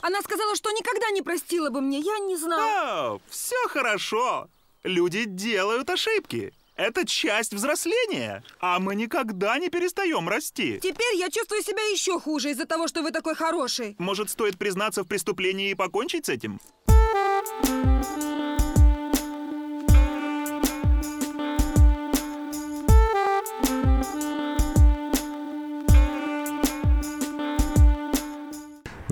Она 0.00 0.20
сказала, 0.22 0.54
что 0.56 0.70
никогда 0.70 1.10
не 1.10 1.22
простила 1.22 1.70
бы 1.70 1.80
мне, 1.80 2.00
я 2.00 2.18
не 2.18 2.36
знала. 2.36 3.14
О, 3.14 3.20
все 3.28 3.56
хорошо. 3.68 4.48
Люди 4.84 5.24
делают 5.24 5.90
ошибки. 5.90 6.52
Это 6.76 7.04
часть 7.04 7.52
взросления, 7.52 8.44
а 8.60 8.78
мы 8.78 8.94
никогда 8.94 9.58
не 9.58 9.68
перестаем 9.68 10.28
расти. 10.28 10.78
Теперь 10.80 11.16
я 11.16 11.28
чувствую 11.28 11.60
себя 11.62 11.82
еще 11.90 12.20
хуже 12.20 12.52
из-за 12.52 12.66
того, 12.66 12.86
что 12.86 13.02
вы 13.02 13.10
такой 13.10 13.34
хороший. 13.34 13.96
Может, 13.98 14.30
стоит 14.30 14.56
признаться 14.58 15.02
в 15.02 15.08
преступлении 15.08 15.70
и 15.70 15.74
покончить 15.74 16.26
с 16.26 16.28
этим? 16.28 16.60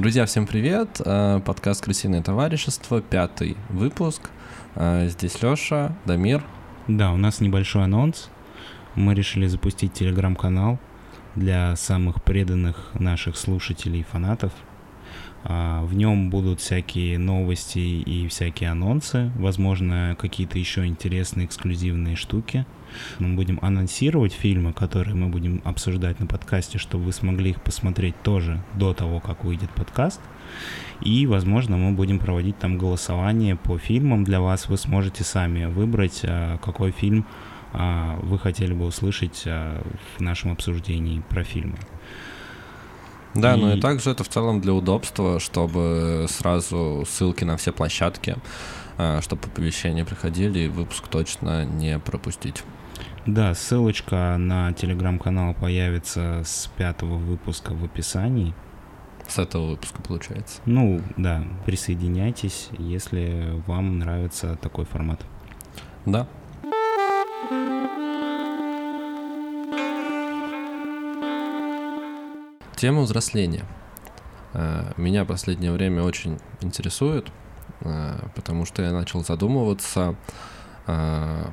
Друзья, 0.07 0.25
всем 0.25 0.47
привет! 0.47 1.01
Э, 1.05 1.41
Подкаст 1.45 1.83
«Крысиное 1.83 2.23
товарищество», 2.23 3.03
пятый 3.03 3.57
выпуск. 3.69 4.31
Э, 4.77 5.09
Здесь 5.09 5.43
Лёша, 5.43 5.97
Дамир. 6.05 6.45
Да, 6.87 7.11
у 7.11 7.17
нас 7.17 7.41
небольшой 7.41 7.83
анонс. 7.83 8.31
Мы 8.95 9.17
решили 9.17 9.49
запустить 9.49 9.95
телеграм-канал 9.95 10.79
для 11.35 11.75
самых 11.75 12.23
преданных 12.23 12.93
наших 12.95 13.37
слушателей 13.37 14.03
и 14.03 14.05
фанатов. 14.05 14.53
А, 15.43 15.83
В 15.85 15.93
нем 15.95 16.31
будут 16.31 16.61
всякие 16.61 17.19
новости 17.19 17.81
и 17.81 18.29
всякие 18.29 18.71
анонсы, 18.71 19.33
возможно, 19.35 20.17
какие-то 20.21 20.57
еще 20.57 20.87
интересные 20.87 21.47
эксклюзивные 21.47 22.15
штуки. 22.15 22.65
Мы 23.19 23.35
будем 23.35 23.59
анонсировать 23.63 24.33
фильмы, 24.33 24.73
которые 24.73 25.15
мы 25.15 25.29
будем 25.29 25.61
обсуждать 25.65 26.21
на 26.21 26.27
подкасте, 26.27 26.79
чтобы 26.79 27.05
вы 27.05 27.13
смогли 27.13 27.51
их 27.51 27.61
посмотреть 27.63 28.21
тоже 28.23 28.63
до 28.75 28.95
того, 28.95 29.21
как 29.21 29.45
выйдет 29.45 29.71
подкаст. 29.71 30.21
И, 31.01 31.27
возможно, 31.27 31.77
мы 31.77 31.93
будем 31.93 32.19
проводить 32.19 32.59
там 32.59 32.79
голосование 32.79 33.57
по 33.57 33.79
фильмам 33.79 34.25
для 34.25 34.41
вас. 34.41 34.69
Вы 34.69 34.77
сможете 34.79 35.25
сами 35.25 35.67
выбрать, 35.67 36.21
а, 36.25 36.59
какой 36.59 36.91
фильм 36.91 37.27
а, 37.73 38.19
вы 38.23 38.39
хотели 38.39 38.73
бы 38.73 38.87
услышать 38.87 39.43
а, 39.47 39.83
в 40.17 40.21
нашем 40.21 40.53
обсуждении 40.53 41.23
про 41.29 41.45
фильмы. 41.45 41.77
Да, 43.35 43.57
ну 43.57 43.75
и 43.75 43.77
И- 43.77 43.81
также 43.81 44.11
это 44.11 44.25
в 44.25 44.29
целом 44.29 44.63
для 44.63 44.73
удобства, 44.73 45.39
чтобы 45.41 46.27
сразу 46.31 47.05
ссылки 47.07 47.45
на 47.45 47.59
все 47.59 47.71
площадки, 47.71 48.37
чтобы 49.21 49.43
оповещения 49.45 50.07
приходили 50.07 50.61
и 50.61 50.69
выпуск 50.69 51.07
точно 51.09 51.67
не 51.67 51.99
пропустить. 51.99 52.63
Да, 53.27 53.55
ссылочка 53.55 54.37
на 54.39 54.73
телеграм-канал 54.73 55.53
появится 55.55 56.43
с 56.45 56.71
пятого 56.77 57.17
выпуска 57.17 57.75
в 57.75 57.85
описании. 57.85 58.55
С 59.27 59.41
этого 59.41 59.71
выпуска 59.71 60.01
получается. 60.01 60.61
Ну, 60.65 61.03
да, 61.17 61.43
присоединяйтесь, 61.65 62.69
если 62.79 63.61
вам 63.67 63.99
нравится 63.99 64.57
такой 64.63 64.85
формат. 64.85 65.21
Да. 66.05 66.29
Тема 72.77 73.01
взросления. 73.03 73.65
Э, 74.53 74.93
Меня 74.97 75.25
в 75.25 75.27
последнее 75.27 75.73
время 75.73 76.05
очень 76.05 76.39
интересует, 76.61 77.27
э, 77.81 78.19
потому 78.37 78.65
что 78.67 78.83
я 78.83 78.93
начал 78.93 79.25
задумываться, 79.25 80.15
э, 80.87 81.47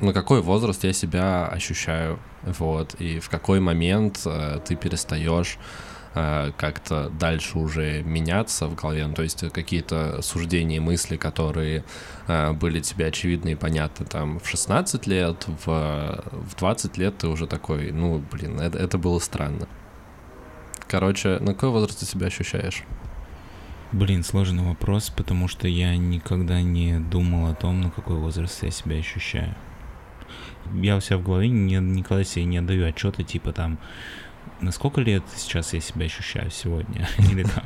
на 0.00 0.12
какой 0.12 0.40
возраст 0.40 0.82
я 0.84 0.92
себя 0.92 1.46
ощущаю, 1.46 2.18
вот, 2.42 2.94
и 2.94 3.20
в 3.20 3.28
какой 3.28 3.60
момент 3.60 4.22
э, 4.24 4.60
ты 4.64 4.74
перестаешь 4.74 5.58
э, 6.14 6.52
как-то 6.56 7.10
дальше 7.10 7.58
уже 7.58 8.02
меняться 8.02 8.66
в 8.66 8.74
голове, 8.74 9.06
ну, 9.06 9.14
то 9.14 9.22
есть 9.22 9.44
какие-то 9.52 10.22
суждения, 10.22 10.80
мысли, 10.80 11.16
которые 11.16 11.84
э, 12.26 12.52
были 12.52 12.80
тебе 12.80 13.06
очевидны 13.06 13.52
и 13.52 13.54
понятны 13.56 14.06
там 14.06 14.40
в 14.40 14.48
16 14.48 15.06
лет, 15.06 15.46
в, 15.64 15.66
в 15.66 16.56
20 16.58 16.96
лет 16.96 17.18
ты 17.18 17.28
уже 17.28 17.46
такой, 17.46 17.92
ну, 17.92 18.22
блин, 18.32 18.58
это, 18.60 18.78
это 18.78 18.96
было 18.96 19.18
странно. 19.18 19.68
Короче, 20.88 21.38
на 21.40 21.54
какой 21.54 21.70
возраст 21.70 22.00
ты 22.00 22.06
себя 22.06 22.26
ощущаешь? 22.26 22.84
Блин, 23.92 24.22
сложный 24.22 24.62
вопрос, 24.62 25.10
потому 25.10 25.46
что 25.46 25.68
я 25.68 25.96
никогда 25.96 26.62
не 26.62 27.00
думал 27.00 27.50
о 27.50 27.54
том, 27.54 27.80
на 27.80 27.90
какой 27.90 28.16
возраст 28.16 28.62
я 28.62 28.70
себя 28.70 28.96
ощущаю. 28.96 29.54
Я 30.74 30.96
у 30.96 31.00
себя 31.00 31.18
в 31.18 31.22
голове 31.22 31.48
не, 31.48 31.76
никогда 31.76 32.24
себе 32.24 32.44
не 32.44 32.58
отдаю 32.58 32.86
отчета, 32.86 33.22
типа 33.22 33.52
там, 33.52 33.78
на 34.60 34.72
сколько 34.72 35.00
лет 35.00 35.22
сейчас 35.36 35.72
я 35.72 35.80
себя 35.80 36.06
ощущаю 36.06 36.50
сегодня? 36.50 37.08
Или 37.18 37.42
там, 37.42 37.64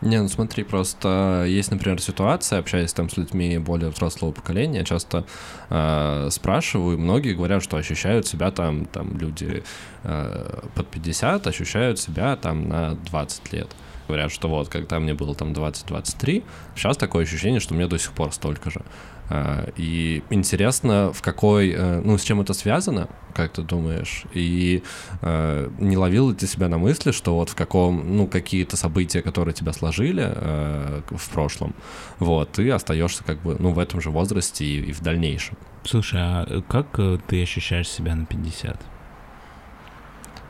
Не, 0.00 0.22
ну 0.22 0.28
смотри, 0.28 0.62
просто 0.62 1.44
есть, 1.48 1.70
например, 1.70 2.00
ситуация, 2.00 2.60
общаясь 2.60 2.92
там 2.92 3.10
с 3.10 3.16
людьми 3.16 3.58
более 3.58 3.90
взрослого 3.90 4.30
поколения, 4.30 4.84
часто 4.84 5.24
э, 5.70 6.28
спрашиваю, 6.30 6.98
многие 6.98 7.34
говорят, 7.34 7.62
что 7.62 7.76
ощущают 7.76 8.26
себя 8.26 8.50
там, 8.50 8.84
там 8.86 9.18
люди 9.18 9.64
э, 10.04 10.60
под 10.74 10.88
50 10.88 11.46
ощущают 11.46 11.98
себя 11.98 12.36
там 12.36 12.68
на 12.68 12.94
20 12.94 13.52
лет. 13.52 13.68
Говорят, 14.06 14.32
что 14.32 14.48
вот, 14.48 14.68
когда 14.68 15.00
мне 15.00 15.14
было 15.14 15.34
там 15.34 15.52
20-23, 15.52 16.44
сейчас 16.76 16.96
такое 16.96 17.24
ощущение, 17.24 17.60
что 17.60 17.74
мне 17.74 17.86
до 17.88 17.98
сих 17.98 18.12
пор 18.12 18.32
столько 18.32 18.70
же. 18.70 18.82
Э, 19.30 19.70
И 19.76 20.22
интересно, 20.30 21.12
в 21.12 21.20
какой, 21.22 21.70
э, 21.70 22.00
ну, 22.04 22.16
с 22.18 22.22
чем 22.22 22.40
это 22.40 22.54
связано, 22.54 23.08
как 23.34 23.52
ты 23.52 23.62
думаешь? 23.62 24.24
И 24.34 24.82
э, 25.22 25.70
не 25.78 25.96
ловил 25.96 26.30
ли 26.30 26.34
ты 26.34 26.46
себя 26.46 26.68
на 26.68 26.78
мысли, 26.78 27.12
что 27.12 27.34
вот 27.34 27.50
в 27.50 27.54
каком, 27.54 28.16
ну, 28.16 28.26
какие-то 28.26 28.76
события, 28.76 29.22
которые 29.22 29.54
тебя 29.54 29.72
сложили 29.72 30.24
э, 30.34 31.02
в 31.10 31.28
прошлом, 31.30 31.74
вот, 32.18 32.52
ты 32.52 32.70
остаешься 32.70 33.22
как 33.24 33.40
бы, 33.42 33.56
ну, 33.58 33.70
в 33.72 33.78
этом 33.78 34.00
же 34.00 34.10
возрасте 34.10 34.64
и, 34.64 34.80
и 34.90 34.92
в 34.92 35.00
дальнейшем. 35.02 35.56
слушай, 35.84 36.18
а 36.20 36.62
как 36.68 36.98
ты 37.26 37.42
ощущаешь 37.42 37.88
себя 37.88 38.14
на 38.14 38.24
50? 38.26 38.80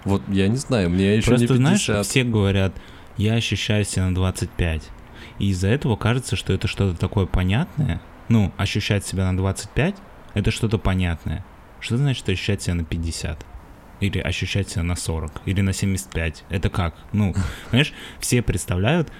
Вот 0.05 0.22
я 0.28 0.49
не 0.49 0.56
знаю, 0.56 0.91
мне 0.91 1.16
еще 1.16 1.28
Просто, 1.28 1.43
не 1.55 1.59
50. 1.59 1.84
знаешь, 1.84 2.06
все 2.06 2.25
говорят, 2.25 2.72
я 3.16 3.34
ощущаю 3.34 3.84
себя 3.84 4.06
на 4.06 4.15
25. 4.15 4.83
И 5.41 5.50
из-за 5.50 5.69
этого 5.69 5.97
кажется, 5.97 6.37
что 6.37 6.53
это 6.53 6.69
что-то 6.69 6.99
такое 6.99 7.27
понятное. 7.27 8.00
Ну, 8.28 8.53
ощущать 8.56 9.06
себя 9.06 9.31
на 9.31 9.37
25— 9.37 9.97
это 10.34 10.50
что-то 10.50 10.78
понятное. 10.78 11.44
Что 11.81 11.97
значит 11.97 12.28
ощущать 12.28 12.62
себя 12.62 12.75
на 12.75 12.84
50? 12.84 13.44
Или 14.00 14.19
ощущать 14.19 14.69
себя 14.69 14.83
на 14.83 14.97
40? 14.97 15.43
Или 15.47 15.61
на 15.61 15.72
75? 15.72 16.44
Это 16.50 16.71
как? 16.71 16.94
Ну, 17.12 17.34
понимаешь, 17.71 17.93
все 18.21 18.43
представляют, 18.43 19.11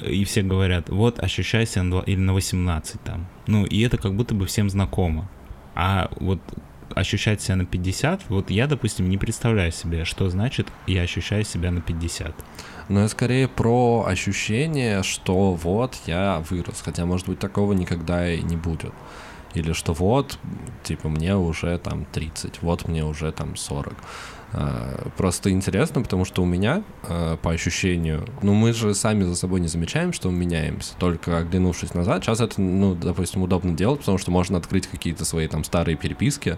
и 0.00 0.24
все 0.24 0.42
говорят, 0.42 0.88
вот 0.88 1.18
ощущай 1.18 1.66
себя 1.66 1.82
на 1.84 1.90
2, 1.90 2.02
или 2.02 2.20
на 2.20 2.34
18 2.34 3.00
там. 3.02 3.26
Ну, 3.46 3.64
и 3.64 3.80
это 3.82 3.98
как 3.98 4.14
будто 4.14 4.34
бы 4.34 4.46
всем 4.46 4.70
знакомо. 4.70 5.28
А 5.74 6.10
вот 6.18 6.40
ощущать 6.94 7.42
себя 7.42 7.56
на 7.56 7.66
50, 7.66 8.28
вот 8.28 8.50
я, 8.50 8.66
допустим, 8.66 9.08
не 9.08 9.18
представляю 9.18 9.72
себе, 9.72 10.04
что 10.04 10.28
значит 10.28 10.68
я 10.86 11.02
ощущаю 11.02 11.44
себя 11.44 11.70
на 11.70 11.80
50. 11.80 12.34
Но 12.88 13.00
я 13.00 13.08
скорее 13.08 13.48
про 13.48 14.04
ощущение, 14.06 15.02
что 15.02 15.52
вот 15.52 15.96
я 16.06 16.42
вырос, 16.48 16.82
хотя, 16.84 17.04
может 17.04 17.26
быть, 17.26 17.38
такого 17.38 17.72
никогда 17.72 18.32
и 18.32 18.42
не 18.42 18.56
будет. 18.56 18.92
Или 19.54 19.72
что 19.72 19.92
вот, 19.92 20.38
типа, 20.84 21.08
мне 21.08 21.36
уже 21.36 21.78
там 21.78 22.04
30, 22.04 22.62
вот 22.62 22.86
мне 22.86 23.04
уже 23.04 23.32
там 23.32 23.56
40. 23.56 23.94
А, 24.58 25.08
Просто 25.16 25.50
интересно, 25.50 26.02
потому 26.02 26.24
что 26.24 26.42
у 26.42 26.46
меня, 26.46 26.82
а, 27.04 27.36
по 27.36 27.52
ощущению, 27.52 28.26
ну 28.42 28.54
мы 28.54 28.72
же 28.72 28.94
сами 28.94 29.24
за 29.24 29.36
собой 29.36 29.60
не 29.60 29.68
замечаем, 29.68 30.12
что 30.12 30.30
мы 30.30 30.38
меняемся, 30.38 30.94
только 30.98 31.38
оглянувшись 31.38 31.94
назад. 31.94 32.24
Сейчас 32.24 32.40
это, 32.40 32.60
ну, 32.60 32.94
допустим, 32.94 33.42
удобно 33.42 33.74
делать, 33.74 34.00
потому 34.00 34.18
что 34.18 34.30
можно 34.30 34.58
открыть 34.58 34.86
какие-то 34.86 35.24
свои 35.24 35.46
там 35.46 35.64
старые 35.64 35.96
переписки 35.96 36.56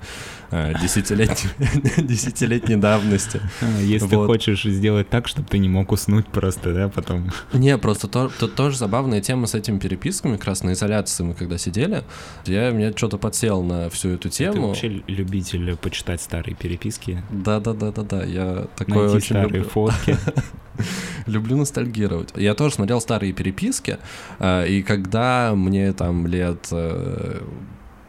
а, 0.51 0.75
десятилетней 0.75 2.77
давности. 2.81 3.41
Если 3.81 4.09
ты 4.09 4.17
хочешь 4.17 4.63
сделать 4.63 5.09
так, 5.09 5.29
чтобы 5.29 5.49
ты 5.49 5.59
не 5.59 5.69
мог 5.69 5.93
уснуть 5.93 6.27
просто, 6.29 6.73
да, 6.73 6.89
потом. 6.89 7.31
Не, 7.53 7.77
просто 7.79 8.09
то, 8.09 8.31
то- 8.39 8.49
тоже 8.49 8.77
забавная 8.77 9.21
тема 9.21 9.47
с 9.47 9.55
этими 9.55 9.79
переписками, 9.79 10.37
как 10.37 10.47
раз 10.47 10.63
на 10.63 10.73
изоляции 10.73 11.25
мы 11.25 11.35
когда 11.35 11.59
сидели, 11.59 12.05
я 12.47 12.71
мне 12.71 12.93
что-то 12.97 13.19
подсел 13.19 13.63
на 13.63 13.91
всю 13.91 14.11
эту 14.11 14.29
Ты 14.31 14.37
тему. 14.37 14.69
вообще 14.69 15.03
любитель 15.07 15.77
почитать 15.77 16.21
старые 16.21 16.55
переписки, 16.55 17.23
Да, 17.31 17.61
да, 17.93 18.03
да, 18.03 18.03
да, 18.03 18.19
да. 18.19 18.25
Я 18.25 18.67
такое 18.77 19.05
найти 19.05 19.17
очень 19.17 19.27
старые 19.27 19.63
люблю. 19.63 19.65
фотки. 19.65 20.17
Люблю 21.27 21.57
ностальгировать. 21.57 22.33
Я 22.37 22.55
тоже 22.55 22.75
смотрел 22.75 23.01
старые 23.01 23.33
переписки, 23.33 23.99
э, 24.39 24.69
и 24.69 24.83
когда 24.83 25.53
мне 25.55 25.93
там 25.93 26.27
лет 26.27 26.69
э, 26.71 27.41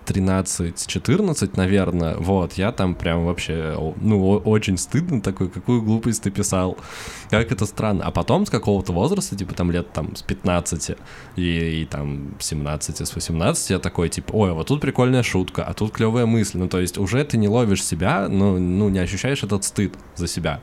13-14, 0.10 1.52
наверное, 1.56 2.16
вот, 2.18 2.54
я 2.54 2.72
там 2.72 2.96
прям 2.96 3.26
вообще, 3.26 3.76
ну, 4.02 4.38
очень 4.38 4.78
стыдно 4.78 5.22
такой, 5.22 5.50
какую 5.50 5.82
глупость 5.82 6.24
ты 6.24 6.32
писал, 6.32 6.78
как 7.30 7.52
это 7.52 7.66
странно. 7.66 8.04
А 8.06 8.12
потом 8.12 8.46
с 8.46 8.50
какого-то 8.50 8.92
возраста, 8.92 9.36
типа 9.36 9.54
там 9.54 9.72
лет 9.72 9.92
там 9.94 10.16
с 10.16 10.24
15 10.24 10.98
и, 11.36 11.82
и 11.82 11.86
там 11.86 12.36
17, 12.40 13.08
с 13.08 13.16
18, 13.16 13.70
я 13.70 13.80
такой, 13.80 14.10
типа, 14.10 14.32
ой, 14.34 14.54
вот 14.54 14.68
тут 14.68 14.82
прикольная 14.82 15.24
шутка, 15.24 15.64
а 15.64 15.74
тут 15.74 15.92
клевая 15.92 16.26
мысль, 16.26 16.58
ну, 16.58 16.68
то 16.68 16.80
есть 16.80 16.98
уже 16.98 17.24
ты 17.24 17.38
не 17.38 17.48
ловишь 17.48 17.84
себя, 17.84 18.28
ну, 18.30 18.58
ну 18.58 18.90
не 18.90 19.00
ощущаешь 19.00 19.44
этот 19.44 19.64
стыд 19.64 19.94
за 20.16 20.28
себя. 20.28 20.62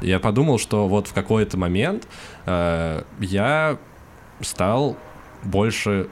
Я 0.00 0.20
подумал, 0.20 0.58
что 0.58 0.86
вот 0.88 1.08
в 1.08 1.12
какой-то 1.12 1.56
момент 1.56 2.06
э, 2.46 3.02
я 3.20 3.78
стал 4.40 4.96
больше 5.42 6.08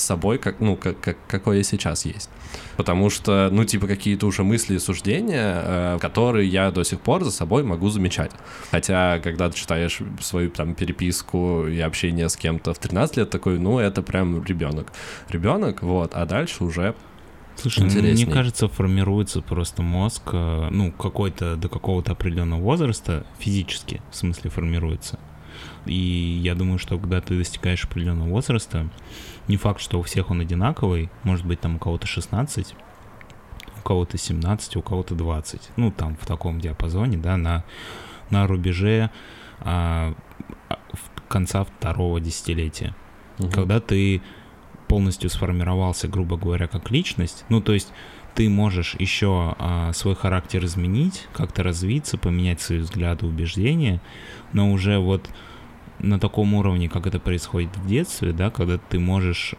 собой, 0.00 0.38
как, 0.38 0.60
ну, 0.60 0.76
как, 0.76 1.00
как, 1.00 1.16
какой 1.26 1.58
я 1.58 1.62
сейчас 1.62 2.04
есть. 2.04 2.30
Потому 2.76 3.10
что, 3.10 3.48
ну, 3.52 3.64
типа, 3.64 3.86
какие-то 3.86 4.26
уже 4.26 4.42
мысли 4.42 4.76
и 4.76 4.78
суждения, 4.78 5.62
э, 5.64 5.98
которые 6.00 6.48
я 6.48 6.70
до 6.70 6.84
сих 6.84 7.00
пор 7.00 7.24
за 7.24 7.30
собой 7.30 7.62
могу 7.62 7.88
замечать. 7.90 8.32
Хотя, 8.70 9.20
когда 9.20 9.50
ты 9.50 9.56
читаешь 9.56 9.98
свою 10.20 10.50
там 10.50 10.74
переписку 10.74 11.66
и 11.66 11.78
общение 11.80 12.28
с 12.28 12.36
кем-то 12.36 12.74
в 12.74 12.78
13 12.78 13.16
лет, 13.18 13.30
такой, 13.30 13.58
ну, 13.58 13.78
это 13.78 14.02
прям 14.02 14.42
ребенок. 14.44 14.92
Ребенок, 15.28 15.82
вот, 15.82 16.14
а 16.14 16.26
дальше 16.26 16.64
уже 16.64 16.94
Слушай, 17.56 17.84
Интересней. 17.84 18.24
мне 18.24 18.34
кажется, 18.34 18.68
формируется 18.68 19.42
просто 19.42 19.82
мозг, 19.82 20.22
э, 20.32 20.68
ну, 20.70 20.92
какой-то 20.92 21.56
до 21.56 21.68
какого-то 21.68 22.12
определенного 22.12 22.60
возраста 22.60 23.26
физически, 23.38 24.00
в 24.10 24.16
смысле, 24.16 24.50
формируется. 24.50 25.18
И 25.84 26.40
я 26.42 26.54
думаю, 26.54 26.78
что 26.78 26.98
когда 26.98 27.20
ты 27.20 27.36
достигаешь 27.36 27.84
определенного 27.84 28.28
возраста, 28.28 28.88
не 29.50 29.56
факт, 29.56 29.80
что 29.80 29.98
у 29.98 30.02
всех 30.02 30.30
он 30.30 30.40
одинаковый, 30.40 31.10
может 31.24 31.44
быть, 31.44 31.60
там 31.60 31.76
у 31.76 31.78
кого-то 31.78 32.06
16, 32.06 32.74
у 33.78 33.82
кого-то 33.82 34.16
17, 34.16 34.76
у 34.76 34.82
кого-то 34.82 35.14
20. 35.14 35.70
Ну, 35.76 35.90
там 35.90 36.16
в 36.16 36.24
таком 36.24 36.60
диапазоне, 36.60 37.18
да, 37.18 37.36
на, 37.36 37.64
на 38.30 38.46
рубеже 38.46 39.10
а, 39.58 40.14
конца 41.28 41.64
второго 41.64 42.20
десятилетия. 42.20 42.94
Угу. 43.38 43.50
Когда 43.50 43.80
ты 43.80 44.22
полностью 44.86 45.30
сформировался, 45.30 46.08
грубо 46.08 46.36
говоря, 46.36 46.68
как 46.68 46.90
личность, 46.90 47.44
ну, 47.48 47.60
то 47.60 47.72
есть 47.72 47.92
ты 48.34 48.48
можешь 48.48 48.94
еще 48.98 49.56
а, 49.58 49.92
свой 49.92 50.14
характер 50.14 50.64
изменить, 50.64 51.26
как-то 51.32 51.64
развиться, 51.64 52.18
поменять 52.18 52.60
свои 52.60 52.78
взгляды, 52.78 53.26
убеждения, 53.26 54.00
но 54.52 54.70
уже 54.70 54.98
вот 54.98 55.28
на 56.02 56.18
таком 56.18 56.54
уровне, 56.54 56.88
как 56.88 57.06
это 57.06 57.18
происходит 57.18 57.76
в 57.76 57.86
детстве, 57.86 58.32
да, 58.32 58.50
когда 58.50 58.78
ты 58.78 58.98
можешь, 58.98 59.54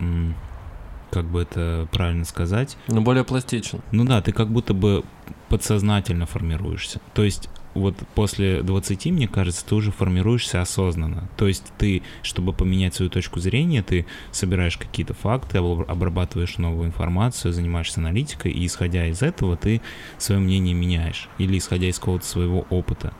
как 1.09 1.25
бы 1.25 1.41
это 1.41 1.87
правильно 1.91 2.25
сказать? 2.25 2.77
Ну, 2.87 3.01
более 3.01 3.23
пластичен. 3.23 3.81
Ну 3.91 4.05
да, 4.05 4.21
ты 4.21 4.31
как 4.31 4.49
будто 4.49 4.73
бы 4.73 5.03
подсознательно 5.49 6.25
формируешься. 6.25 6.99
То 7.13 7.23
есть 7.23 7.49
вот 7.73 7.95
после 8.15 8.61
20, 8.63 9.05
мне 9.07 9.27
кажется, 9.27 9.65
ты 9.65 9.75
уже 9.75 9.91
формируешься 9.91 10.61
осознанно. 10.61 11.29
То 11.37 11.47
есть 11.47 11.71
ты, 11.77 12.03
чтобы 12.21 12.53
поменять 12.53 12.95
свою 12.95 13.09
точку 13.09 13.39
зрения, 13.39 13.81
ты 13.81 14.05
собираешь 14.31 14.77
какие-то 14.77 15.13
факты, 15.13 15.57
обрабатываешь 15.57 16.57
новую 16.57 16.87
информацию, 16.87 17.53
занимаешься 17.53 18.01
аналитикой, 18.01 18.51
и 18.51 18.65
исходя 18.65 19.07
из 19.07 19.21
этого 19.21 19.55
ты 19.55 19.81
свое 20.17 20.41
мнение 20.41 20.73
меняешь. 20.73 21.29
Или 21.37 21.57
исходя 21.57 21.87
из 21.87 21.97
какого-то 21.97 22.25
своего 22.25 22.65
опыта. 22.69 23.13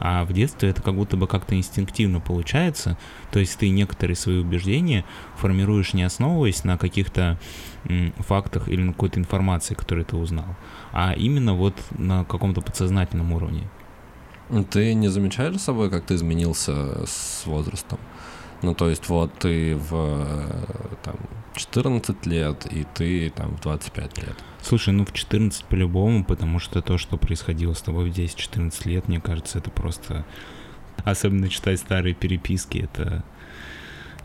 А 0.00 0.24
в 0.24 0.32
детстве 0.32 0.70
это 0.70 0.82
как 0.82 0.96
будто 0.96 1.16
бы 1.16 1.28
как-то 1.28 1.54
инстинктивно 1.54 2.18
получается. 2.18 2.98
То 3.30 3.38
есть 3.38 3.56
ты 3.56 3.68
некоторые 3.68 4.16
свои 4.16 4.38
убеждения 4.38 5.04
формируешь 5.36 5.94
не 5.94 6.02
основываясь 6.02 6.64
на 6.64 6.76
каких-то 6.76 7.38
фактах 8.18 8.68
или 8.68 8.80
на 8.80 8.92
какой-то 8.92 9.20
информации, 9.20 9.74
которую 9.74 10.04
ты 10.04 10.16
узнал, 10.16 10.56
а 10.92 11.14
именно 11.14 11.51
вот 11.54 11.74
на 11.90 12.24
каком-то 12.24 12.60
подсознательном 12.60 13.32
уровне. 13.32 13.68
Ты 14.70 14.94
не 14.94 15.08
замечаешь 15.08 15.54
за 15.54 15.58
собой, 15.60 15.90
как 15.90 16.04
ты 16.04 16.14
изменился 16.14 17.06
с 17.06 17.44
возрастом? 17.46 17.98
Ну, 18.62 18.74
то 18.74 18.88
есть 18.88 19.08
вот 19.08 19.32
ты 19.38 19.74
в 19.76 20.26
там, 21.02 21.16
14 21.54 22.26
лет, 22.26 22.66
и 22.70 22.86
ты 22.94 23.30
там 23.30 23.56
в 23.56 23.60
25 23.60 24.18
лет. 24.18 24.36
Слушай, 24.60 24.94
ну 24.94 25.04
в 25.04 25.12
14 25.12 25.64
по-любому, 25.64 26.24
потому 26.24 26.58
что 26.60 26.80
то, 26.80 26.96
что 26.96 27.16
происходило 27.16 27.72
с 27.72 27.82
тобой 27.82 28.10
в 28.10 28.14
10-14 28.14 28.88
лет, 28.88 29.08
мне 29.08 29.20
кажется, 29.20 29.58
это 29.58 29.70
просто... 29.70 30.24
Особенно 31.04 31.48
читать 31.48 31.80
старые 31.80 32.14
переписки, 32.14 32.78
это, 32.78 33.24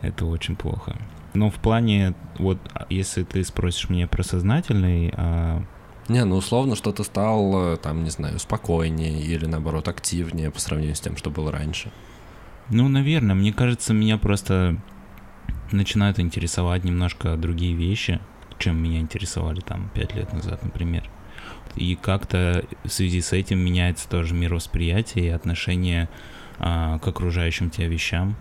это 0.02 0.26
очень 0.26 0.54
плохо. 0.54 0.96
Но 1.34 1.50
в 1.50 1.56
плане, 1.56 2.14
вот, 2.38 2.58
а, 2.72 2.86
если 2.88 3.24
ты 3.24 3.42
спросишь 3.42 3.88
меня 3.88 4.06
про 4.06 4.22
сознательный... 4.22 5.12
А... 5.16 5.64
Не, 6.08 6.24
ну 6.24 6.36
условно, 6.36 6.74
что 6.74 6.92
ты 6.92 7.04
стал, 7.04 7.76
там, 7.76 8.02
не 8.02 8.10
знаю, 8.10 8.38
спокойнее 8.38 9.20
или, 9.20 9.44
наоборот, 9.44 9.88
активнее 9.88 10.50
по 10.50 10.58
сравнению 10.58 10.96
с 10.96 11.00
тем, 11.00 11.16
что 11.16 11.30
было 11.30 11.52
раньше. 11.52 11.92
Ну, 12.70 12.88
наверное, 12.88 13.34
мне 13.34 13.52
кажется, 13.52 13.92
меня 13.92 14.18
просто 14.18 14.76
начинают 15.70 16.18
интересовать 16.18 16.84
немножко 16.84 17.36
другие 17.36 17.74
вещи, 17.74 18.20
чем 18.58 18.82
меня 18.82 19.00
интересовали 19.00 19.60
там 19.60 19.90
пять 19.94 20.14
лет 20.14 20.32
назад, 20.32 20.62
например. 20.62 21.08
И 21.76 21.94
как-то 21.94 22.64
в 22.84 22.88
связи 22.88 23.20
с 23.20 23.32
этим 23.32 23.58
меняется 23.58 24.08
тоже 24.08 24.34
мировосприятие 24.34 25.26
и 25.26 25.30
отношение 25.30 26.08
а, 26.58 26.98
к 26.98 27.06
окружающим 27.06 27.70
тебя 27.70 27.88
вещам. 27.88 28.36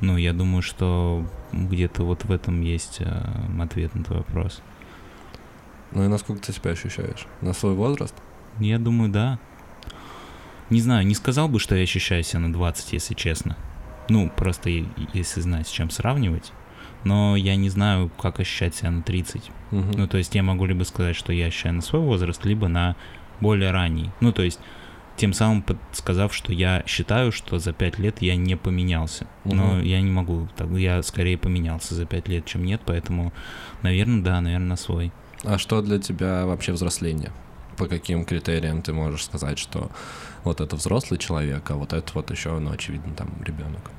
Ну, 0.00 0.16
я 0.16 0.32
думаю, 0.32 0.62
что 0.62 1.26
где-то 1.52 2.04
вот 2.04 2.24
в 2.24 2.32
этом 2.32 2.60
есть 2.60 2.98
а, 3.00 3.46
ответ 3.60 3.94
на 3.94 4.04
твой 4.04 4.18
вопрос. 4.18 4.60
Ну 5.94 6.04
и 6.04 6.08
насколько 6.08 6.42
ты 6.42 6.52
себя 6.52 6.72
ощущаешь? 6.72 7.26
На 7.40 7.52
свой 7.52 7.74
возраст? 7.74 8.14
Я 8.58 8.78
думаю, 8.78 9.10
да. 9.10 9.38
Не 10.70 10.80
знаю, 10.80 11.06
не 11.06 11.14
сказал 11.14 11.48
бы, 11.48 11.60
что 11.60 11.74
я 11.74 11.82
ощущаю 11.82 12.22
себя 12.22 12.40
на 12.40 12.52
20, 12.52 12.92
если 12.92 13.14
честно. 13.14 13.56
Ну, 14.08 14.30
просто 14.30 14.70
если 15.12 15.40
знать, 15.40 15.68
с 15.68 15.70
чем 15.70 15.90
сравнивать 15.90 16.52
но 17.04 17.36
я 17.36 17.56
не 17.56 17.68
знаю, 17.68 18.10
как 18.20 18.40
ощущать 18.40 18.74
себя 18.74 18.90
на 18.90 19.02
30. 19.02 19.50
Угу. 19.70 19.82
Ну, 19.96 20.08
то 20.08 20.18
есть 20.18 20.34
я 20.34 20.42
могу 20.42 20.64
либо 20.64 20.84
сказать, 20.84 21.14
что 21.14 21.32
я 21.32 21.46
ощущаю 21.46 21.74
на 21.74 21.82
свой 21.82 22.02
возраст, 22.02 22.44
либо 22.44 22.68
на 22.68 22.96
более 23.40 23.70
ранний. 23.70 24.10
Ну, 24.20 24.32
то 24.32 24.42
есть 24.42 24.58
тем 25.16 25.32
самым 25.32 25.64
сказав, 25.92 26.34
что 26.34 26.52
я 26.52 26.82
считаю, 26.86 27.30
что 27.30 27.58
за 27.58 27.72
5 27.72 27.98
лет 27.98 28.20
я 28.20 28.34
не 28.36 28.56
поменялся. 28.56 29.26
Угу. 29.44 29.54
Но 29.54 29.80
я 29.80 30.00
не 30.00 30.10
могу, 30.10 30.48
так, 30.56 30.70
я 30.72 31.02
скорее 31.02 31.38
поменялся 31.38 31.94
за 31.94 32.06
5 32.06 32.28
лет, 32.28 32.46
чем 32.46 32.64
нет, 32.64 32.80
поэтому, 32.84 33.32
наверное, 33.82 34.22
да, 34.22 34.40
наверное, 34.40 34.68
на 34.68 34.76
свой. 34.76 35.12
А 35.44 35.58
что 35.58 35.82
для 35.82 35.98
тебя 35.98 36.46
вообще 36.46 36.72
взросление? 36.72 37.30
По 37.76 37.86
каким 37.86 38.24
критериям 38.24 38.82
ты 38.82 38.92
можешь 38.92 39.24
сказать, 39.24 39.58
что 39.58 39.90
вот 40.44 40.60
это 40.60 40.76
взрослый 40.76 41.18
человек, 41.18 41.70
а 41.70 41.74
вот 41.74 41.92
это 41.92 42.10
вот 42.14 42.30
еще, 42.30 42.58
ну, 42.58 42.70
очевидно, 42.70 43.14
там 43.14 43.30
ребенок? 43.44 43.90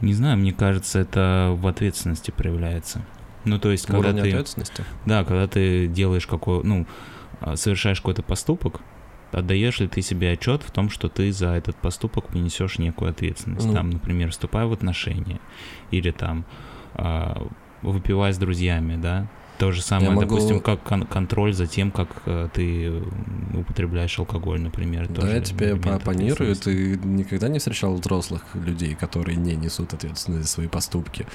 Не 0.00 0.14
знаю, 0.14 0.38
мне 0.38 0.52
кажется, 0.52 1.00
это 1.00 1.54
в 1.58 1.66
ответственности 1.66 2.30
проявляется. 2.30 3.02
Ну, 3.44 3.58
то 3.58 3.70
есть, 3.70 3.86
когда 3.86 4.10
Уровень 4.10 4.22
ты... 4.22 4.28
ответственности? 4.28 4.84
Да, 5.06 5.24
когда 5.24 5.48
ты 5.48 5.88
делаешь 5.88 6.26
какой... 6.26 6.62
Ну, 6.62 6.86
а, 7.40 7.56
совершаешь 7.56 8.00
какой-то 8.00 8.22
поступок, 8.22 8.80
отдаешь 9.32 9.80
ли 9.80 9.88
ты 9.88 10.02
себе 10.02 10.32
отчет 10.32 10.62
в 10.62 10.70
том, 10.70 10.90
что 10.90 11.08
ты 11.08 11.32
за 11.32 11.50
этот 11.50 11.76
поступок 11.76 12.28
понесешь 12.28 12.78
некую 12.78 13.10
ответственность. 13.10 13.66
Ну. 13.66 13.74
Там, 13.74 13.90
например, 13.90 14.30
вступая 14.30 14.66
в 14.66 14.72
отношения, 14.72 15.40
или 15.90 16.10
там 16.10 16.44
э, 16.94 17.34
выпивая 17.82 18.32
с 18.32 18.38
друзьями, 18.38 18.96
да, 18.96 19.28
то 19.58 19.72
же 19.72 19.82
самое, 19.82 20.10
могу... 20.10 20.22
допустим, 20.22 20.60
как 20.60 20.82
кон- 20.82 21.06
контроль 21.06 21.52
за 21.52 21.66
тем, 21.66 21.90
как 21.90 22.08
э, 22.26 22.48
ты 22.52 23.02
употребляешь 23.54 24.18
алкоголь, 24.18 24.60
например. 24.60 25.08
Да, 25.08 25.28
я 25.28 25.40
тебе 25.40 25.72
оппонирую, 25.72 26.54
ты 26.54 26.96
никогда 26.98 27.48
не 27.48 27.58
встречал 27.58 27.94
взрослых 27.94 28.44
людей, 28.54 28.94
которые 28.94 29.36
не 29.36 29.56
несут 29.56 29.94
ответственность 29.94 30.44
за 30.44 30.48
свои 30.48 30.68
поступки 30.68 31.26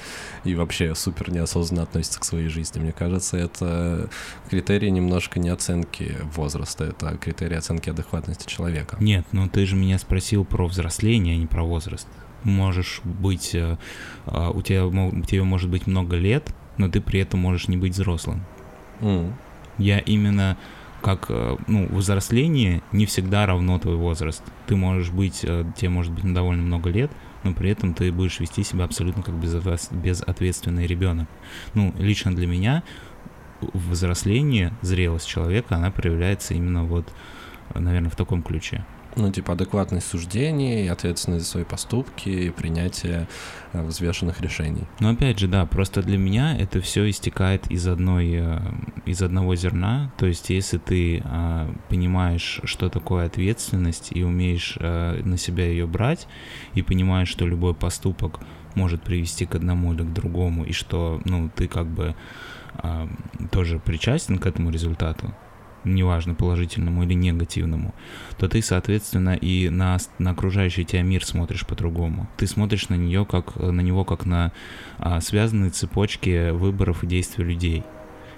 и 0.44 0.54
вообще 0.54 0.94
супер 0.94 1.30
неосознанно 1.30 1.82
относятся 1.82 2.20
к 2.20 2.24
своей 2.24 2.48
жизни. 2.48 2.80
Мне 2.80 2.92
кажется, 2.92 3.36
это 3.36 4.08
критерий 4.48 4.90
немножко 4.90 5.38
не 5.38 5.50
оценки 5.50 6.16
возраста, 6.34 6.84
это 6.84 7.16
критерий 7.18 7.56
оценки 7.56 7.90
адекватности 7.90 8.48
человека. 8.48 8.96
Нет, 9.00 9.26
ну 9.32 9.48
ты 9.48 9.66
же 9.66 9.76
меня 9.76 9.98
спросил 9.98 10.44
про 10.44 10.66
взросление, 10.66 11.34
а 11.34 11.38
не 11.38 11.46
про 11.46 11.62
возраст 11.62 12.08
можешь 12.44 13.00
быть, 13.04 13.54
э, 13.54 13.78
а, 14.26 14.50
у 14.50 14.62
тебя, 14.62 14.86
у 14.86 15.22
тебя 15.22 15.44
может 15.44 15.70
быть 15.70 15.86
много 15.86 16.16
лет, 16.16 16.54
но 16.76 16.88
ты 16.88 17.00
при 17.00 17.20
этом 17.20 17.40
можешь 17.40 17.68
не 17.68 17.76
быть 17.76 17.92
взрослым. 17.92 18.44
Mm. 19.00 19.32
Я 19.78 19.98
именно 19.98 20.56
как, 21.04 21.26
э, 21.28 21.56
ну, 21.66 21.86
взросление 21.88 22.82
не 22.92 23.04
всегда 23.04 23.44
равно 23.44 23.78
твой 23.78 23.96
возраст. 23.96 24.42
Ты 24.66 24.74
можешь 24.74 25.10
быть, 25.10 25.40
э, 25.42 25.64
тебе 25.76 25.90
может 25.90 26.12
быть 26.12 26.32
довольно 26.32 26.62
много 26.62 26.88
лет, 26.88 27.10
но 27.42 27.52
при 27.52 27.70
этом 27.70 27.92
ты 27.92 28.10
будешь 28.10 28.40
вести 28.40 28.64
себя 28.64 28.84
абсолютно 28.84 29.22
как 29.22 29.34
безответственный 29.34 30.86
ребенок. 30.86 31.28
Ну, 31.74 31.94
лично 31.98 32.34
для 32.34 32.46
меня 32.46 32.82
взросление, 33.60 34.72
зрелость 34.80 35.28
человека, 35.28 35.76
она 35.76 35.90
проявляется 35.90 36.54
именно 36.54 36.84
вот, 36.84 37.06
наверное, 37.74 38.10
в 38.10 38.16
таком 38.16 38.42
ключе. 38.42 38.84
Ну, 39.16 39.30
типа, 39.30 39.52
адекватность 39.52 40.06
суждений, 40.06 40.88
ответственность 40.88 41.44
за 41.44 41.50
свои 41.50 41.64
поступки 41.64 42.28
и 42.28 42.50
принятие 42.50 43.28
э, 43.72 43.82
взвешенных 43.82 44.40
решений. 44.40 44.84
Но 45.00 45.10
опять 45.10 45.38
же, 45.38 45.48
да, 45.48 45.66
просто 45.66 46.02
для 46.02 46.18
меня 46.18 46.56
это 46.56 46.80
все 46.80 47.08
истекает 47.08 47.70
из 47.70 47.86
одной, 47.86 48.30
э, 48.32 48.60
из 49.06 49.22
одного 49.22 49.54
зерна. 49.56 50.12
То 50.18 50.26
есть, 50.26 50.50
если 50.50 50.78
ты 50.78 51.22
э, 51.24 51.74
понимаешь, 51.88 52.60
что 52.64 52.88
такое 52.88 53.26
ответственность 53.26 54.08
и 54.10 54.22
умеешь 54.24 54.76
э, 54.80 55.22
на 55.24 55.38
себя 55.38 55.66
ее 55.66 55.86
брать, 55.86 56.26
и 56.74 56.82
понимаешь, 56.82 57.28
что 57.28 57.46
любой 57.46 57.74
поступок 57.74 58.40
может 58.74 59.02
привести 59.02 59.46
к 59.46 59.54
одному 59.54 59.92
или 59.92 60.02
к 60.02 60.12
другому, 60.12 60.64
и 60.64 60.72
что, 60.72 61.20
ну, 61.24 61.50
ты 61.54 61.68
как 61.68 61.86
бы 61.86 62.14
э, 62.82 63.08
тоже 63.50 63.78
причастен 63.78 64.38
к 64.38 64.46
этому 64.46 64.70
результату, 64.70 65.32
неважно, 65.84 66.34
положительному 66.34 67.04
или 67.04 67.14
негативному, 67.14 67.94
то 68.38 68.48
ты, 68.48 68.62
соответственно, 68.62 69.34
и 69.34 69.68
на, 69.68 69.98
на 70.18 70.30
окружающий 70.30 70.84
тебя 70.84 71.02
мир 71.02 71.24
смотришь 71.24 71.66
по-другому. 71.66 72.28
Ты 72.36 72.46
смотришь 72.46 72.88
на 72.88 72.94
нее 72.94 73.24
как 73.24 73.56
на 73.56 73.80
него 73.80 74.04
как 74.04 74.26
на 74.26 74.52
а, 74.98 75.20
связанные 75.20 75.70
цепочки 75.70 76.50
выборов 76.50 77.04
и 77.04 77.06
действий 77.06 77.44
людей. 77.44 77.84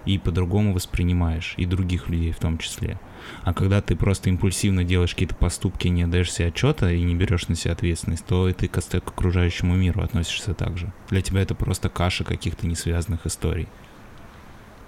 И 0.05 0.19
по-другому 0.19 0.73
воспринимаешь, 0.73 1.55
и 1.57 1.67
других 1.67 2.09
людей 2.09 2.31
в 2.31 2.39
том 2.39 2.59
числе. 2.59 3.01
А 3.43 3.53
когда 3.53 3.83
ты 3.83 3.97
просто 3.97 4.31
импульсивно 4.31 4.85
делаешь 4.85 5.15
какие-то 5.15 5.35
поступки, 5.35 5.89
не 5.89 6.05
отдаешь 6.05 6.33
себе 6.33 6.49
отчета 6.49 6.93
и 6.93 7.03
не 7.03 7.17
берешь 7.17 7.49
на 7.49 7.57
себя 7.57 7.73
ответственность, 7.73 8.25
то 8.25 8.49
и 8.49 8.53
ты 8.53 8.69
к 8.69 8.79
окружающему 8.79 9.75
миру 9.75 10.03
относишься 10.03 10.55
так 10.55 10.79
же. 10.79 10.93
Для 11.11 11.23
тебя 11.23 11.43
это 11.43 11.57
просто 11.57 11.89
каша 11.89 12.23
каких-то 12.23 12.69
несвязанных 12.69 13.27
историй. 13.27 13.67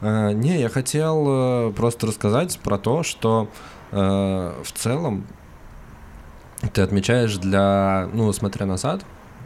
А, 0.01 0.33
не, 0.33 0.61
я 0.61 0.69
хотел 0.69 1.27
э, 1.69 1.73
просто 1.73 2.07
рассказать 2.07 2.59
про 2.61 2.79
то, 2.79 3.03
что 3.03 3.49
э, 3.91 3.97
в 3.97 4.73
целом 4.73 5.27
ты 6.73 6.83
отмечаешь 6.83 7.37
для, 7.37 8.09
ну, 8.13 8.33
смотря 8.33 8.67
назад, 8.67 9.05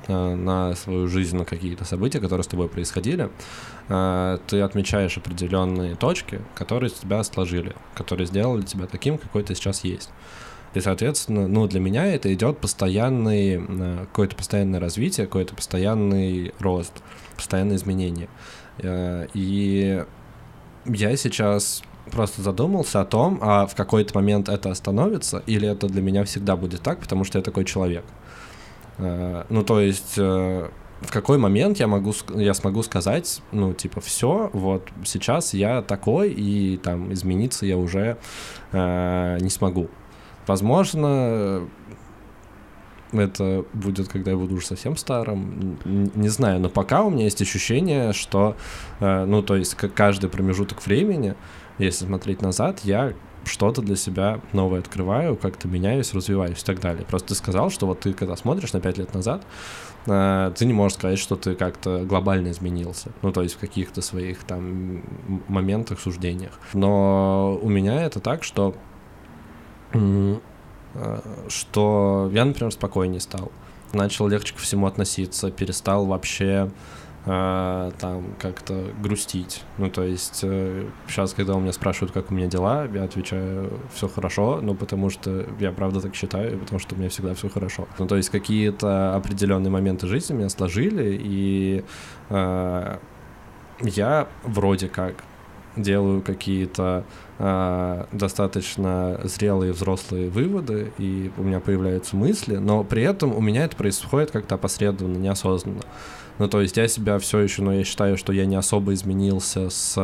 э, 0.08 0.34
на 0.34 0.74
свою 0.74 1.08
жизнь, 1.08 1.36
на 1.36 1.44
какие-то 1.44 1.84
события, 1.84 2.20
которые 2.20 2.44
с 2.44 2.48
тобой 2.48 2.68
происходили, 2.68 3.30
э, 3.88 4.38
ты 4.46 4.60
отмечаешь 4.60 5.16
определенные 5.16 5.94
точки, 5.94 6.40
которые 6.54 6.90
тебя 6.90 7.22
сложили, 7.24 7.74
которые 7.94 8.26
сделали 8.26 8.62
тебя 8.62 8.86
таким, 8.86 9.18
какой 9.18 9.42
ты 9.42 9.54
сейчас 9.54 9.84
есть. 9.84 10.10
И, 10.74 10.80
соответственно, 10.80 11.48
ну, 11.48 11.66
для 11.66 11.80
меня 11.80 12.06
это 12.06 12.32
идет 12.32 12.58
постоянный, 12.58 13.56
э, 13.56 13.98
какое-то 14.06 14.36
постоянное 14.36 14.80
развитие, 14.80 15.26
какой-то 15.26 15.54
постоянный 15.54 16.54
рост, 16.58 17.02
постоянное 17.36 17.76
изменение. 17.76 18.28
Э, 18.78 19.26
и 19.34 20.04
я 20.84 21.16
сейчас 21.16 21.82
просто 22.10 22.42
задумался 22.42 23.00
о 23.00 23.04
том, 23.04 23.38
а 23.40 23.66
в 23.66 23.74
какой-то 23.74 24.14
момент 24.14 24.48
это 24.48 24.70
остановится, 24.70 25.42
или 25.46 25.68
это 25.68 25.86
для 25.86 26.02
меня 26.02 26.24
всегда 26.24 26.56
будет 26.56 26.82
так, 26.82 26.98
потому 26.98 27.24
что 27.24 27.38
я 27.38 27.44
такой 27.44 27.64
человек. 27.64 28.04
Э, 28.98 29.44
ну, 29.48 29.62
то 29.62 29.80
есть, 29.80 30.14
э, 30.16 30.68
в 31.00 31.10
какой 31.10 31.38
момент 31.38 31.78
я 31.78 31.86
могу, 31.86 32.12
я 32.34 32.54
смогу 32.54 32.82
сказать, 32.82 33.42
ну, 33.52 33.72
типа, 33.72 34.00
все, 34.00 34.50
вот 34.52 34.88
сейчас 35.04 35.54
я 35.54 35.82
такой, 35.82 36.30
и 36.30 36.76
там 36.76 37.12
измениться 37.12 37.66
я 37.66 37.76
уже 37.76 38.18
э, 38.72 39.38
не 39.40 39.50
смогу. 39.50 39.88
Возможно, 40.46 41.68
это 43.12 43.64
будет, 43.72 44.08
когда 44.08 44.30
я 44.30 44.36
буду 44.36 44.54
уже 44.56 44.66
совсем 44.66 44.96
старым, 44.96 45.78
не 45.84 46.28
знаю, 46.28 46.60
но 46.60 46.68
пока 46.68 47.02
у 47.02 47.10
меня 47.10 47.24
есть 47.24 47.42
ощущение, 47.42 48.12
что, 48.12 48.56
э, 49.00 49.24
ну, 49.24 49.42
то 49.42 49.56
есть 49.56 49.74
каждый 49.74 50.30
промежуток 50.30 50.84
времени, 50.84 51.34
если 51.78 52.06
смотреть 52.06 52.42
назад, 52.42 52.80
я 52.84 53.12
что-то 53.44 53.82
для 53.82 53.96
себя 53.96 54.40
новое 54.52 54.80
открываю, 54.80 55.36
как-то 55.36 55.68
меняюсь, 55.68 56.14
развиваюсь 56.14 56.62
и 56.62 56.64
так 56.64 56.80
далее. 56.80 57.04
Просто 57.04 57.28
ты 57.28 57.34
сказал, 57.34 57.70
что 57.70 57.86
вот 57.86 58.00
ты 58.00 58.12
когда 58.12 58.36
смотришь 58.36 58.72
на 58.72 58.80
пять 58.80 58.98
лет 58.98 59.12
назад, 59.14 59.44
э, 60.06 60.52
ты 60.56 60.64
не 60.64 60.72
можешь 60.72 60.98
сказать, 60.98 61.18
что 61.18 61.36
ты 61.36 61.54
как-то 61.54 62.04
глобально 62.04 62.50
изменился. 62.50 63.10
Ну, 63.22 63.32
то 63.32 63.42
есть 63.42 63.56
в 63.56 63.58
каких-то 63.58 64.02
своих 64.02 64.44
там 64.44 65.02
моментах, 65.48 66.00
суждениях. 66.00 66.58
Но 66.72 67.58
у 67.60 67.68
меня 67.68 68.02
это 68.02 68.20
так, 68.20 68.44
что 68.44 68.74
что 71.48 72.30
я, 72.32 72.44
например, 72.44 72.72
спокойнее 72.72 73.20
стал. 73.20 73.50
Начал 73.92 74.26
легче 74.28 74.54
ко 74.54 74.60
всему 74.60 74.86
относиться, 74.86 75.50
перестал 75.50 76.06
вообще 76.06 76.70
э, 77.26 77.90
там 77.98 78.34
как-то 78.38 78.86
грустить. 79.02 79.62
Ну, 79.78 79.90
то 79.90 80.02
есть 80.02 80.40
э, 80.42 80.86
сейчас, 81.08 81.34
когда 81.34 81.54
у 81.54 81.60
меня 81.60 81.72
спрашивают, 81.72 82.12
как 82.12 82.30
у 82.30 82.34
меня 82.34 82.46
дела, 82.46 82.88
я 82.92 83.04
отвечаю, 83.04 83.80
все 83.92 84.08
хорошо, 84.08 84.60
ну, 84.62 84.74
потому 84.74 85.10
что 85.10 85.46
я 85.60 85.72
правда 85.72 86.00
так 86.00 86.14
считаю, 86.14 86.58
потому 86.58 86.78
что 86.78 86.94
у 86.94 86.98
меня 86.98 87.10
всегда 87.10 87.34
все 87.34 87.48
хорошо. 87.48 87.86
Ну, 87.98 88.06
то 88.06 88.16
есть 88.16 88.30
какие-то 88.30 89.14
определенные 89.14 89.70
моменты 89.70 90.06
жизни 90.06 90.34
меня 90.34 90.48
сложили, 90.48 91.18
и 91.22 91.84
э, 92.30 92.96
я 93.82 94.28
вроде 94.44 94.88
как 94.88 95.24
делаю 95.76 96.22
какие-то 96.22 97.04
э, 97.42 98.04
достаточно 98.12 99.20
зрелые 99.24 99.72
взрослые 99.72 100.30
выводы, 100.30 100.92
и 100.96 101.32
у 101.36 101.42
меня 101.42 101.58
появляются 101.58 102.16
мысли, 102.16 102.56
но 102.56 102.84
при 102.84 103.02
этом 103.02 103.34
у 103.34 103.40
меня 103.40 103.64
это 103.64 103.76
происходит 103.76 104.30
как-то 104.30 104.54
опосредованно, 104.54 105.18
неосознанно. 105.18 105.82
Ну, 106.38 106.48
то 106.48 106.60
есть 106.60 106.76
я 106.76 106.88
себя 106.88 107.18
все 107.18 107.40
еще, 107.40 107.62
но 107.62 107.74
я 107.74 107.84
считаю, 107.84 108.16
что 108.16 108.32
я 108.32 108.46
не 108.46 108.56
особо 108.56 108.94
изменился 108.94 109.68
с, 109.70 109.94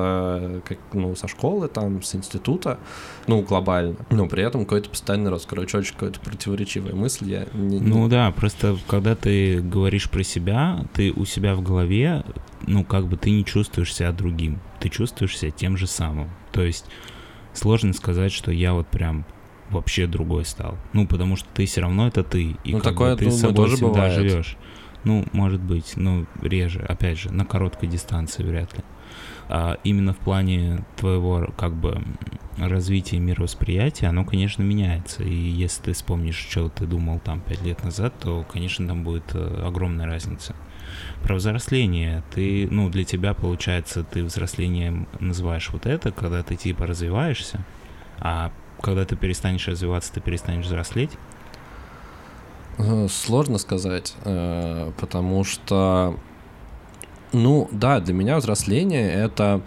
как, 0.64 0.78
ну, 0.92 1.16
со 1.16 1.26
школы, 1.26 1.68
там, 1.68 2.02
с 2.02 2.14
института, 2.14 2.78
ну, 3.26 3.40
глобально. 3.42 3.97
Но 4.11 4.26
при 4.26 4.42
этом 4.42 4.64
какой-то 4.64 4.90
постоянный 4.90 5.30
рост. 5.30 5.47
Короче, 5.47 5.78
очень 5.78 5.95
какая-то 5.95 6.21
противоречивая 6.21 6.95
мысль. 6.95 7.30
Я 7.30 7.47
не, 7.54 7.78
не... 7.78 7.88
Ну 7.88 8.09
да, 8.09 8.30
просто 8.33 8.76
когда 8.88 9.14
ты 9.14 9.61
говоришь 9.61 10.11
про 10.11 10.23
себя, 10.23 10.85
ты 10.92 11.12
у 11.12 11.25
себя 11.25 11.54
в 11.54 11.62
голове, 11.62 12.25
ну, 12.66 12.85
как 12.85 13.07
бы 13.07 13.16
ты 13.16 13.30
не 13.30 13.45
чувствуешь 13.45 13.95
себя 13.95 14.12
другим. 14.12 14.61
Ты 14.80 14.90
чувствуешь 14.90 15.37
себя 15.37 15.50
тем 15.50 15.76
же 15.76 15.87
самым. 15.87 16.30
То 16.52 16.62
есть 16.62 16.85
сложно 17.59 17.93
сказать, 17.93 18.33
что 18.33 18.50
я 18.50 18.73
вот 18.73 18.88
прям 18.88 19.25
вообще 19.71 20.07
другой 20.07 20.45
стал. 20.45 20.77
Ну, 20.93 21.07
потому 21.07 21.37
что 21.37 21.49
ты 21.53 21.67
все 21.67 21.83
равно 21.83 22.09
это 22.09 22.23
ты. 22.25 22.57
И 22.65 22.73
ну, 22.73 22.81
такое, 22.81 23.12
бы, 23.12 23.19
ты 23.19 23.25
думаю, 23.25 23.38
с 23.38 23.41
собой 23.41 23.57
тоже 23.57 23.77
всегда 23.77 23.93
бывает. 23.93 24.15
живешь. 24.15 24.57
Ну, 25.05 25.25
может 25.33 25.61
быть, 25.61 25.93
ну, 25.97 26.27
реже, 26.43 26.81
опять 26.81 27.19
же, 27.19 27.33
на 27.33 27.45
короткой 27.45 27.88
дистанции 27.88 28.43
вряд 28.43 28.77
ли. 28.77 28.85
А 29.49 29.79
именно 29.85 30.12
в 30.12 30.19
плане 30.19 30.85
твоего, 30.97 31.49
как 31.57 31.75
бы, 31.75 32.03
развития 32.59 33.19
мировосприятия, 33.19 34.09
оно, 34.09 34.25
конечно, 34.25 34.62
меняется. 34.62 35.23
И 35.23 35.35
если 35.35 35.85
ты 35.85 35.93
вспомнишь, 35.93 36.37
что 36.37 36.69
ты 36.69 36.87
думал 36.87 37.21
там 37.21 37.41
пять 37.41 37.62
лет 37.62 37.83
назад, 37.85 38.15
то, 38.21 38.45
конечно, 38.50 38.87
там 38.87 39.05
будет 39.05 39.35
э, 39.35 39.62
огромная 39.65 40.07
разница. 40.07 40.55
Про 41.23 41.37
взросление. 41.37 42.23
Ты, 42.35 42.69
ну, 42.71 42.88
для 42.88 43.05
тебя, 43.05 43.35
получается, 43.35 44.05
ты 44.05 44.25
взрослением 44.25 45.09
называешь 45.21 45.71
вот 45.73 45.87
это, 45.87 46.12
когда 46.12 46.43
ты 46.43 46.57
типа 46.57 46.87
развиваешься, 46.87 47.64
а 48.19 48.52
когда 48.81 49.05
ты 49.05 49.17
перестанешь 49.17 49.67
развиваться, 49.69 50.12
ты 50.12 50.21
перестанешь 50.21 50.67
взрослеть. 50.67 51.11
Э, 52.78 53.09
сложно 53.11 53.59
сказать, 53.59 54.14
э, 54.25 54.93
потому 55.00 55.43
что, 55.45 56.17
ну 57.33 57.69
да, 57.73 58.00
для 58.00 58.14
меня 58.14 58.37
взросление 58.37 59.11
это 59.12 59.62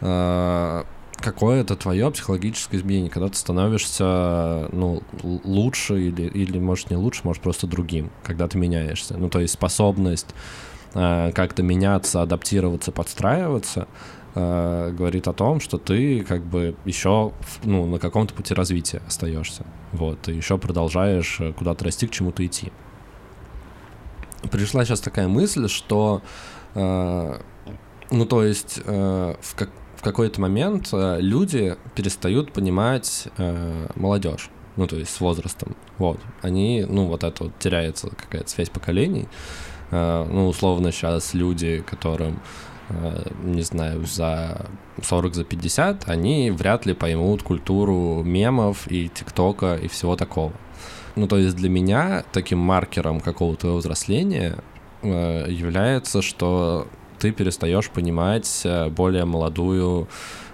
э, 0.00 0.82
какое-то 1.20 1.76
твое 1.76 2.10
психологическое 2.10 2.78
изменение, 2.78 3.10
когда 3.10 3.28
ты 3.28 3.36
становишься, 3.36 4.68
ну, 4.72 5.02
лучше 5.22 6.00
или, 6.00 6.22
или, 6.22 6.58
может, 6.58 6.90
не 6.90 6.96
лучше, 6.96 7.20
может, 7.24 7.42
просто 7.42 7.66
другим, 7.66 8.10
когда 8.24 8.48
ты 8.48 8.58
меняешься. 8.58 9.16
Ну, 9.16 9.28
то 9.28 9.40
есть 9.40 9.54
способность 9.54 10.28
как-то 10.92 11.62
меняться, 11.62 12.22
адаптироваться, 12.22 12.92
подстраиваться, 12.92 13.88
э, 14.34 14.94
говорит 14.96 15.28
о 15.28 15.32
том, 15.32 15.60
что 15.60 15.78
ты 15.78 16.22
как 16.22 16.42
бы 16.42 16.76
еще 16.84 17.32
ну, 17.64 17.86
на 17.86 17.98
каком-то 17.98 18.34
пути 18.34 18.54
развития 18.54 19.02
остаешься. 19.06 19.64
Вот, 19.92 20.20
ты 20.22 20.32
еще 20.32 20.58
продолжаешь 20.58 21.38
э, 21.40 21.52
куда-то 21.52 21.84
расти, 21.84 22.06
к 22.06 22.10
чему-то 22.10 22.44
идти. 22.44 22.72
Пришла 24.50 24.84
сейчас 24.84 25.00
такая 25.00 25.28
мысль, 25.28 25.68
что, 25.68 26.22
э, 26.74 27.40
ну, 28.10 28.26
то 28.26 28.44
есть, 28.44 28.80
э, 28.84 29.34
в, 29.40 29.54
как, 29.56 29.70
в 29.96 30.02
какой-то 30.02 30.40
момент 30.40 30.90
э, 30.92 31.18
люди 31.20 31.76
перестают 31.94 32.52
понимать 32.52 33.28
э, 33.36 33.86
молодежь 33.94 34.50
ну, 34.76 34.86
то 34.86 34.94
есть 34.94 35.12
с 35.12 35.20
возрастом. 35.20 35.74
Вот. 35.98 36.20
Они, 36.40 36.86
ну, 36.88 37.06
вот 37.06 37.24
это 37.24 37.42
вот 37.42 37.58
теряется 37.58 38.10
какая-то 38.10 38.48
связь 38.48 38.70
поколений. 38.70 39.22
Э, 39.22 39.67
ну, 39.90 40.48
условно, 40.48 40.92
сейчас 40.92 41.34
люди, 41.34 41.82
которым 41.86 42.40
Э, 42.90 43.22
не 43.42 43.62
знаю, 43.62 44.06
за 44.06 44.66
40, 45.02 45.34
за 45.34 45.44
50, 45.44 46.08
они 46.08 46.50
вряд 46.50 46.86
ли 46.86 46.94
поймут 46.94 47.42
культуру 47.42 48.22
мемов 48.24 48.90
и 48.90 49.08
ТикТока 49.08 49.76
и 49.76 49.88
всего 49.88 50.16
такого. 50.16 50.52
Ну, 51.16 51.26
то 51.26 51.36
есть 51.36 51.56
для 51.56 51.68
меня 51.68 52.24
таким 52.32 52.58
маркером 52.58 53.20
какого-то 53.20 53.76
взросления 53.76 54.56
э, 55.02 55.46
является, 55.50 56.22
что 56.22 56.86
ты 57.18 57.32
перестаешь 57.32 57.90
понимать 57.90 58.62
э, 58.64 58.88
более 58.88 59.24
молодую, 59.24 60.08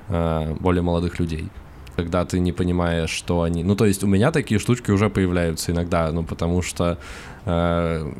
более 0.08 0.82
молодых 0.82 1.18
людей. 1.18 1.48
когда 1.96 2.24
ты 2.24 2.40
не 2.40 2.52
понимаешь, 2.52 3.10
что 3.10 3.42
они... 3.42 3.64
Ну, 3.64 3.76
то 3.76 3.86
есть 3.86 4.04
у 4.04 4.06
меня 4.06 4.32
такие 4.32 4.58
штучки 4.58 4.90
уже 4.90 5.08
появляются 5.08 5.72
иногда, 5.72 6.10
ну, 6.12 6.24
потому 6.24 6.60
что 6.60 6.98
э, 7.46 8.12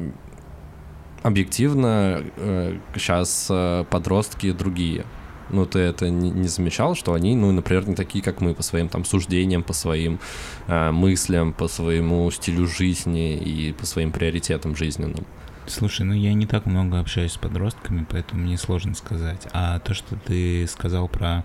объективно 1.24 2.22
э, 2.36 2.78
сейчас 2.94 3.48
э, 3.50 3.84
подростки 3.88 4.52
другие. 4.52 5.06
Ну, 5.48 5.64
ты 5.64 5.78
это 5.78 6.10
не, 6.10 6.30
не 6.30 6.48
замечал, 6.48 6.94
что 6.94 7.14
они, 7.14 7.34
ну, 7.34 7.50
например, 7.50 7.88
не 7.88 7.94
такие, 7.94 8.22
как 8.22 8.42
мы, 8.42 8.54
по 8.54 8.62
своим 8.62 8.88
там 8.90 9.06
суждениям, 9.06 9.62
по 9.62 9.72
своим 9.72 10.20
э, 10.66 10.90
мыслям, 10.90 11.54
по 11.54 11.66
своему 11.66 12.30
стилю 12.30 12.66
жизни 12.66 13.36
и 13.38 13.72
по 13.72 13.86
своим 13.86 14.12
приоритетам 14.12 14.76
жизненным. 14.76 15.24
Слушай, 15.66 16.02
ну 16.02 16.12
я 16.12 16.34
не 16.34 16.46
так 16.46 16.66
много 16.66 17.00
общаюсь 17.00 17.32
с 17.32 17.38
подростками, 17.38 18.06
поэтому 18.08 18.42
мне 18.42 18.58
сложно 18.58 18.94
сказать. 18.94 19.48
А 19.54 19.78
то, 19.78 19.94
что 19.94 20.16
ты 20.16 20.66
сказал 20.66 21.08
про 21.08 21.42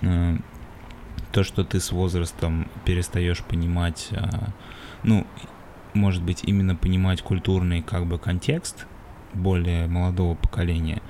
э, 0.00 0.36
то, 1.32 1.44
что 1.44 1.64
ты 1.64 1.80
с 1.80 1.92
возрастом 1.92 2.66
перестаешь 2.86 3.42
понимать, 3.44 4.08
э, 4.12 4.22
ну, 5.02 5.26
может 5.92 6.22
быть, 6.22 6.44
именно 6.44 6.76
понимать 6.76 7.20
культурный 7.20 7.82
как 7.82 8.06
бы 8.06 8.18
контекст 8.18 8.86
более 9.34 9.86
молодого 9.86 10.34
поколения, 10.34 11.02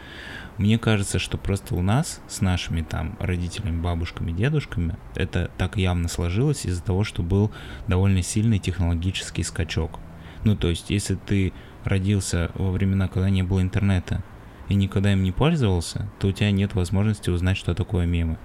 мне 0.59 0.79
кажется, 0.79 1.19
что 1.19 1.39
просто 1.39 1.75
у 1.75 1.83
нас 1.83 2.21
с 2.29 2.41
нашими 2.41 2.83
там 2.83 3.17
родителями, 3.19 3.81
бабушками, 3.81 4.33
дедушками 4.33 4.97
это 5.15 5.51
так 5.57 5.77
явно 5.77 6.09
сложилось 6.09 6.67
из-за 6.67 6.83
того, 6.83 7.05
что 7.05 7.23
был 7.23 7.51
довольно 7.89 8.23
сильный 8.23 8.59
технологический 8.59 9.43
скачок. 9.43 9.99
Ну, 10.45 10.57
то 10.57 10.69
есть, 10.69 10.91
если 10.91 11.15
ты 11.15 11.53
родился 11.85 12.51
во 12.55 12.71
времена, 12.71 13.09
когда 13.09 13.31
не 13.31 13.43
было 13.43 13.63
интернета, 13.63 14.23
и 14.69 14.75
никогда 14.75 15.13
им 15.13 15.23
не 15.23 15.33
пользовался, 15.33 16.09
то 16.19 16.29
у 16.29 16.33
тебя 16.33 16.51
нет 16.51 16.75
возможности 16.75 17.31
узнать, 17.31 17.57
что 17.57 17.75
такое 17.75 18.07
мемы. 18.07 18.39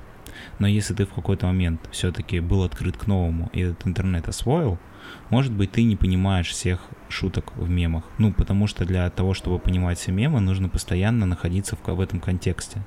Но 0.59 0.67
если 0.67 0.93
ты 0.93 1.05
в 1.05 1.13
какой-то 1.13 1.47
момент 1.47 1.87
все-таки 1.91 2.39
был 2.39 2.63
открыт 2.63 2.97
к 2.97 3.07
новому 3.07 3.49
и 3.53 3.61
этот 3.61 3.87
интернет 3.87 4.27
освоил, 4.27 4.77
может 5.29 5.51
быть, 5.51 5.71
ты 5.71 5.83
не 5.83 5.95
понимаешь 5.95 6.49
всех 6.49 6.79
шуток 7.09 7.53
в 7.55 7.69
мемах. 7.69 8.03
Ну, 8.17 8.31
потому 8.31 8.67
что 8.67 8.85
для 8.85 9.09
того, 9.09 9.33
чтобы 9.33 9.59
понимать 9.59 9.97
все 9.97 10.11
мемы, 10.11 10.39
нужно 10.39 10.69
постоянно 10.69 11.25
находиться 11.25 11.75
в, 11.75 11.87
в 11.87 11.99
этом 11.99 12.19
контексте. 12.19 12.81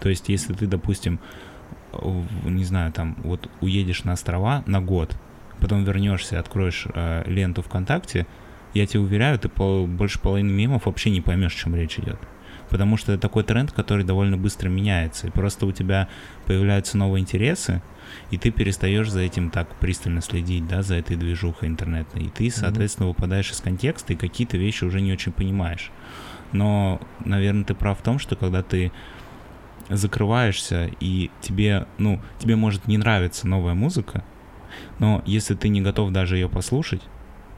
То 0.00 0.08
есть, 0.08 0.28
если 0.28 0.52
ты, 0.52 0.66
допустим, 0.66 1.20
не 2.44 2.64
знаю, 2.64 2.92
там, 2.92 3.16
вот 3.24 3.50
уедешь 3.60 4.04
на 4.04 4.12
острова 4.12 4.62
на 4.66 4.80
год, 4.80 5.16
потом 5.60 5.84
вернешься, 5.84 6.38
откроешь 6.38 6.86
э, 6.92 7.24
ленту 7.26 7.62
ВКонтакте, 7.62 8.26
я 8.74 8.86
тебе 8.86 9.00
уверяю, 9.00 9.38
ты 9.38 9.48
по, 9.48 9.86
больше 9.86 10.20
половины 10.20 10.50
мемов 10.50 10.86
вообще 10.86 11.10
не 11.10 11.20
поймешь, 11.20 11.54
о 11.54 11.58
чем 11.58 11.74
речь 11.74 11.98
идет. 11.98 12.18
Потому 12.68 12.96
что 12.96 13.12
это 13.12 13.22
такой 13.22 13.42
тренд, 13.42 13.72
который 13.72 14.04
довольно 14.04 14.36
быстро 14.36 14.68
меняется. 14.68 15.26
И 15.26 15.30
просто 15.30 15.66
у 15.66 15.72
тебя 15.72 16.08
появляются 16.46 16.96
новые 16.96 17.20
интересы, 17.20 17.82
и 18.30 18.38
ты 18.38 18.50
перестаешь 18.50 19.10
за 19.10 19.20
этим 19.20 19.50
так 19.50 19.74
пристально 19.76 20.20
следить, 20.20 20.66
да, 20.66 20.82
за 20.82 20.96
этой 20.96 21.16
движухой 21.16 21.68
интернетной. 21.68 22.24
И 22.24 22.28
ты, 22.28 22.50
соответственно, 22.50 23.08
выпадаешь 23.08 23.50
из 23.50 23.60
контекста, 23.60 24.12
и 24.12 24.16
какие-то 24.16 24.56
вещи 24.56 24.84
уже 24.84 25.00
не 25.00 25.12
очень 25.12 25.32
понимаешь. 25.32 25.90
Но, 26.52 27.00
наверное, 27.24 27.64
ты 27.64 27.74
прав 27.74 27.98
в 27.98 28.02
том, 28.02 28.18
что 28.18 28.36
когда 28.36 28.62
ты 28.62 28.92
закрываешься, 29.88 30.90
и 31.00 31.30
тебе, 31.40 31.86
ну, 31.98 32.20
тебе 32.38 32.56
может 32.56 32.86
не 32.86 32.98
нравиться 32.98 33.48
новая 33.48 33.74
музыка, 33.74 34.24
но 34.98 35.22
если 35.26 35.54
ты 35.54 35.68
не 35.68 35.80
готов 35.80 36.12
даже 36.12 36.36
ее 36.36 36.48
послушать, 36.48 37.02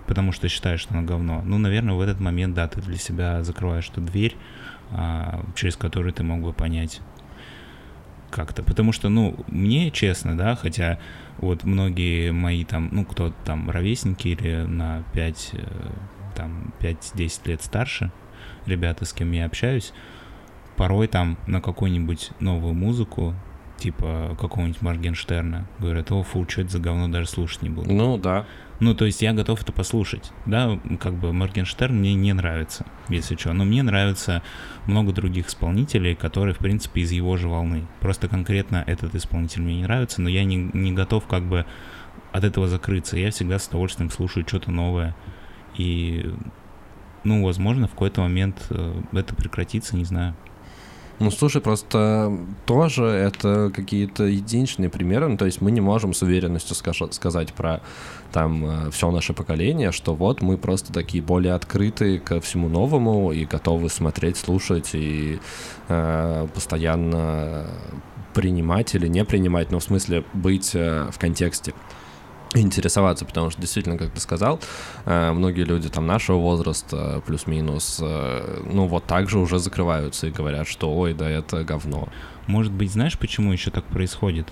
потому 0.07 0.33
что 0.33 0.49
считаешь, 0.49 0.81
что 0.81 0.95
она 0.95 1.02
говно, 1.02 1.43
ну, 1.45 1.59
наверное, 1.59 1.95
в 1.95 2.00
этот 2.00 2.21
момент, 2.21 2.55
да, 2.55 2.69
ты 2.69 2.81
для 2.81 2.97
себя 2.97 3.43
закрываешь 3.43 3.91
эту 3.91 4.00
дверь, 4.00 4.37
а, 4.91 5.45
через 5.55 5.76
которую 5.76 6.12
ты 6.12 6.23
мог 6.23 6.43
бы 6.43 6.52
понять 6.52 7.00
как-то. 8.33 8.62
Потому 8.65 8.93
что, 8.93 9.09
ну, 9.09 9.37
мне 9.47 9.91
честно, 9.91 10.37
да, 10.37 10.57
хотя 10.57 10.99
вот 11.39 11.62
многие 11.65 12.33
мои 12.33 12.65
там, 12.65 12.89
ну, 12.91 13.05
кто 13.05 13.33
там 13.45 13.71
ровесники 13.71 14.29
или 14.29 14.62
на 14.62 15.05
5, 15.12 15.51
э, 15.53 15.59
там, 16.35 16.73
5-10 16.81 17.49
лет 17.49 17.62
старше, 17.62 18.11
ребята, 18.67 19.05
с 19.05 19.12
кем 19.12 19.31
я 19.33 19.47
общаюсь, 19.47 19.93
порой 20.77 21.07
там 21.07 21.39
на 21.47 21.61
какую-нибудь 21.61 22.31
новую 22.41 22.75
музыку, 22.75 23.35
типа 23.83 24.37
какого-нибудь 24.41 24.81
Моргенштерна, 24.81 25.67
говорят, 25.81 26.12
о, 26.12 26.23
фу, 26.23 26.47
что 26.49 26.61
это 26.61 26.71
за 26.71 26.79
говно, 26.79 27.09
даже 27.09 27.27
слушать 27.27 27.62
не 27.62 27.69
буду. 27.69 27.93
Ну, 27.93 28.17
да. 28.17 28.47
Ну, 28.79 28.95
то 28.95 29.05
есть 29.05 29.23
я 29.23 29.33
готов 29.33 29.62
это 29.62 29.73
послушать. 29.73 30.33
Да, 30.47 30.79
как 31.01 31.15
бы 31.15 31.33
Моргенштерн 31.33 31.97
мне 31.97 32.15
не 32.15 32.33
нравится, 32.33 32.87
если 33.09 33.37
что. 33.37 33.53
Но 33.53 33.65
мне 33.65 33.83
нравится 33.83 34.43
много 34.87 35.12
других 35.12 35.49
исполнителей, 35.49 36.15
которые, 36.15 36.55
в 36.55 36.59
принципе, 36.59 37.01
из 37.01 37.11
его 37.11 37.37
же 37.37 37.49
волны. 37.49 37.87
Просто 38.01 38.29
конкретно 38.29 38.85
этот 38.87 39.15
исполнитель 39.17 39.62
мне 39.62 39.77
не 39.77 39.83
нравится, 39.83 40.23
но 40.23 40.29
я 40.29 40.45
не, 40.45 40.71
не 40.73 40.93
готов 40.93 41.27
как 41.27 41.43
бы 41.43 41.67
от 42.31 42.45
этого 42.45 42.69
закрыться. 42.69 43.17
Я 43.17 43.31
всегда 43.31 43.59
с 43.59 43.67
удовольствием 43.67 44.11
слушаю 44.11 44.47
что-то 44.47 44.71
новое. 44.71 45.17
И, 45.77 46.33
ну, 47.25 47.45
возможно, 47.45 47.89
в 47.89 47.93
какой-то 47.93 48.21
момент 48.21 48.67
э, 48.71 49.03
это 49.12 49.35
прекратится, 49.35 49.97
не 49.97 50.05
знаю. 50.05 50.37
Ну, 51.19 51.31
слушай, 51.31 51.61
просто 51.61 52.37
тоже 52.66 53.04
это 53.04 53.71
какие-то 53.75 54.25
единичные 54.25 54.88
примеры. 54.88 55.29
Ну, 55.29 55.37
то 55.37 55.46
есть 55.46 55.61
мы 55.61 55.70
не 55.70 55.81
можем 55.81 56.14
с 56.14 56.22
уверенностью 56.22 56.75
сказать 56.75 57.53
про 57.53 57.81
там 58.33 58.64
э, 58.64 58.90
все 58.90 59.11
наше 59.11 59.33
поколение, 59.33 59.92
что 59.92 60.14
вот 60.14 60.42
мы 60.42 60.57
просто 60.57 60.92
такие 60.92 61.22
более 61.22 61.55
открытые 61.55 62.18
ко 62.18 62.40
всему 62.40 62.68
новому 62.68 63.31
и 63.31 63.44
готовы 63.44 63.88
смотреть, 63.88 64.37
слушать 64.37 64.90
и 64.94 65.38
э, 65.88 66.48
постоянно 66.55 67.66
принимать 68.35 68.94
или 68.94 69.07
не 69.07 69.25
принимать, 69.25 69.70
но 69.70 69.79
в 69.79 69.85
смысле 69.85 70.25
быть 70.33 70.72
э, 70.75 71.09
в 71.12 71.18
контексте 71.18 71.75
интересоваться, 72.55 73.25
потому 73.25 73.51
что 73.51 73.61
действительно, 73.61 73.99
как 73.99 74.11
ты 74.11 74.21
сказал, 74.21 74.61
э, 75.05 75.33
многие 75.33 75.65
люди 75.65 75.88
там 75.88 76.07
нашего 76.07 76.38
возраста, 76.38 77.23
плюс-минус, 77.27 77.99
э, 78.03 78.62
ну 78.71 78.87
вот 78.87 79.05
так 79.05 79.29
же 79.29 79.38
уже 79.38 79.59
закрываются 79.59 80.27
и 80.27 80.31
говорят, 80.31 80.69
что 80.69 80.93
ой, 80.93 81.15
да 81.15 81.29
это 81.29 81.65
говно. 81.65 82.09
Может 82.47 82.73
быть, 82.73 82.93
знаешь, 82.93 83.19
почему 83.19 83.53
еще 83.53 83.71
так 83.71 83.85
происходит? 83.85 84.49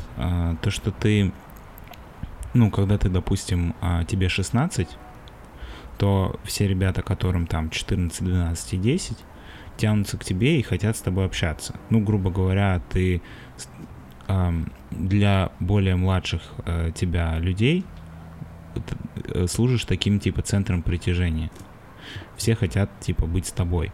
То, 0.63 0.71
что 0.71 0.93
ты, 0.93 1.33
ну, 2.55 2.71
когда 2.71 2.97
ты, 2.99 3.09
допустим, 3.09 3.75
а, 3.81 4.05
тебе 4.05 4.29
16, 4.29 4.89
то 5.99 6.39
все 6.45 6.69
ребята, 6.69 7.03
которым 7.03 7.47
там 7.47 7.69
14, 7.69 8.23
12 8.23 8.75
и 8.75 8.77
10, 8.77 9.19
тянутся 9.77 10.19
к 10.19 10.25
тебе 10.25 10.59
и 10.59 10.63
хотят 10.63 10.97
с 10.97 11.01
тобой 11.01 11.27
общаться. 11.27 11.75
Ну, 11.91 12.01
грубо 12.01 12.31
говоря, 12.31 12.81
ты 12.91 13.23
для 14.91 15.51
более 15.61 15.97
младших 15.97 16.43
э, 16.65 16.91
тебя 16.95 17.39
людей 17.39 17.85
э, 19.15 19.47
служишь 19.47 19.85
таким 19.85 20.21
типа 20.21 20.43
центром 20.43 20.83
притяжения. 20.83 21.51
Все 22.37 22.55
хотят 22.55 22.91
типа 23.01 23.27
быть 23.27 23.47
с 23.47 23.53
тобой. 23.53 23.93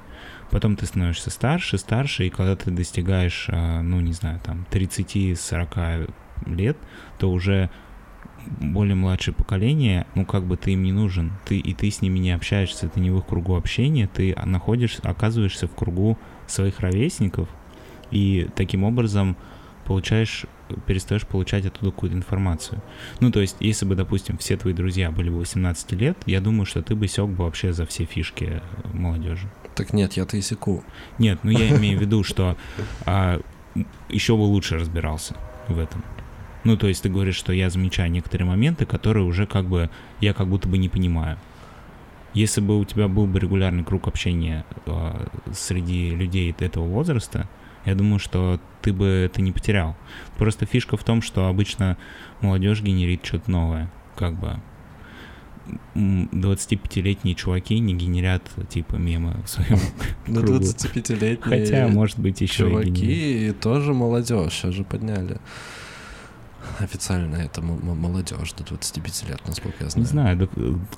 Потом 0.50 0.76
ты 0.76 0.86
становишься 0.86 1.30
старше, 1.30 1.76
старше, 1.78 2.26
и 2.26 2.30
когда 2.30 2.56
ты 2.56 2.70
достигаешь, 2.70 3.46
э, 3.48 3.80
ну 3.82 4.00
не 4.00 4.12
знаю, 4.12 4.40
там 4.44 4.66
30-40 4.70 6.12
лет, 6.46 6.76
то 7.18 7.30
уже 7.30 7.70
более 8.60 8.94
младшее 8.94 9.34
поколение, 9.34 10.06
ну 10.14 10.24
как 10.24 10.44
бы 10.44 10.56
ты 10.56 10.72
им 10.72 10.82
не 10.82 10.92
нужен, 10.92 11.32
ты 11.44 11.58
и 11.58 11.74
ты 11.74 11.90
с 11.90 12.00
ними 12.00 12.18
не 12.18 12.30
общаешься, 12.30 12.88
ты 12.88 13.00
не 13.00 13.10
в 13.10 13.18
их 13.18 13.26
кругу 13.26 13.56
общения, 13.56 14.06
ты 14.06 14.36
находишься, 14.44 15.02
оказываешься 15.02 15.66
в 15.66 15.74
кругу 15.74 16.16
своих 16.46 16.80
ровесников, 16.80 17.48
и 18.10 18.48
таким 18.54 18.84
образом 18.84 19.36
получаешь, 19.86 20.46
перестаешь 20.86 21.26
получать 21.26 21.64
оттуда 21.66 21.90
какую-то 21.90 22.16
информацию. 22.16 22.82
Ну, 23.20 23.30
то 23.30 23.40
есть, 23.40 23.56
если 23.60 23.86
бы, 23.86 23.94
допустим, 23.94 24.36
все 24.38 24.56
твои 24.56 24.74
друзья 24.74 25.10
были 25.10 25.30
бы 25.30 25.38
18 25.38 25.92
лет, 25.92 26.18
я 26.26 26.40
думаю, 26.40 26.66
что 26.66 26.82
ты 26.82 26.94
бы 26.94 27.08
сёк 27.08 27.30
бы 27.30 27.44
вообще 27.44 27.72
за 27.72 27.86
все 27.86 28.04
фишки 28.04 28.44
э, 28.44 28.60
молодежи. 28.92 29.48
Так 29.74 29.92
нет, 29.92 30.14
я-то 30.14 30.36
и 30.36 30.40
секу. 30.40 30.84
Нет, 31.18 31.38
ну 31.42 31.50
я 31.50 31.68
имею 31.76 31.98
в 31.98 32.00
виду, 32.00 32.24
что 32.24 32.56
а, 33.04 33.40
еще 34.08 34.36
бы 34.36 34.42
лучше 34.42 34.78
разбирался 34.78 35.36
в 35.68 35.78
этом. 35.78 36.02
Ну, 36.64 36.76
то 36.76 36.88
есть 36.88 37.02
ты 37.02 37.08
говоришь, 37.08 37.36
что 37.36 37.52
я 37.52 37.70
замечаю 37.70 38.10
некоторые 38.10 38.48
моменты, 38.48 38.86
которые 38.86 39.24
уже 39.24 39.46
как 39.46 39.66
бы 39.66 39.88
я 40.20 40.34
как 40.34 40.48
будто 40.48 40.68
бы 40.68 40.78
не 40.78 40.88
понимаю. 40.88 41.38
Если 42.34 42.60
бы 42.60 42.78
у 42.78 42.84
тебя 42.84 43.08
был 43.08 43.26
бы 43.26 43.38
регулярный 43.38 43.84
круг 43.84 44.08
общения 44.08 44.64
э, 44.84 45.26
среди 45.54 46.10
людей 46.10 46.54
этого 46.58 46.84
возраста, 46.84 47.48
я 47.86 47.94
думаю, 47.94 48.18
что 48.18 48.60
ты 48.82 48.92
бы 48.92 49.06
это 49.06 49.40
не 49.40 49.52
потерял. 49.52 49.96
Просто 50.36 50.66
фишка 50.66 50.96
в 50.96 51.04
том, 51.04 51.22
что 51.22 51.46
обычно 51.46 51.96
молодежь 52.40 52.82
генерит 52.82 53.24
что-то 53.24 53.50
новое. 53.50 53.90
Как 54.16 54.34
бы 54.34 54.60
25-летние 55.94 57.34
чуваки 57.34 57.78
не 57.78 57.94
генерят 57.94 58.42
типа 58.68 58.96
мемы 58.96 59.36
в 59.44 59.48
своем 59.48 59.78
Ну, 60.26 60.40
25-летние 60.42 61.38
Хотя, 61.40 61.88
может 61.88 62.18
быть, 62.18 62.40
еще 62.40 62.68
чуваки 62.68 63.48
и 63.48 63.52
тоже 63.52 63.94
молодежь, 63.94 64.52
сейчас 64.52 64.74
же 64.74 64.84
подняли. 64.84 65.38
Официально 66.78 67.36
это 67.36 67.62
молодежь 67.62 68.52
до 68.52 68.64
25 68.64 69.28
лет, 69.28 69.40
насколько 69.46 69.84
я 69.84 69.90
знаю. 69.90 70.04
Не 70.04 70.10
знаю, 70.10 70.36
да, 70.36 70.48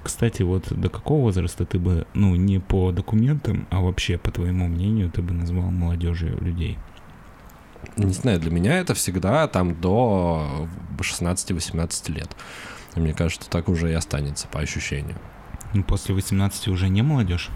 кстати, 0.02 0.42
вот 0.42 0.64
до 0.70 0.88
какого 0.88 1.22
возраста 1.22 1.64
ты 1.64 1.78
бы, 1.78 2.06
ну, 2.14 2.34
не 2.36 2.58
по 2.58 2.90
документам, 2.92 3.66
а 3.70 3.80
вообще, 3.80 4.18
по 4.18 4.30
твоему 4.30 4.66
мнению, 4.66 5.10
ты 5.10 5.22
бы 5.22 5.34
назвал 5.34 5.70
молодежью 5.70 6.38
людей? 6.42 6.78
Не 7.96 8.12
знаю, 8.12 8.40
для 8.40 8.50
меня 8.50 8.78
это 8.78 8.94
всегда 8.94 9.46
там 9.46 9.80
до 9.80 10.68
бы 10.90 11.04
16-18 11.04 12.12
лет. 12.12 12.36
Мне 12.96 13.14
кажется, 13.14 13.48
так 13.48 13.68
уже 13.68 13.90
и 13.90 13.94
останется 13.94 14.48
по 14.48 14.60
ощущению. 14.60 15.16
Ну, 15.74 15.84
после 15.84 16.14
18 16.14 16.68
уже 16.68 16.88
не 16.88 17.02
молодежь? 17.02 17.50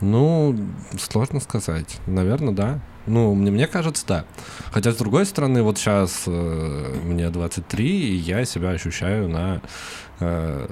Ну, 0.00 0.56
сложно 0.98 1.40
сказать. 1.40 1.98
Наверное, 2.06 2.54
да. 2.54 2.80
Ну, 3.06 3.34
мне, 3.34 3.50
мне 3.50 3.66
кажется, 3.66 4.04
да. 4.06 4.24
Хотя, 4.72 4.92
с 4.92 4.96
другой 4.96 5.26
стороны, 5.26 5.62
вот 5.62 5.78
сейчас 5.78 6.24
э, 6.26 7.00
мне 7.04 7.30
23, 7.30 7.88
и 7.88 8.14
я 8.16 8.44
себя 8.44 8.70
ощущаю 8.70 9.28
на 9.28 9.62
э, 10.20 10.68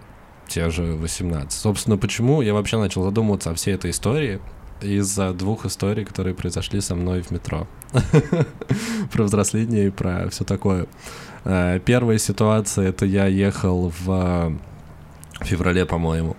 те 0.47 0.71
же 0.71 0.95
18. 0.95 1.53
Собственно, 1.53 1.97
почему 1.97 2.43
я 2.43 2.55
вообще 2.55 2.79
начал 2.79 3.03
задумываться 3.05 3.51
о 3.51 3.55
всей 3.55 3.75
этой 3.75 3.91
истории? 3.91 4.41
Из-за 4.81 5.33
двух 5.33 5.67
историй, 5.67 6.05
которые 6.05 6.35
произошли 6.35 6.81
со 6.81 6.95
мной 6.95 7.23
в 7.23 7.31
метро. 7.33 7.67
Про 9.13 9.25
взросление 9.25 9.89
и 9.89 9.91
про 9.91 10.29
все 10.31 10.45
такое. 10.45 10.87
Э, 11.45 11.81
первая 11.85 12.19
ситуация, 12.19 12.89
это 12.89 13.07
я 13.07 13.27
ехал 13.27 13.93
в 14.01 14.53
феврале, 15.41 15.87
по-моему, 15.87 16.37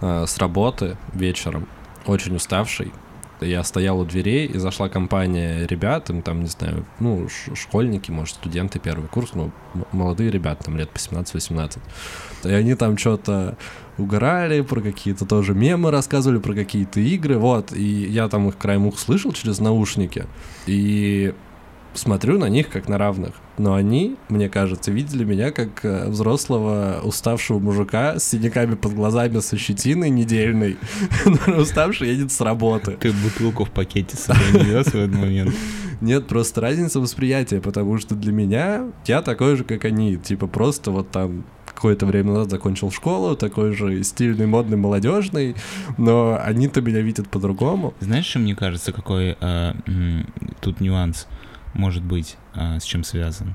э, 0.00 0.24
с 0.26 0.38
работы 0.38 0.96
вечером 1.12 1.68
очень 2.06 2.36
уставший. 2.36 2.92
Я 3.40 3.64
стоял 3.64 3.98
у 3.98 4.04
дверей, 4.04 4.46
и 4.46 4.58
зашла 4.58 4.88
компания 4.88 5.66
ребят, 5.66 6.08
им 6.10 6.22
там, 6.22 6.42
не 6.42 6.48
знаю, 6.48 6.86
ну, 7.00 7.28
школьники, 7.54 8.10
может, 8.10 8.36
студенты 8.36 8.78
первый 8.78 9.08
курс, 9.08 9.30
ну, 9.34 9.50
молодые 9.92 10.30
ребята, 10.30 10.64
там 10.64 10.76
лет 10.76 10.90
по 10.90 10.98
17-18. 10.98 11.78
И 12.44 12.48
они 12.48 12.74
там 12.74 12.96
что-то 12.96 13.56
угорали, 13.98 14.60
про 14.60 14.80
какие-то 14.80 15.26
тоже 15.26 15.54
мемы 15.54 15.90
рассказывали, 15.90 16.38
про 16.38 16.54
какие-то 16.54 17.00
игры, 17.00 17.38
вот. 17.38 17.72
И 17.72 17.82
я 17.82 18.28
там 18.28 18.48
их 18.48 18.56
краем 18.56 18.86
ух 18.86 18.98
слышал 18.98 19.32
через 19.32 19.58
наушники. 19.58 20.26
И 20.66 21.34
смотрю 21.94 22.38
на 22.38 22.48
них 22.48 22.68
как 22.68 22.88
на 22.88 22.98
равных. 22.98 23.32
Но 23.56 23.74
они, 23.74 24.16
мне 24.28 24.48
кажется, 24.48 24.90
видели 24.90 25.24
меня 25.24 25.50
как 25.52 25.84
э, 25.84 26.08
взрослого 26.08 27.00
уставшего 27.02 27.58
мужика 27.58 28.18
с 28.18 28.24
синяками 28.28 28.74
под 28.74 28.94
глазами, 28.94 29.38
со 29.40 29.56
щетиной 29.56 30.10
недельной, 30.10 30.76
уставший 31.46 32.08
едет 32.08 32.32
с 32.32 32.40
работы. 32.40 32.96
Ты 33.00 33.12
бутылку 33.12 33.64
в 33.64 33.70
пакете 33.70 34.16
с 34.16 34.20
собой 34.20 34.64
в 34.64 34.76
этот 34.76 35.12
момент? 35.14 35.54
Нет, 36.00 36.26
просто 36.26 36.60
разница 36.60 37.00
восприятия, 37.00 37.60
потому 37.60 37.98
что 37.98 38.14
для 38.14 38.32
меня 38.32 38.86
я 39.06 39.22
такой 39.22 39.56
же, 39.56 39.64
как 39.64 39.84
они. 39.84 40.16
Типа 40.16 40.46
просто 40.46 40.90
вот 40.90 41.10
там 41.10 41.44
какое-то 41.64 42.06
время 42.06 42.32
назад 42.32 42.50
закончил 42.50 42.90
школу, 42.90 43.36
такой 43.36 43.74
же 43.74 44.02
стильный, 44.04 44.46
модный, 44.46 44.76
молодежный, 44.76 45.56
но 45.98 46.38
они-то 46.42 46.80
меня 46.80 47.00
видят 47.00 47.28
по-другому. 47.28 47.94
Знаешь, 48.00 48.26
что 48.26 48.38
мне 48.38 48.54
кажется, 48.54 48.92
какой 48.92 49.36
э, 49.40 49.72
тут 50.60 50.80
нюанс? 50.80 51.26
Может 51.74 52.02
быть, 52.02 52.36
а, 52.54 52.78
с 52.78 52.84
чем 52.84 53.04
связан. 53.04 53.54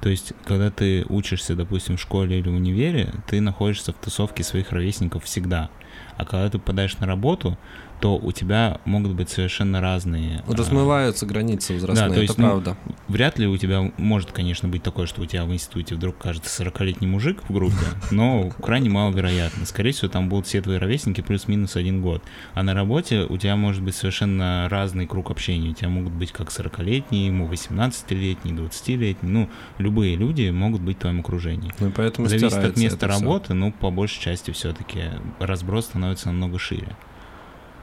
То 0.00 0.08
есть, 0.08 0.32
когда 0.44 0.70
ты 0.70 1.04
учишься, 1.08 1.56
допустим, 1.56 1.96
в 1.96 2.00
школе 2.00 2.38
или 2.38 2.48
в 2.48 2.54
универе, 2.54 3.12
ты 3.26 3.40
находишься 3.40 3.92
в 3.92 3.96
тусовке 3.96 4.44
своих 4.44 4.70
ровесников 4.70 5.24
всегда. 5.24 5.70
А 6.16 6.24
когда 6.24 6.48
ты 6.48 6.58
попадаешь 6.58 6.98
на 6.98 7.06
работу, 7.06 7.58
то 8.00 8.16
у 8.16 8.32
тебя 8.32 8.80
могут 8.84 9.12
быть 9.12 9.30
совершенно 9.30 9.80
разные... 9.80 10.42
Размываются 10.46 11.26
а... 11.26 11.28
границы 11.28 11.74
возрастные, 11.74 12.08
да, 12.08 12.14
то 12.14 12.20
есть, 12.20 12.32
это 12.32 12.42
ну, 12.42 12.48
правда. 12.48 12.76
Вряд 13.08 13.38
ли 13.38 13.46
у 13.46 13.56
тебя 13.56 13.90
может, 13.96 14.32
конечно, 14.32 14.68
быть 14.68 14.82
такое, 14.82 15.06
что 15.06 15.22
у 15.22 15.26
тебя 15.26 15.44
в 15.44 15.52
институте 15.52 15.94
вдруг 15.94 16.18
кажется 16.18 16.62
40-летний 16.62 17.06
мужик 17.06 17.42
в 17.48 17.52
группе, 17.52 17.86
но 18.10 18.50
крайне 18.62 18.90
маловероятно. 18.90 19.66
Скорее 19.66 19.92
всего, 19.92 20.08
там 20.08 20.28
будут 20.28 20.46
все 20.46 20.60
твои 20.62 20.78
ровесники 20.78 21.20
плюс-минус 21.20 21.76
один 21.76 22.00
год. 22.00 22.22
А 22.54 22.62
на 22.62 22.74
работе 22.74 23.22
у 23.28 23.36
тебя 23.36 23.56
может 23.56 23.82
быть 23.82 23.94
совершенно 23.94 24.68
разный 24.70 25.06
круг 25.06 25.30
общения. 25.30 25.70
У 25.70 25.74
тебя 25.74 25.88
могут 25.88 26.12
быть 26.12 26.32
как 26.32 26.48
40-летние, 26.48 27.26
ему 27.26 27.48
18-летние, 27.48 28.54
20-летние. 28.54 29.32
Ну, 29.32 29.48
любые 29.78 30.16
люди 30.16 30.50
могут 30.50 30.80
быть 30.80 30.98
в 30.98 31.00
твоем 31.00 31.20
окружении. 31.20 31.72
Ну, 31.80 31.90
поэтому 31.94 32.28
Зависит 32.28 32.52
от 32.58 32.76
места 32.76 33.06
работы, 33.06 33.46
все. 33.46 33.54
но 33.54 33.72
по 33.72 33.90
большей 33.90 34.20
части 34.20 34.50
все-таки 34.50 35.04
разброс 35.38 35.86
становится 35.86 36.28
намного 36.28 36.58
шире. 36.58 36.96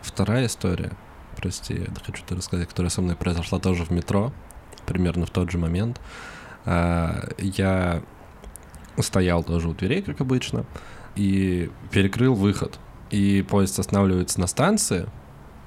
Вторая 0.05 0.45
история, 0.45 0.91
прости, 1.35 1.73
я 1.73 1.87
хочу 2.05 2.23
тебе 2.23 2.37
рассказать, 2.37 2.69
которая 2.69 2.91
со 2.91 3.01
мной 3.01 3.15
произошла 3.15 3.59
тоже 3.59 3.85
в 3.85 3.89
метро, 3.89 4.31
примерно 4.85 5.25
в 5.25 5.31
тот 5.31 5.49
же 5.49 5.57
момент. 5.57 5.99
А, 6.63 7.27
я 7.39 8.03
стоял 8.99 9.43
тоже 9.43 9.67
у 9.67 9.73
дверей, 9.73 10.03
как 10.03 10.21
обычно, 10.21 10.65
и 11.15 11.71
перекрыл 11.91 12.35
выход. 12.35 12.79
И 13.09 13.41
поезд 13.41 13.79
останавливается 13.79 14.39
на 14.39 14.45
станции. 14.45 15.07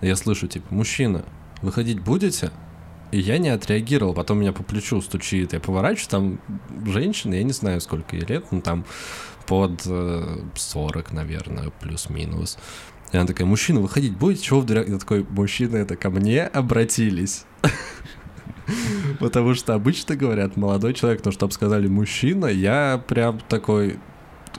Я 0.01 0.15
слышу, 0.15 0.47
типа, 0.47 0.73
мужчина, 0.73 1.25
выходить 1.61 1.99
будете? 2.01 2.53
И 3.11 3.19
я 3.19 3.39
не 3.39 3.49
отреагировал, 3.49 4.15
потом 4.15 4.39
меня 4.39 4.53
по 4.53 4.63
плечу 4.63 5.01
стучит, 5.01 5.53
я 5.53 5.61
поворачиваюсь, 5.61 6.09
там 6.09 6.41
женщина, 6.87 7.35
я 7.35 7.43
не 7.43 7.53
знаю, 7.53 7.81
сколько 7.81 8.15
ей 8.15 8.25
лет, 8.25 8.45
ну 8.53 8.61
там 8.61 8.85
под 9.47 9.81
40, 9.83 11.11
э, 11.11 11.15
наверное, 11.15 11.71
плюс-минус. 11.81 12.59
И 13.13 13.17
она 13.17 13.27
такая, 13.27 13.47
мужчина, 13.47 13.81
выходить 13.81 14.17
будете? 14.17 14.43
Чего 14.43 14.61
в 14.61 14.67
дверях? 14.67 14.89
Я 14.89 14.99
такой, 14.99 15.27
мужчина, 15.29 15.77
это 15.77 15.97
ко 15.97 16.11
мне 16.11 16.43
обратились. 16.43 17.45
Потому 19.21 19.55
что 19.55 19.75
обычно 19.75 20.15
говорят 20.15 20.57
молодой 20.57 20.95
человек, 20.95 21.25
но 21.25 21.33
чтобы 21.33 21.53
сказали 21.53 21.89
мужчина, 21.89 22.47
я 22.47 23.03
прям 23.09 23.41
такой, 23.49 23.99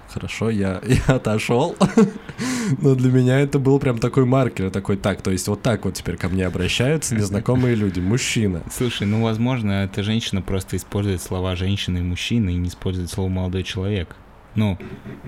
хорошо, 0.09 0.49
я, 0.49 0.81
я 1.07 1.15
отошел. 1.15 1.75
Но 2.81 2.95
для 2.95 3.11
меня 3.11 3.39
это 3.39 3.59
был 3.59 3.79
прям 3.79 3.97
такой 3.97 4.25
маркер, 4.25 4.69
такой 4.71 4.97
так, 4.97 5.21
то 5.21 5.31
есть 5.31 5.47
вот 5.47 5.61
так 5.61 5.85
вот 5.85 5.95
теперь 5.95 6.17
ко 6.17 6.29
мне 6.29 6.45
обращаются 6.45 7.15
незнакомые 7.15 7.75
люди, 7.75 7.99
мужчина. 7.99 8.61
Слушай, 8.71 9.07
ну 9.07 9.23
возможно, 9.23 9.83
эта 9.83 10.03
женщина 10.03 10.41
просто 10.41 10.77
использует 10.77 11.21
слова 11.21 11.55
женщины 11.55 11.99
и 11.99 12.01
мужчины 12.01 12.51
и 12.51 12.57
не 12.57 12.69
использует 12.69 13.09
слово 13.09 13.29
молодой 13.29 13.63
человек. 13.63 14.15
Ну, 14.55 14.77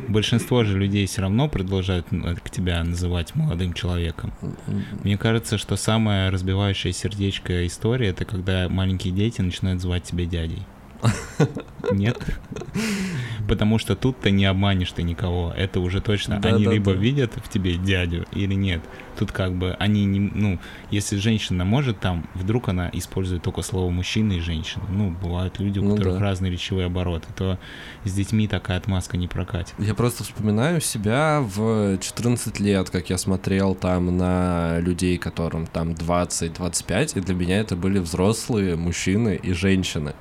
большинство 0.08 0.64
же 0.64 0.78
людей 0.78 1.06
все 1.06 1.22
равно 1.22 1.48
продолжают 1.48 2.08
к 2.10 2.50
тебя 2.50 2.84
называть 2.84 3.36
молодым 3.36 3.74
человеком. 3.74 4.34
Мне 5.04 5.18
кажется, 5.18 5.58
что 5.58 5.76
самая 5.76 6.32
разбивающая 6.32 6.92
сердечко 6.92 7.66
история 7.68 8.10
это 8.10 8.26
когда 8.26 8.68
маленькие 8.68 9.14
дети 9.14 9.42
начинают 9.42 9.82
звать 9.82 10.04
тебя 10.04 10.26
дядей. 10.26 10.64
Нет? 11.92 12.20
Потому 13.48 13.80
что 13.80 13.96
тут 13.96 14.20
ты 14.20 14.32
не 14.32 14.46
обманешь 14.46 14.92
ты 14.92 15.04
никого. 15.04 15.54
Это 15.56 15.80
уже 15.80 16.00
точно. 16.02 16.40
Да, 16.40 16.50
они 16.50 16.66
да, 16.66 16.72
либо 16.72 16.94
да. 16.94 17.00
видят 17.00 17.34
в 17.36 17.50
тебе 17.50 17.76
дядю 17.76 18.26
или 18.32 18.54
нет. 18.54 18.82
Тут 19.18 19.32
как 19.32 19.54
бы 19.54 19.76
они 19.78 20.06
не... 20.06 20.20
Ну, 20.20 20.60
если 20.90 21.18
женщина 21.18 21.66
может 21.66 22.00
там, 22.00 22.28
вдруг 22.34 22.70
она 22.70 22.90
использует 22.94 23.44
только 23.44 23.62
слово 23.62 23.90
мужчина 23.90 24.34
и 24.34 24.40
женщина. 24.40 24.84
Ну, 24.90 25.12
бывают 25.12 25.60
люди, 25.60 25.80
у 25.80 25.84
ну, 25.84 25.96
которых 25.96 26.20
да. 26.20 26.22
разные 26.22 26.52
речевые 26.52 26.86
обороты. 26.86 27.28
То 27.36 27.60
с 28.06 28.14
детьми 28.14 28.48
такая 28.48 28.78
отмазка 28.78 29.18
не 29.18 29.28
прокатит. 29.28 29.74
Я 29.80 29.96
просто 29.96 30.24
вспоминаю 30.24 30.82
себя 30.82 31.42
в 31.42 31.98
14 31.98 32.60
лет, 32.60 32.90
как 32.90 33.10
я 33.10 33.18
смотрел 33.18 33.76
там 33.76 34.18
на 34.18 34.80
людей, 34.80 35.18
которым 35.18 35.68
там 35.68 35.92
20-25, 35.92 37.18
и 37.18 37.22
для 37.22 37.36
меня 37.36 37.60
это 37.60 37.76
были 37.76 38.00
взрослые 38.00 38.76
мужчины 38.76 39.40
и 39.42 39.54
женщины. 39.54 40.14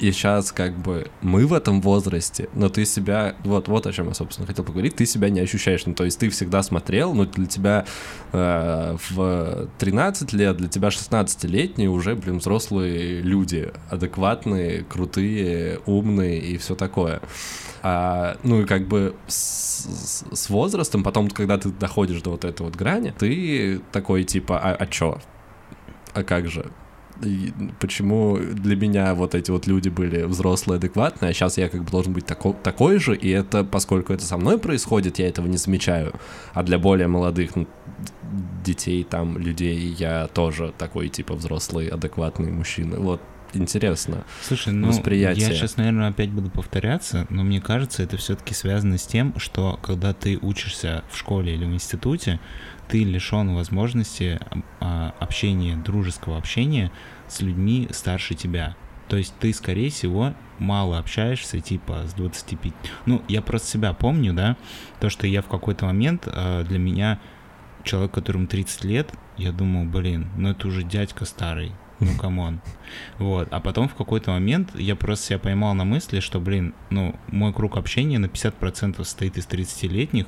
И 0.00 0.10
сейчас 0.10 0.50
как 0.50 0.76
бы 0.76 1.08
мы 1.22 1.46
в 1.46 1.52
этом 1.52 1.80
возрасте, 1.80 2.48
но 2.54 2.68
ты 2.68 2.84
себя, 2.84 3.36
вот, 3.44 3.68
вот 3.68 3.86
о 3.86 3.92
чем 3.92 4.08
я, 4.08 4.14
собственно, 4.14 4.46
хотел 4.46 4.64
поговорить, 4.64 4.96
ты 4.96 5.06
себя 5.06 5.30
не 5.30 5.40
ощущаешь. 5.40 5.86
Ну, 5.86 5.94
то 5.94 6.04
есть 6.04 6.18
ты 6.18 6.30
всегда 6.30 6.62
смотрел, 6.62 7.14
но 7.14 7.26
для 7.26 7.46
тебя 7.46 7.86
э, 8.32 8.96
в 9.10 9.68
13 9.78 10.32
лет, 10.32 10.56
для 10.56 10.68
тебя 10.68 10.88
16-летние 10.88 11.88
уже, 11.88 12.16
блин, 12.16 12.38
взрослые 12.38 13.20
люди, 13.20 13.72
адекватные, 13.88 14.82
крутые, 14.82 15.78
умные 15.86 16.40
и 16.40 16.58
все 16.58 16.74
такое. 16.74 17.20
А, 17.82 18.36
ну 18.42 18.62
и 18.62 18.64
как 18.64 18.88
бы 18.88 19.14
с, 19.28 19.86
с 20.32 20.50
возрастом, 20.50 21.04
потом, 21.04 21.28
когда 21.28 21.56
ты 21.58 21.68
доходишь 21.68 22.20
до 22.22 22.30
вот 22.30 22.44
этой 22.44 22.62
вот 22.62 22.74
грани, 22.74 23.14
ты 23.16 23.80
такой 23.92 24.24
типа, 24.24 24.58
а, 24.58 24.74
а 24.74 24.86
чё? 24.86 25.20
А 26.14 26.24
как 26.24 26.48
же? 26.48 26.72
Почему 27.80 28.36
для 28.38 28.76
меня 28.76 29.14
вот 29.14 29.34
эти 29.34 29.50
вот 29.50 29.66
люди 29.66 29.88
были 29.88 30.24
взрослые, 30.24 30.78
адекватные, 30.78 31.30
а 31.30 31.32
сейчас 31.32 31.58
я 31.58 31.68
как 31.68 31.84
бы 31.84 31.90
должен 31.90 32.12
быть 32.12 32.26
тако, 32.26 32.54
такой 32.62 32.98
же, 32.98 33.14
и 33.14 33.28
это, 33.30 33.64
поскольку 33.64 34.12
это 34.12 34.24
со 34.24 34.36
мной 34.36 34.58
происходит, 34.58 35.18
я 35.18 35.28
этого 35.28 35.46
не 35.46 35.56
замечаю, 35.56 36.14
а 36.52 36.62
для 36.62 36.78
более 36.78 37.06
молодых 37.06 37.54
ну, 37.54 37.66
детей, 38.64 39.04
там, 39.04 39.38
людей, 39.38 39.94
я 39.98 40.26
тоже 40.28 40.74
такой, 40.76 41.08
типа, 41.08 41.34
взрослый, 41.34 41.88
адекватный 41.88 42.50
мужчина, 42.50 42.98
вот, 42.98 43.20
интересно. 43.54 44.24
Слушай, 44.42 44.72
ну, 44.72 44.88
восприятие. 44.88 45.48
я 45.48 45.54
сейчас, 45.54 45.76
наверное, 45.76 46.08
опять 46.08 46.30
буду 46.30 46.50
повторяться, 46.50 47.26
но 47.30 47.44
мне 47.44 47.60
кажется, 47.60 48.02
это 48.02 48.16
все-таки 48.16 48.54
связано 48.54 48.98
с 48.98 49.06
тем, 49.06 49.38
что 49.38 49.78
когда 49.82 50.12
ты 50.12 50.38
учишься 50.40 51.04
в 51.10 51.16
школе 51.16 51.54
или 51.54 51.64
в 51.64 51.72
институте, 51.72 52.40
ты 52.88 53.04
лишен 53.04 53.54
возможности 53.54 54.40
а, 54.80 55.14
общения, 55.18 55.76
дружеского 55.76 56.38
общения 56.38 56.90
с 57.28 57.40
людьми 57.40 57.88
старше 57.90 58.34
тебя. 58.34 58.76
То 59.08 59.16
есть 59.16 59.34
ты, 59.38 59.52
скорее 59.52 59.90
всего, 59.90 60.34
мало 60.58 60.98
общаешься, 60.98 61.60
типа, 61.60 62.04
с 62.06 62.14
25... 62.14 62.72
Ну, 63.06 63.22
я 63.28 63.42
просто 63.42 63.68
себя 63.68 63.92
помню, 63.92 64.32
да, 64.32 64.56
то, 65.00 65.10
что 65.10 65.26
я 65.26 65.42
в 65.42 65.46
какой-то 65.48 65.86
момент, 65.86 66.26
а, 66.26 66.64
для 66.64 66.78
меня, 66.78 67.20
человек, 67.82 68.12
которому 68.12 68.46
30 68.46 68.84
лет, 68.84 69.12
я 69.36 69.52
думал, 69.52 69.84
блин, 69.84 70.28
ну 70.36 70.50
это 70.50 70.68
уже 70.68 70.82
дядька 70.82 71.24
старый. 71.24 71.72
Ну, 72.00 72.16
come 72.20 72.43
on. 72.43 72.60
Вот. 73.18 73.48
А 73.50 73.60
потом 73.60 73.88
в 73.88 73.94
какой-то 73.94 74.32
момент 74.32 74.70
я 74.74 74.96
просто 74.96 75.26
себя 75.26 75.38
поймал 75.38 75.74
на 75.74 75.84
мысли, 75.84 76.20
что, 76.20 76.40
блин, 76.40 76.74
ну, 76.90 77.14
мой 77.28 77.52
круг 77.52 77.76
общения 77.76 78.18
на 78.18 78.26
50% 78.26 78.96
состоит 78.96 79.36
из 79.38 79.46
30-летних, 79.46 80.26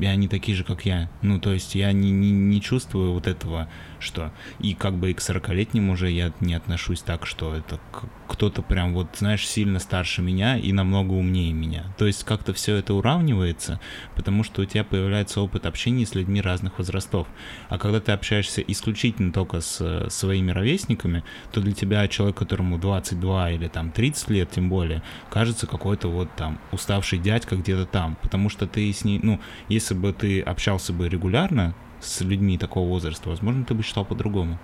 и 0.00 0.06
они 0.06 0.28
такие 0.28 0.56
же, 0.56 0.64
как 0.64 0.86
я. 0.86 1.10
Ну, 1.22 1.38
то 1.38 1.52
есть 1.52 1.74
я 1.74 1.92
не, 1.92 2.10
не, 2.10 2.30
не 2.30 2.60
чувствую 2.60 3.12
вот 3.12 3.26
этого, 3.26 3.68
что... 3.98 4.32
И 4.58 4.74
как 4.74 4.94
бы 4.94 5.10
и 5.10 5.14
к 5.14 5.20
40-летним 5.20 5.90
уже 5.90 6.10
я 6.10 6.32
не 6.40 6.54
отношусь 6.54 7.02
так, 7.02 7.26
что 7.26 7.54
это 7.54 7.78
кто-то 8.26 8.62
прям 8.62 8.94
вот, 8.94 9.08
знаешь, 9.16 9.46
сильно 9.46 9.78
старше 9.78 10.22
меня 10.22 10.56
и 10.56 10.72
намного 10.72 11.12
умнее 11.12 11.52
меня. 11.52 11.84
То 11.98 12.06
есть 12.06 12.24
как-то 12.24 12.54
все 12.54 12.76
это 12.76 12.94
уравнивается, 12.94 13.80
потому 14.14 14.44
что 14.44 14.62
у 14.62 14.64
тебя 14.64 14.84
появляется 14.84 15.40
опыт 15.40 15.66
общения 15.66 16.06
с 16.06 16.14
людьми 16.14 16.40
разных 16.40 16.78
возрастов. 16.78 17.26
А 17.68 17.78
когда 17.78 18.00
ты 18.00 18.12
общаешься 18.12 18.62
исключительно 18.62 19.32
только 19.32 19.60
с 19.60 20.08
своими 20.08 20.50
ровесниками, 20.50 21.24
то 21.52 21.60
для 21.60 21.72
тебя 21.72 22.06
человек, 22.08 22.36
которому 22.36 22.78
22 22.78 23.50
или 23.50 23.68
там 23.68 23.90
30 23.90 24.30
лет, 24.30 24.50
тем 24.50 24.68
более, 24.68 25.02
кажется 25.28 25.66
какой-то 25.66 26.08
вот 26.08 26.34
там 26.36 26.58
уставший 26.72 27.18
дядька 27.18 27.56
где-то 27.56 27.84
там, 27.84 28.16
потому 28.22 28.48
что 28.48 28.66
ты 28.66 28.90
с 28.92 29.04
ней, 29.04 29.20
ну, 29.22 29.40
если 29.68 29.89
бы 29.94 30.12
ты 30.12 30.40
общался 30.40 30.92
бы 30.92 31.08
регулярно 31.08 31.74
с 32.00 32.20
людьми 32.20 32.58
такого 32.58 32.88
возраста, 32.88 33.28
возможно, 33.28 33.64
ты 33.64 33.74
бы 33.74 33.82
считал 33.82 34.04
по-другому. 34.04 34.58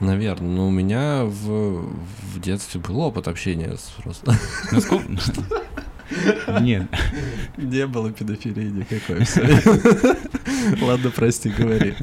Наверное. 0.00 0.48
Но 0.48 0.68
у 0.68 0.70
меня 0.70 1.24
в, 1.24 1.86
в 2.32 2.40
детстве 2.40 2.80
был 2.80 3.00
опыт 3.00 3.28
общения 3.28 3.76
с 3.76 3.94
просто. 4.02 4.34
Насколько? 4.72 5.06
Нет. 6.60 6.86
Не 7.56 7.86
было 7.86 8.12
педофилии 8.12 8.70
никакой. 8.70 9.24
Ладно, 10.82 11.10
прости, 11.10 11.48
говори. 11.48 11.94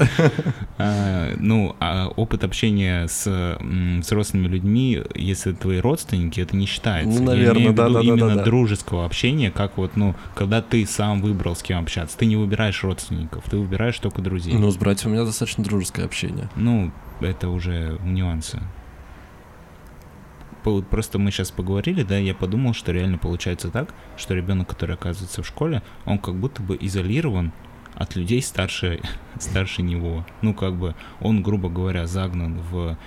А, 0.78 1.34
ну, 1.38 1.76
а 1.80 2.08
опыт 2.08 2.44
общения 2.44 3.08
с 3.08 3.58
взрослыми 3.60 4.48
людьми, 4.48 5.02
если 5.16 5.54
твои 5.54 5.80
родственники, 5.80 6.40
это 6.40 6.56
не 6.56 6.66
считается. 6.66 7.20
Ну, 7.20 7.26
наверное, 7.26 7.74
да, 7.74 7.90
да, 7.90 8.02
именно 8.02 8.44
дружеского 8.44 9.06
общения, 9.06 9.52
как 9.52 9.78
вот, 9.78 9.96
ну, 9.96 10.16
когда 10.36 10.62
ты 10.62 10.86
сам 10.86 11.22
выбрал, 11.22 11.56
с 11.56 11.64
кем 11.64 11.80
общаться. 11.80 12.18
Ты 12.18 12.26
не 12.26 12.36
выбираешь 12.36 12.84
родственников, 12.84 13.44
ты 13.50 13.58
выбираешь 13.58 13.98
только 14.00 14.22
друзей. 14.22 14.54
Ну, 14.54 14.70
с 14.72 14.78
братьями 14.78 15.14
у 15.14 15.16
меня 15.16 15.26
достаточно 15.26 15.64
дружеское 15.64 16.06
общение. 16.06 16.50
Ну, 16.56 16.92
это 17.22 17.50
уже 17.50 18.00
нюансы 18.04 18.60
просто 20.63 21.19
мы 21.19 21.32
сейчас 21.32 21.52
поговорили, 21.52 22.04
да, 22.04 22.17
я 22.17 22.34
подумал, 22.34 22.74
что 22.74 22.91
реально 22.91 23.17
получается 23.17 23.69
так, 23.69 23.93
что 24.17 24.34
ребенок, 24.34 24.69
который 24.69 24.95
оказывается 24.95 25.43
в 25.43 25.47
школе, 25.47 25.82
он 26.06 26.19
как 26.19 26.36
будто 26.36 26.62
бы 26.62 26.78
изолирован 26.80 27.52
от 27.95 28.15
людей 28.15 28.41
старше, 28.41 29.02
старше 29.39 29.82
него. 29.82 30.26
Ну, 30.41 30.54
как 30.54 30.76
бы 30.76 30.95
он, 31.19 31.43
грубо 31.43 31.69
говоря, 31.69 32.08
загнан 32.08 32.60
в 32.60 32.97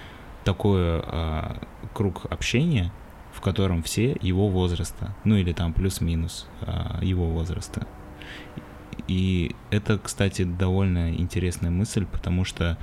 такой 0.44 1.00
а, 1.00 1.62
круг 1.92 2.26
общения, 2.30 2.92
в 3.32 3.40
котором 3.40 3.82
все 3.82 4.16
его 4.20 4.48
возраста, 4.48 5.14
ну 5.24 5.36
или 5.36 5.52
там 5.52 5.72
плюс-минус 5.72 6.46
а, 6.60 6.98
его 7.02 7.26
возраста. 7.26 7.86
И 9.08 9.54
это, 9.70 9.98
кстати, 9.98 10.44
довольно 10.44 11.14
интересная 11.14 11.70
мысль, 11.70 12.06
потому 12.06 12.44
что 12.44 12.78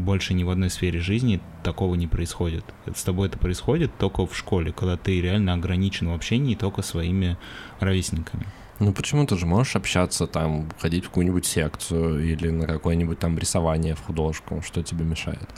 больше 0.00 0.34
ни 0.34 0.44
в 0.44 0.50
одной 0.50 0.70
сфере 0.70 1.00
жизни 1.00 1.40
такого 1.62 1.94
не 1.94 2.06
происходит. 2.06 2.64
С 2.94 3.02
тобой 3.04 3.28
это 3.28 3.38
происходит 3.38 3.96
только 3.98 4.26
в 4.26 4.36
школе, 4.36 4.72
когда 4.72 4.96
ты 4.96 5.20
реально 5.20 5.54
ограничен 5.54 6.08
в 6.08 6.14
общении 6.14 6.54
только 6.54 6.82
своими 6.82 7.36
ровесниками. 7.78 8.46
Ну 8.80 8.92
почему 8.92 9.26
ты 9.26 9.36
же 9.36 9.46
можешь 9.46 9.76
общаться 9.76 10.26
там, 10.26 10.70
ходить 10.78 11.04
в 11.04 11.08
какую-нибудь 11.08 11.44
секцию 11.44 12.24
или 12.24 12.48
на 12.48 12.66
какое-нибудь 12.66 13.18
там 13.18 13.38
рисование 13.38 13.94
в 13.94 14.00
художку, 14.00 14.62
что 14.64 14.82
тебе 14.82 15.04
мешает? 15.04 15.48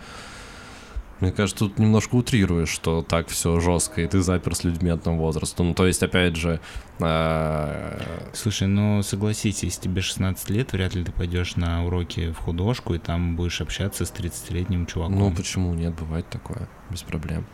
Мне 1.23 1.31
кажется, 1.31 1.67
тут 1.67 1.79
немножко 1.79 2.17
утрируешь, 2.17 2.69
что 2.69 3.01
так 3.01 3.29
все 3.29 3.61
жестко, 3.61 4.01
и 4.01 4.09
ты 4.09 4.23
запер 4.23 4.57
с 4.57 4.65
людьми 4.65 4.91
одного 4.91 5.19
возраста. 5.19 5.63
Ну, 5.63 5.73
то 5.73 5.87
есть, 5.87 6.03
опять 6.03 6.35
же... 6.35 6.59
Э... 6.99 8.01
Слушай, 8.33 8.67
ну, 8.67 9.05
согласитесь, 9.05 9.79
тебе 9.79 10.03
16 10.03 10.51
лет, 10.51 10.73
вряд 10.73 10.97
ли 10.97 11.05
ты 11.05 11.13
пойдешь 11.13 11.55
на 11.55 11.87
уроки 11.87 12.33
в 12.33 12.39
художку, 12.39 12.95
и 12.95 12.99
там 12.99 13.37
будешь 13.37 13.61
общаться 13.61 14.05
с 14.05 14.11
30-летним 14.11 14.87
чуваком. 14.87 15.17
Ну, 15.17 15.33
почему? 15.33 15.73
Нет, 15.75 15.95
бывает 15.95 16.29
такое, 16.29 16.69
без 16.91 17.05
проблем. 17.05 17.47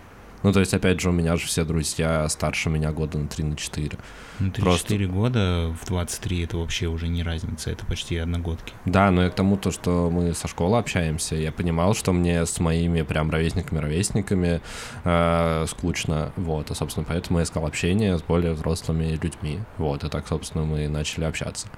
Ну, 0.42 0.52
то 0.52 0.60
есть, 0.60 0.72
опять 0.74 1.00
же, 1.00 1.10
у 1.10 1.12
меня 1.12 1.36
же 1.36 1.46
все 1.46 1.64
друзья 1.64 2.28
старше 2.28 2.70
меня 2.70 2.92
года 2.92 3.18
на 3.18 3.28
3 3.28 3.44
на 3.44 3.56
4. 3.56 3.98
Ну, 4.40 4.48
3-4 4.48 4.60
Просто... 4.60 5.06
года 5.06 5.74
в 5.80 5.86
23 5.86 6.44
это 6.44 6.56
вообще 6.58 6.86
уже 6.86 7.08
не 7.08 7.22
разница, 7.22 7.70
это 7.70 7.84
почти 7.86 8.16
одногодки. 8.16 8.72
Да, 8.84 9.10
но 9.10 9.24
я 9.24 9.30
к 9.30 9.34
тому, 9.34 9.56
то, 9.56 9.70
что 9.70 10.10
мы 10.10 10.34
со 10.34 10.46
школы 10.46 10.78
общаемся, 10.78 11.34
я 11.34 11.50
понимал, 11.50 11.94
что 11.94 12.12
мне 12.12 12.46
с 12.46 12.60
моими 12.60 13.02
прям 13.02 13.30
ровесниками-ровесниками 13.30 14.60
э, 15.04 15.66
скучно, 15.68 16.32
вот, 16.36 16.70
и, 16.70 16.74
собственно, 16.74 17.04
поэтому 17.08 17.40
я 17.40 17.44
искал 17.44 17.66
общение 17.66 18.16
с 18.16 18.22
более 18.22 18.52
взрослыми 18.52 19.18
людьми, 19.20 19.58
вот, 19.76 20.04
и 20.04 20.08
так, 20.08 20.28
собственно, 20.28 20.64
мы 20.64 20.88
начали 20.88 21.24
общаться. 21.24 21.68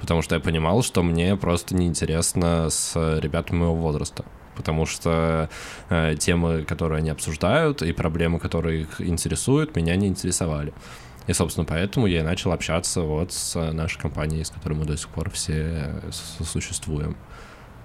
Потому 0.00 0.22
что 0.22 0.34
я 0.34 0.40
понимал, 0.40 0.82
что 0.82 1.02
мне 1.02 1.36
просто 1.36 1.74
неинтересно 1.74 2.68
с 2.70 2.94
ребятами 3.18 3.60
моего 3.60 3.74
возраста 3.74 4.24
потому 4.56 4.86
что 4.86 5.48
э, 5.88 6.16
темы, 6.18 6.64
которые 6.64 6.98
они 6.98 7.10
обсуждают, 7.10 7.82
и 7.82 7.92
проблемы, 7.92 8.38
которые 8.38 8.82
их 8.82 9.00
интересуют, 9.00 9.76
меня 9.76 9.96
не 9.96 10.08
интересовали. 10.08 10.72
И, 11.26 11.32
собственно, 11.32 11.64
поэтому 11.64 12.06
я 12.06 12.20
и 12.20 12.22
начал 12.22 12.52
общаться 12.52 13.00
вот 13.00 13.32
с 13.32 13.72
нашей 13.72 14.00
компанией, 14.00 14.44
с 14.44 14.50
которой 14.50 14.74
мы 14.74 14.84
до 14.84 14.96
сих 14.96 15.08
пор 15.08 15.30
все 15.30 16.00
существуем. 16.44 17.16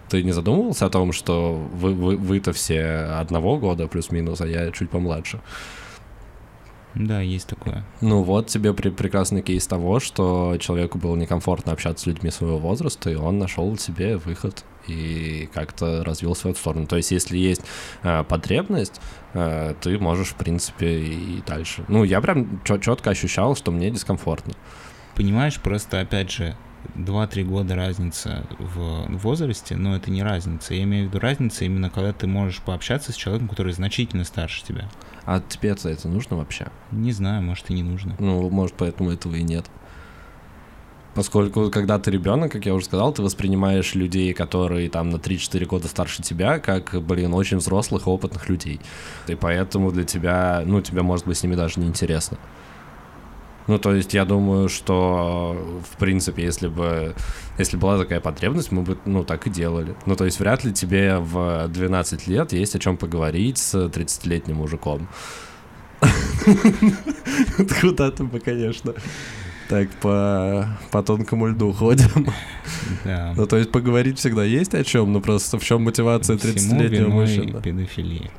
Ты 0.09 0.23
не 0.23 0.31
задумывался 0.31 0.85
о 0.85 0.89
том, 0.89 1.11
что 1.11 1.53
вы, 1.53 1.93
вы, 1.93 2.17
вы-то 2.17 2.53
все 2.53 2.83
одного 3.19 3.57
года 3.57 3.87
плюс-минус, 3.87 4.41
а 4.41 4.47
я 4.47 4.71
чуть 4.71 4.89
помладше? 4.89 5.39
Да, 6.95 7.21
есть 7.21 7.47
такое. 7.47 7.85
Ну 8.01 8.23
вот 8.23 8.47
тебе 8.47 8.73
при 8.73 8.89
прекрасный 8.89 9.41
кейс 9.41 9.65
того, 9.65 9.99
что 9.99 10.57
человеку 10.59 10.97
было 10.97 11.15
некомфортно 11.15 11.71
общаться 11.71 12.03
с 12.03 12.07
людьми 12.07 12.31
своего 12.31 12.57
возраста, 12.57 13.09
и 13.09 13.15
он 13.15 13.39
нашел 13.39 13.77
себе 13.77 14.17
выход 14.17 14.65
и 14.87 15.49
как-то 15.53 16.03
развил 16.03 16.35
свою 16.35 16.55
сторону. 16.55 16.87
То 16.87 16.97
есть, 16.97 17.11
если 17.11 17.37
есть 17.37 17.61
э, 18.03 18.23
потребность, 18.23 18.99
э, 19.33 19.75
ты 19.79 19.97
можешь, 19.99 20.29
в 20.29 20.35
принципе, 20.35 20.99
и 20.99 21.43
дальше. 21.45 21.83
Ну, 21.87 22.03
я 22.03 22.19
прям 22.19 22.61
четко 22.63 23.11
ощущал, 23.11 23.55
что 23.55 23.71
мне 23.71 23.91
дискомфортно. 23.91 24.53
Понимаешь, 25.15 25.59
просто 25.61 25.99
опять 25.99 26.31
же, 26.31 26.55
2-3 26.95 27.43
года 27.43 27.75
разница 27.75 28.45
в 28.57 29.05
возрасте, 29.17 29.75
но 29.75 29.95
это 29.95 30.09
не 30.09 30.23
разница. 30.23 30.73
Я 30.73 30.83
имею 30.83 31.05
в 31.05 31.09
виду 31.09 31.19
разница 31.19 31.65
именно 31.65 31.89
когда 31.89 32.11
ты 32.11 32.27
можешь 32.27 32.59
пообщаться 32.59 33.11
с 33.11 33.15
человеком, 33.15 33.49
который 33.49 33.73
значительно 33.73 34.23
старше 34.23 34.63
тебя. 34.63 34.89
А 35.25 35.41
тебе-то 35.41 35.89
это 35.89 36.07
нужно 36.07 36.37
вообще? 36.37 36.67
Не 36.91 37.11
знаю, 37.11 37.43
может 37.43 37.69
и 37.69 37.73
не 37.73 37.83
нужно. 37.83 38.15
Ну, 38.19 38.49
может, 38.49 38.75
поэтому 38.75 39.11
этого 39.11 39.35
и 39.35 39.43
нет. 39.43 39.65
Поскольку, 41.13 41.69
когда 41.69 41.99
ты 41.99 42.09
ребенок, 42.09 42.53
как 42.53 42.65
я 42.65 42.73
уже 42.73 42.85
сказал, 42.85 43.11
ты 43.11 43.21
воспринимаешь 43.21 43.95
людей, 43.95 44.33
которые 44.33 44.89
там 44.89 45.09
на 45.09 45.17
3-4 45.17 45.65
года 45.65 45.87
старше 45.89 46.23
тебя, 46.23 46.59
как, 46.59 46.95
блин, 47.03 47.33
очень 47.33 47.57
взрослых 47.57 48.07
опытных 48.07 48.47
людей. 48.47 48.79
И 49.27 49.35
поэтому 49.35 49.91
для 49.91 50.05
тебя, 50.05 50.63
ну, 50.65 50.81
тебе, 50.81 51.01
может 51.01 51.27
быть, 51.27 51.37
с 51.37 51.43
ними 51.43 51.55
даже 51.55 51.81
не 51.81 51.87
интересно. 51.87 52.37
Ну, 53.67 53.77
то 53.77 53.93
есть 53.93 54.13
я 54.13 54.25
думаю, 54.25 54.69
что, 54.69 55.81
в 55.91 55.97
принципе, 55.97 56.43
если 56.43 56.67
бы, 56.67 57.15
если 57.57 57.77
была 57.77 57.97
такая 57.97 58.19
потребность, 58.19 58.71
мы 58.71 58.81
бы, 58.81 58.97
ну, 59.05 59.23
так 59.23 59.47
и 59.47 59.49
делали. 59.49 59.95
Ну, 60.05 60.15
то 60.15 60.25
есть 60.25 60.39
вряд 60.39 60.63
ли 60.63 60.73
тебе 60.73 61.17
в 61.17 61.67
12 61.67 62.27
лет 62.27 62.53
есть 62.53 62.75
о 62.75 62.79
чем 62.79 62.97
поговорить 62.97 63.57
с 63.57 63.75
30-летним 63.75 64.55
мужиком. 64.55 65.07
Куда-то 67.81 68.23
бы, 68.23 68.39
конечно 68.39 68.93
так 69.71 69.89
по, 70.01 70.67
по 70.91 71.01
тонкому 71.01 71.47
льду 71.47 71.71
ходим. 71.71 72.27
Да. 73.05 73.33
Ну, 73.37 73.47
то 73.47 73.55
есть 73.55 73.71
поговорить 73.71 74.19
всегда 74.19 74.43
есть 74.43 74.73
о 74.75 74.83
чем, 74.83 75.13
но 75.13 75.21
просто 75.21 75.57
в 75.57 75.63
чем 75.63 75.83
мотивация 75.83 76.35
30-летнего 76.35 77.07
мужчины? 77.07 77.61
педофилии. 77.61 78.29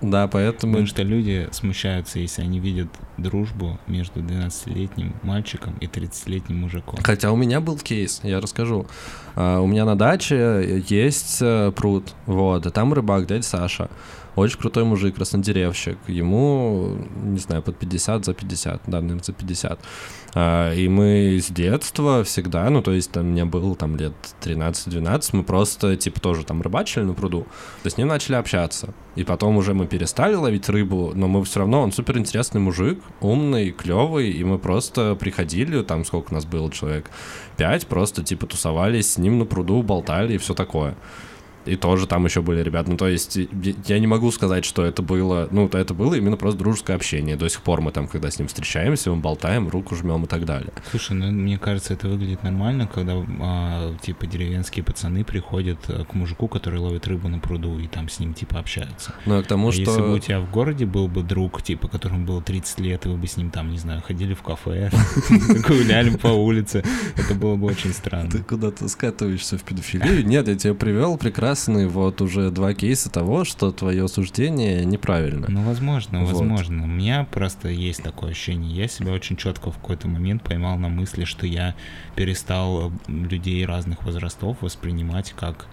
Да, 0.00 0.28
поэтому... 0.28 0.74
Потому 0.74 0.86
что 0.86 1.02
люди 1.02 1.48
смущаются, 1.52 2.18
если 2.18 2.42
они 2.42 2.60
видят 2.60 2.88
дружбу 3.16 3.78
между 3.86 4.20
12-летним 4.20 5.14
мальчиком 5.22 5.74
и 5.80 5.86
30-летним 5.86 6.58
мужиком. 6.58 6.98
Хотя 7.02 7.32
у 7.32 7.36
меня 7.36 7.60
был 7.60 7.78
кейс, 7.78 8.20
я 8.22 8.40
расскажу. 8.40 8.86
Uh, 9.34 9.60
у 9.60 9.66
меня 9.66 9.84
на 9.84 9.96
даче 9.96 10.82
есть 10.88 11.40
uh, 11.42 11.72
пруд, 11.72 12.14
вот, 12.26 12.66
и 12.66 12.70
там 12.70 12.92
рыбак, 12.92 13.26
дядя 13.26 13.42
Саша. 13.42 13.88
Очень 14.36 14.58
крутой 14.58 14.84
мужик, 14.84 15.16
краснодеревщик. 15.16 15.98
Ему, 16.06 16.98
не 17.24 17.38
знаю, 17.38 17.62
под 17.62 17.78
50, 17.78 18.26
за 18.26 18.34
50, 18.34 18.82
да, 18.86 19.00
наверное, 19.00 19.24
за 19.24 19.32
50. 19.32 19.80
А, 20.34 20.74
и 20.74 20.88
мы 20.88 21.38
с 21.42 21.48
детства 21.48 22.22
всегда, 22.22 22.68
ну, 22.68 22.82
то 22.82 22.92
есть 22.92 23.10
там 23.10 23.28
мне 23.28 23.46
было 23.46 23.74
там 23.74 23.96
лет 23.96 24.12
13-12, 24.42 25.30
мы 25.32 25.42
просто, 25.42 25.96
типа, 25.96 26.20
тоже 26.20 26.44
там 26.44 26.60
рыбачили 26.60 27.04
на 27.04 27.14
пруду. 27.14 27.46
То 27.82 27.88
с 27.88 27.96
ним 27.96 28.08
начали 28.08 28.34
общаться. 28.34 28.92
И 29.14 29.24
потом 29.24 29.56
уже 29.56 29.72
мы 29.72 29.86
перестали 29.86 30.34
ловить 30.34 30.68
рыбу, 30.68 31.12
но 31.14 31.28
мы 31.28 31.42
все 31.42 31.60
равно, 31.60 31.80
он 31.80 31.90
супер 31.90 32.18
интересный 32.18 32.60
мужик, 32.60 33.00
умный, 33.22 33.70
клевый, 33.70 34.30
и 34.30 34.44
мы 34.44 34.58
просто 34.58 35.14
приходили, 35.14 35.82
там 35.82 36.04
сколько 36.04 36.32
у 36.32 36.34
нас 36.34 36.44
было 36.44 36.70
человек, 36.70 37.10
пять, 37.56 37.86
просто 37.86 38.22
типа 38.22 38.46
тусовались 38.46 39.12
с 39.12 39.18
ним 39.18 39.38
на 39.38 39.46
пруду, 39.46 39.82
болтали 39.82 40.34
и 40.34 40.38
все 40.38 40.52
такое. 40.52 40.94
И 41.66 41.76
тоже 41.76 42.06
там 42.06 42.24
еще 42.24 42.42
были 42.42 42.62
ребята. 42.62 42.90
Ну, 42.90 42.96
то 42.96 43.08
есть 43.08 43.38
я 43.86 43.98
не 43.98 44.06
могу 44.06 44.30
сказать, 44.30 44.64
что 44.64 44.84
это 44.84 45.02
было... 45.02 45.48
Ну, 45.50 45.68
это 45.68 45.94
было 45.94 46.14
именно 46.14 46.36
просто 46.36 46.58
дружеское 46.58 46.94
общение. 46.94 47.36
До 47.36 47.48
сих 47.48 47.62
пор 47.62 47.80
мы 47.80 47.92
там, 47.92 48.08
когда 48.08 48.30
с 48.30 48.38
ним 48.38 48.48
встречаемся, 48.48 49.10
мы 49.10 49.16
болтаем, 49.16 49.68
руку 49.68 49.94
жмем 49.94 50.24
и 50.24 50.26
так 50.26 50.44
далее. 50.44 50.72
Слушай, 50.90 51.16
ну, 51.16 51.30
мне 51.30 51.58
кажется, 51.58 51.94
это 51.94 52.08
выглядит 52.08 52.42
нормально, 52.42 52.88
когда, 52.92 53.14
а, 53.40 53.94
типа, 54.00 54.26
деревенские 54.26 54.84
пацаны 54.84 55.24
приходят 55.24 55.78
э, 55.88 56.04
к 56.04 56.14
мужику, 56.14 56.48
который 56.48 56.78
ловит 56.78 57.06
рыбу 57.06 57.28
на 57.28 57.38
пруду, 57.38 57.78
и 57.78 57.86
там 57.86 58.08
с 58.08 58.18
ним, 58.18 58.34
типа, 58.34 58.58
общаются. 58.58 59.14
Ну, 59.24 59.38
а 59.38 59.42
к 59.42 59.46
тому, 59.46 59.68
а 59.68 59.72
что... 59.72 59.80
если 59.82 60.00
бы 60.00 60.14
у 60.14 60.18
тебя 60.18 60.40
в 60.40 60.50
городе 60.50 60.86
был 60.86 61.08
бы 61.08 61.22
друг, 61.22 61.62
типа, 61.62 61.88
которому 61.88 62.24
было 62.24 62.42
30 62.42 62.80
лет, 62.80 63.06
и 63.06 63.08
вы 63.08 63.16
бы 63.16 63.26
с 63.26 63.36
ним 63.36 63.50
там, 63.50 63.70
не 63.70 63.78
знаю, 63.78 64.02
ходили 64.02 64.34
в 64.34 64.42
кафе, 64.42 64.90
гуляли 65.68 66.16
по 66.16 66.28
улице, 66.28 66.84
это 67.16 67.34
было 67.34 67.56
бы 67.56 67.66
очень 67.66 67.92
странно. 67.92 68.30
Ты 68.30 68.38
куда-то 68.42 68.88
скатываешься 68.88 69.58
в 69.58 69.62
педофилию? 69.62 70.26
Нет, 70.26 70.48
я 70.48 70.54
тебе 70.54 70.74
привел 70.74 71.16
прекрасный 71.56 71.86
вот 71.86 72.20
уже 72.20 72.50
два 72.50 72.74
кейса 72.74 73.10
того, 73.10 73.44
что 73.44 73.72
твое 73.72 74.08
суждение 74.08 74.84
неправильно. 74.84 75.46
Ну, 75.48 75.62
возможно, 75.62 76.20
вот. 76.20 76.32
возможно. 76.32 76.84
У 76.84 76.86
меня 76.86 77.26
просто 77.30 77.68
есть 77.68 78.02
такое 78.02 78.32
ощущение. 78.32 78.76
Я 78.76 78.88
себя 78.88 79.12
очень 79.12 79.36
четко 79.36 79.70
в 79.70 79.76
какой-то 79.76 80.06
момент 80.06 80.42
поймал 80.42 80.76
на 80.76 80.88
мысли, 80.88 81.24
что 81.24 81.46
я 81.46 81.74
перестал 82.14 82.92
людей 83.08 83.64
разных 83.64 84.04
возрастов 84.04 84.58
воспринимать 84.60 85.32
как 85.32 85.66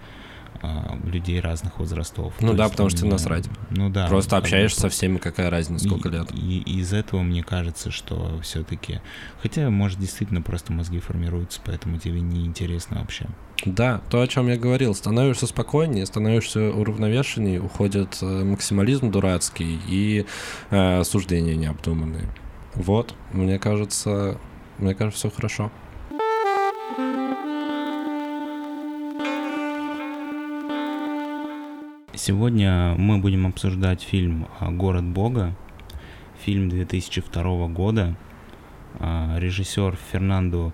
людей 1.04 1.40
разных 1.40 1.78
возрастов. 1.78 2.34
Ну 2.40 2.48
То 2.48 2.54
да, 2.54 2.68
потому 2.68 2.88
что 2.90 3.00
тебе 3.00 3.10
насрать. 3.10 3.48
Ну 3.70 3.90
да. 3.90 4.06
Просто 4.06 4.36
общаешься 4.36 4.80
со 4.80 4.88
всеми, 4.88 5.18
какая 5.18 5.50
разница, 5.50 5.86
сколько 5.86 6.08
и, 6.08 6.12
лет. 6.12 6.32
И, 6.32 6.58
и 6.60 6.80
из 6.80 6.92
этого 6.92 7.22
мне 7.22 7.42
кажется, 7.42 7.90
что 7.90 8.40
все-таки... 8.42 9.00
Хотя, 9.42 9.70
может, 9.70 9.98
действительно 9.98 10.42
просто 10.42 10.72
мозги 10.72 11.00
формируются, 11.00 11.60
поэтому 11.64 11.98
тебе 11.98 12.20
не 12.20 12.46
интересно 12.46 13.00
вообще. 13.00 13.26
Да, 13.64 14.00
то, 14.10 14.20
о 14.20 14.26
чем 14.26 14.48
я 14.48 14.56
говорил, 14.56 14.94
становишься 14.94 15.46
спокойнее, 15.46 16.06
становишься 16.06 16.70
уравновешеннее, 16.70 17.60
уходит 17.60 18.18
э, 18.20 18.44
максимализм 18.44 19.10
дурацкий 19.10 19.78
и 19.88 20.26
э, 20.70 21.04
суждения 21.04 21.54
необдуманные. 21.54 22.28
Вот, 22.74 23.14
мне 23.32 23.58
кажется, 23.58 24.38
мне 24.78 24.94
кажется, 24.94 25.28
все 25.28 25.34
хорошо. 25.34 25.70
Сегодня 32.26 32.94
мы 32.96 33.18
будем 33.18 33.46
обсуждать 33.46 34.00
фильм 34.00 34.48
а, 34.58 34.70
«Город 34.70 35.04
Бога», 35.04 35.54
фильм 36.42 36.70
2002 36.70 37.68
года, 37.68 38.16
а, 38.98 39.36
режиссер 39.38 39.98
Фернандо 40.10 40.72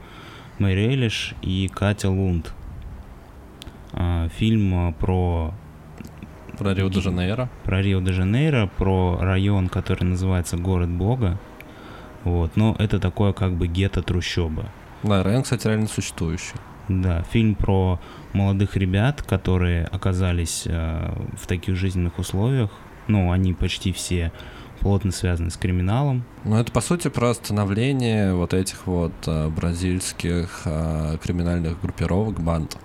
Мейрелиш 0.61 1.35
и 1.43 1.67
Катя 1.67 2.09
Лунд. 2.09 2.55
А, 3.93 4.29
фильм 4.29 4.95
про... 4.95 5.53
Про 6.57 6.73
Рио-де-Жанейро. 6.73 7.49
Про 7.65 7.83
Рио-де-Жанейро, 7.83 8.71
про 8.79 9.19
район, 9.21 9.69
который 9.69 10.05
называется 10.05 10.57
«Город 10.57 10.91
Бога». 10.91 11.41
Вот, 12.23 12.55
но 12.55 12.77
это 12.79 13.01
такое 13.01 13.33
как 13.33 13.55
бы 13.55 13.67
гетто-трущоба. 13.67 14.67
Да, 15.03 15.25
район, 15.25 15.43
кстати, 15.43 15.67
реально 15.67 15.89
существующий. 15.89 16.55
Да, 16.91 17.23
фильм 17.23 17.55
про 17.55 18.01
молодых 18.33 18.77
ребят, 18.77 19.23
которые 19.23 19.85
оказались 19.85 20.65
э, 20.67 21.13
в 21.41 21.47
таких 21.47 21.77
жизненных 21.77 22.19
условиях. 22.19 22.69
Ну, 23.07 23.31
они 23.31 23.55
почти 23.55 23.93
все 23.93 24.33
плотно 24.81 25.13
связаны 25.13 25.51
с 25.51 25.57
криминалом. 25.57 26.25
Ну, 26.45 26.57
это, 26.57 26.73
по 26.73 26.81
сути, 26.81 27.07
про 27.07 27.33
становление 27.33 28.35
вот 28.35 28.55
этих 28.55 28.89
вот 28.89 29.13
э, 29.27 29.49
бразильских 29.51 30.63
э, 30.65 31.17
криминальных 31.23 31.81
группировок, 31.81 32.41
банд. 32.41 32.77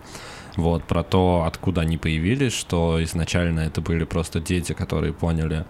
Вот, 0.55 0.83
про 0.85 1.03
то, 1.03 1.43
откуда 1.45 1.81
они 1.81 1.97
появились, 1.97 2.53
что 2.53 3.03
изначально 3.03 3.61
это 3.61 3.81
были 3.81 4.05
просто 4.05 4.39
дети, 4.39 4.73
которые 4.73 5.13
поняли, 5.13 5.65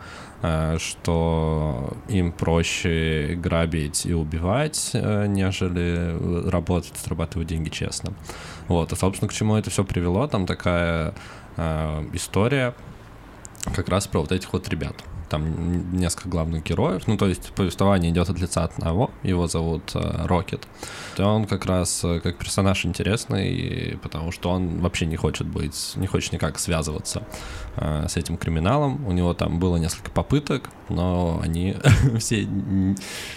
Э, 0.47 0.77
что 0.79 1.97
им 2.07 2.31
проще 2.31 3.35
грабить 3.35 4.05
и 4.05 4.13
убивать, 4.13 4.91
э, 4.93 5.25
нежели 5.27 6.49
работать, 6.49 6.93
зарабатывать 7.03 7.47
деньги 7.47 7.69
честно. 7.69 8.13
Вот, 8.67 8.91
и, 8.91 8.95
собственно, 8.95 9.29
к 9.29 9.33
чему 9.33 9.55
это 9.55 9.71
все 9.71 9.83
привело, 9.83 10.27
там 10.27 10.45
такая 10.45 11.15
э, 11.57 12.05
история 12.13 12.75
как 13.73 13.89
раз 13.89 14.07
про 14.07 14.19
вот 14.19 14.31
этих 14.31 14.53
вот 14.53 14.69
ребят 14.69 14.95
там 15.29 15.97
несколько 15.97 16.29
главных 16.29 16.63
героев. 16.63 17.03
Ну, 17.07 17.17
то 17.17 17.27
есть 17.27 17.51
повествование 17.53 18.11
идет 18.11 18.29
от 18.29 18.39
лица 18.39 18.63
одного, 18.63 19.11
его 19.23 19.47
зовут 19.47 19.91
э, 19.95 20.25
Рокет. 20.25 20.67
И 21.17 21.21
он 21.21 21.45
как 21.45 21.65
раз 21.65 22.03
э, 22.03 22.19
как 22.19 22.38
персонаж 22.38 22.85
интересный, 22.85 23.97
потому 24.01 24.31
что 24.31 24.49
он 24.49 24.79
вообще 24.79 25.05
не 25.05 25.15
хочет 25.15 25.47
быть, 25.47 25.93
не 25.95 26.07
хочет 26.07 26.33
никак 26.33 26.59
связываться 26.59 27.23
э, 27.77 28.07
с 28.07 28.17
этим 28.17 28.38
криминалом. 28.38 29.05
У 29.07 29.11
него 29.11 29.33
там 29.33 29.59
было 29.59 29.77
несколько 29.77 30.11
попыток, 30.11 30.69
но 30.89 31.39
они 31.43 31.75
все 32.19 32.47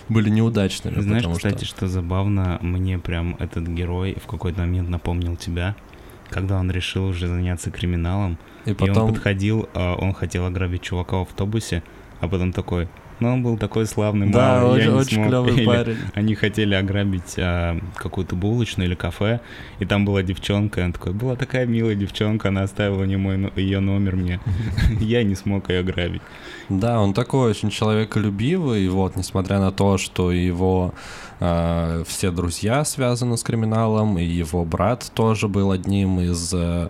были 0.09 0.31
неудачными. 0.31 1.01
Знаешь, 1.01 1.27
кстати, 1.27 1.65
что... 1.65 1.77
что 1.77 1.89
забавно, 1.89 2.59
мне 2.61 2.99
прям 2.99 3.37
этот 3.39 3.67
герой 3.67 4.17
в 4.23 4.27
какой-то 4.27 4.61
момент 4.61 4.89
напомнил 4.89 5.37
тебя, 5.37 5.77
когда 6.31 6.59
он 6.59 6.71
решил 6.71 7.07
уже 7.07 7.27
заняться 7.27 7.71
криминалом, 7.71 8.39
и, 8.69 8.75
потом... 8.75 8.95
и 8.95 8.99
он 8.99 9.15
подходил, 9.15 9.69
а 9.75 9.95
он 9.95 10.13
хотел 10.13 10.45
ограбить 10.47 10.83
чувака 10.83 11.19
в 11.19 11.23
автобусе, 11.23 11.83
а 12.21 12.29
потом 12.29 12.53
такой, 12.53 12.89
ну, 13.21 13.33
он 13.33 13.43
был 13.43 13.57
такой 13.57 13.87
славный 13.87 14.29
да, 14.29 14.61
малый, 14.61 14.77
очень, 14.77 14.85
я 14.85 14.93
не 14.93 14.99
очень 14.99 15.15
смог. 15.15 15.29
клевый 15.29 15.53
или 15.57 15.67
парень. 15.67 15.97
Они 16.15 16.35
хотели 16.35 16.75
ограбить 16.75 17.35
а, 17.39 17.79
какую-то 17.97 18.37
булочную 18.37 18.89
или 18.89 18.95
кафе, 18.95 19.41
и 19.79 19.87
там 19.87 20.05
была 20.05 20.23
девчонка, 20.23 20.83
и 20.83 20.85
он 20.85 20.93
такой, 20.93 21.13
была 21.15 21.35
такая 21.35 21.67
милая 21.67 21.95
девчонка, 21.95 22.49
она 22.49 22.63
оставила 22.63 23.05
мне 23.05 23.17
мой, 23.17 23.51
ее 23.57 23.81
номер 23.81 24.17
мне, 24.17 24.41
я 25.01 25.23
не 25.23 25.35
смог 25.35 25.71
ее 25.71 25.81
ограбить. 25.81 26.23
Да, 26.69 27.01
он 27.01 27.15
такой 27.15 27.51
очень 27.51 27.71
человеколюбивый, 27.71 28.87
вот, 28.89 29.17
несмотря 29.17 29.59
на 29.59 29.73
то, 29.73 29.97
что 29.97 30.31
его 30.31 30.93
э, 31.41 32.05
все 32.07 32.31
друзья 32.31 32.85
связаны 32.85 33.39
с 33.39 33.43
криминалом, 33.43 34.19
и 34.19 34.25
его 34.25 34.67
брат 34.67 35.11
тоже 35.15 35.49
был 35.49 35.73
одним 35.73 36.21
из 36.21 36.53
э 36.53 36.89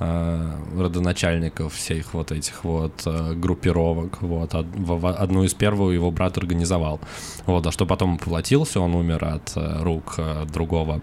родоначальников 0.00 1.74
всех 1.74 2.14
вот 2.14 2.32
этих 2.32 2.64
вот 2.64 3.02
э, 3.04 3.34
группировок. 3.34 4.22
Вот. 4.22 4.54
Одну 4.54 5.44
из 5.44 5.52
первых 5.52 5.92
его 5.92 6.10
брат 6.10 6.38
организовал. 6.38 7.00
Вот. 7.44 7.66
А 7.66 7.72
что 7.72 7.84
потом 7.84 8.16
поплатился, 8.16 8.80
он 8.80 8.94
умер 8.94 9.24
от 9.24 9.52
э, 9.56 9.82
рук 9.82 10.16
другого 10.50 11.02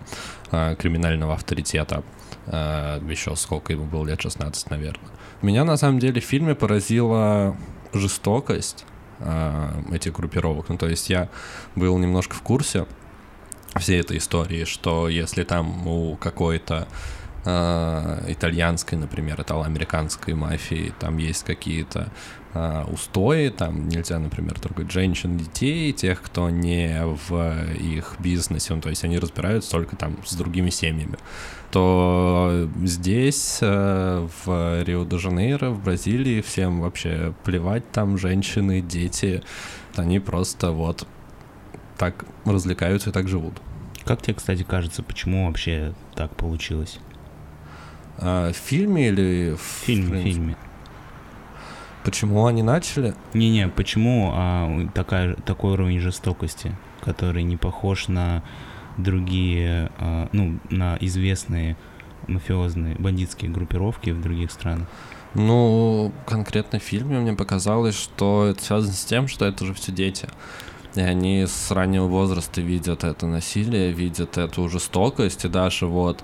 криминального 0.49 1.33
авторитета. 1.33 2.03
Еще 2.47 3.35
сколько 3.35 3.73
ему 3.73 3.83
было, 3.83 4.05
лет 4.05 4.21
16, 4.21 4.69
наверное. 4.69 5.11
Меня 5.41 5.65
на 5.65 5.75
самом 5.75 5.99
деле 5.99 6.21
в 6.21 6.23
фильме 6.23 6.55
поразила 6.55 7.57
жестокость 7.91 8.85
этих 9.91 10.13
группировок. 10.13 10.69
Ну, 10.69 10.77
то 10.77 10.87
есть 10.87 11.09
я 11.09 11.27
был 11.75 11.97
немножко 11.97 12.33
в 12.35 12.41
курсе 12.41 12.85
всей 13.79 13.99
этой 13.99 14.17
истории, 14.17 14.63
что 14.63 15.09
если 15.09 15.43
там 15.43 15.87
у 15.87 16.15
какой-то 16.15 16.87
э, 16.87 17.26
итальянской, 18.27 18.97
например, 18.97 19.41
итало-американской 19.41 20.33
мафии, 20.33 20.93
там 20.99 21.17
есть 21.17 21.43
какие-то 21.45 22.11
э, 22.53 22.83
устои, 22.91 23.49
там 23.49 23.87
нельзя, 23.87 24.19
например, 24.19 24.59
трогать 24.59 24.91
женщин, 24.91 25.37
детей, 25.37 25.93
тех, 25.93 26.21
кто 26.21 26.49
не 26.49 27.03
в 27.05 27.55
их 27.75 28.15
бизнесе, 28.19 28.73
ну, 28.73 28.81
то 28.81 28.89
есть 28.89 29.03
они 29.03 29.17
разбираются 29.17 29.71
только 29.71 29.95
там 29.95 30.17
с 30.25 30.35
другими 30.35 30.69
семьями, 30.69 31.17
то 31.71 32.69
здесь, 32.83 33.59
э, 33.61 34.27
в 34.45 34.83
Рио-де-Жанейро, 34.83 35.69
в 35.69 35.83
Бразилии, 35.83 36.41
всем 36.41 36.81
вообще 36.81 37.33
плевать, 37.43 37.89
там 37.91 38.17
женщины, 38.17 38.81
дети, 38.81 39.43
они 39.95 40.19
просто 40.19 40.71
вот 40.71 41.07
так 41.97 42.25
развлекаются 42.45 43.09
и 43.09 43.13
так 43.13 43.27
живут. 43.27 43.53
Как 44.05 44.21
тебе, 44.21 44.35
кстати, 44.35 44.63
кажется, 44.63 45.03
почему 45.03 45.47
вообще 45.47 45.93
так 46.15 46.35
получилось? 46.35 46.99
А, 48.19 48.51
в 48.51 48.55
фильме 48.55 49.09
или 49.09 49.55
в 49.55 49.61
фильме? 49.61 50.19
В 50.19 50.23
фильме. 50.23 50.57
Почему 52.03 52.45
они 52.45 52.63
начали? 52.63 53.13
Не-не, 53.33 53.67
почему 53.67 54.31
а, 54.33 54.87
такая, 54.93 55.35
такой 55.35 55.73
уровень 55.73 55.99
жестокости, 55.99 56.75
который 57.01 57.43
не 57.43 57.57
похож 57.57 58.07
на 58.07 58.43
другие, 58.97 59.91
а, 59.99 60.29
ну, 60.31 60.59
на 60.69 60.97
известные 61.01 61.75
мафиозные 62.27 62.95
бандитские 62.95 63.51
группировки 63.51 64.11
в 64.11 64.21
других 64.21 64.51
странах? 64.51 64.87
Ну, 65.33 66.11
конкретно 66.25 66.79
в 66.79 66.83
фильме 66.83 67.19
мне 67.19 67.33
показалось, 67.33 67.95
что 67.95 68.47
это 68.47 68.63
связано 68.63 68.93
с 68.93 69.05
тем, 69.05 69.27
что 69.27 69.45
это 69.45 69.65
же 69.65 69.73
все 69.73 69.91
дети. 69.91 70.27
И 70.95 71.01
они 71.01 71.45
с 71.45 71.69
раннего 71.71 72.07
возраста 72.07 72.59
видят 72.59 73.03
это 73.03 73.27
насилие, 73.27 73.91
видят 73.91 74.37
эту 74.37 74.67
жестокость, 74.67 75.45
и 75.45 75.49
даже 75.49 75.85
вот 75.85 76.23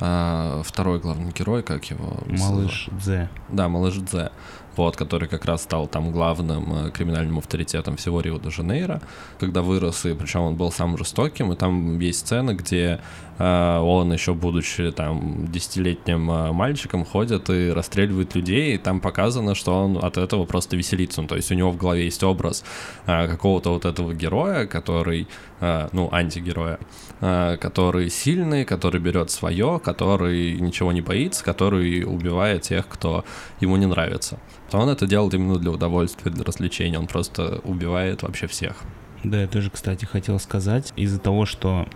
а, 0.00 0.62
второй 0.64 1.00
главный 1.00 1.32
герой, 1.32 1.62
как 1.62 1.84
его? 1.84 2.18
Малыш 2.26 2.88
Дзе. 2.92 3.28
Да, 3.48 3.68
Малыш 3.68 3.94
Дзе 3.96 4.30
вот, 4.76 4.96
который 4.96 5.28
как 5.28 5.44
раз 5.44 5.62
стал 5.62 5.86
там 5.86 6.10
главным 6.10 6.86
э, 6.86 6.90
криминальным 6.90 7.38
авторитетом 7.38 7.96
всего 7.96 8.20
Рио-де-Жанейро, 8.20 9.00
когда 9.38 9.62
вырос, 9.62 10.04
и 10.06 10.14
причем 10.14 10.40
он 10.40 10.56
был 10.56 10.72
самым 10.72 10.98
жестоким, 10.98 11.52
и 11.52 11.56
там 11.56 11.98
есть 11.98 12.20
сцены, 12.20 12.52
где 12.52 13.00
он 13.38 14.12
еще 14.12 14.34
будучи 14.34 14.92
там 14.92 15.46
десятилетним 15.48 16.30
э, 16.30 16.52
мальчиком 16.52 17.04
ходит 17.04 17.50
и 17.50 17.70
расстреливает 17.70 18.34
людей, 18.34 18.74
и 18.74 18.78
там 18.78 19.00
показано, 19.00 19.54
что 19.54 19.74
он 19.74 19.98
от 20.04 20.18
этого 20.18 20.44
просто 20.44 20.76
веселится, 20.76 21.22
ну, 21.22 21.28
то 21.28 21.36
есть 21.36 21.50
у 21.50 21.54
него 21.54 21.70
в 21.70 21.76
голове 21.76 22.04
есть 22.04 22.22
образ 22.22 22.64
э, 23.06 23.26
какого-то 23.26 23.70
вот 23.70 23.84
этого 23.84 24.14
героя, 24.14 24.66
который, 24.66 25.26
э, 25.60 25.88
ну, 25.92 26.08
антигероя, 26.12 26.78
э, 27.20 27.56
который 27.60 28.08
сильный, 28.10 28.64
который 28.64 29.00
берет 29.00 29.30
свое, 29.30 29.80
который 29.82 30.52
ничего 30.60 30.92
не 30.92 31.00
боится, 31.00 31.44
который 31.44 32.04
убивает 32.04 32.62
тех, 32.62 32.86
кто 32.88 33.24
ему 33.60 33.76
не 33.76 33.86
нравится 33.86 34.38
то 34.74 34.80
он 34.80 34.88
это 34.88 35.06
делает 35.06 35.32
именно 35.34 35.56
для 35.56 35.70
удовольствия, 35.70 36.32
для 36.32 36.42
развлечения. 36.42 36.98
Он 36.98 37.06
просто 37.06 37.60
убивает 37.62 38.24
вообще 38.24 38.48
всех. 38.48 38.82
Да, 39.22 39.40
я 39.40 39.46
тоже, 39.46 39.70
кстати, 39.70 40.04
хотел 40.04 40.40
сказать, 40.40 40.92
из-за 40.96 41.20
того, 41.20 41.46
что 41.46 41.86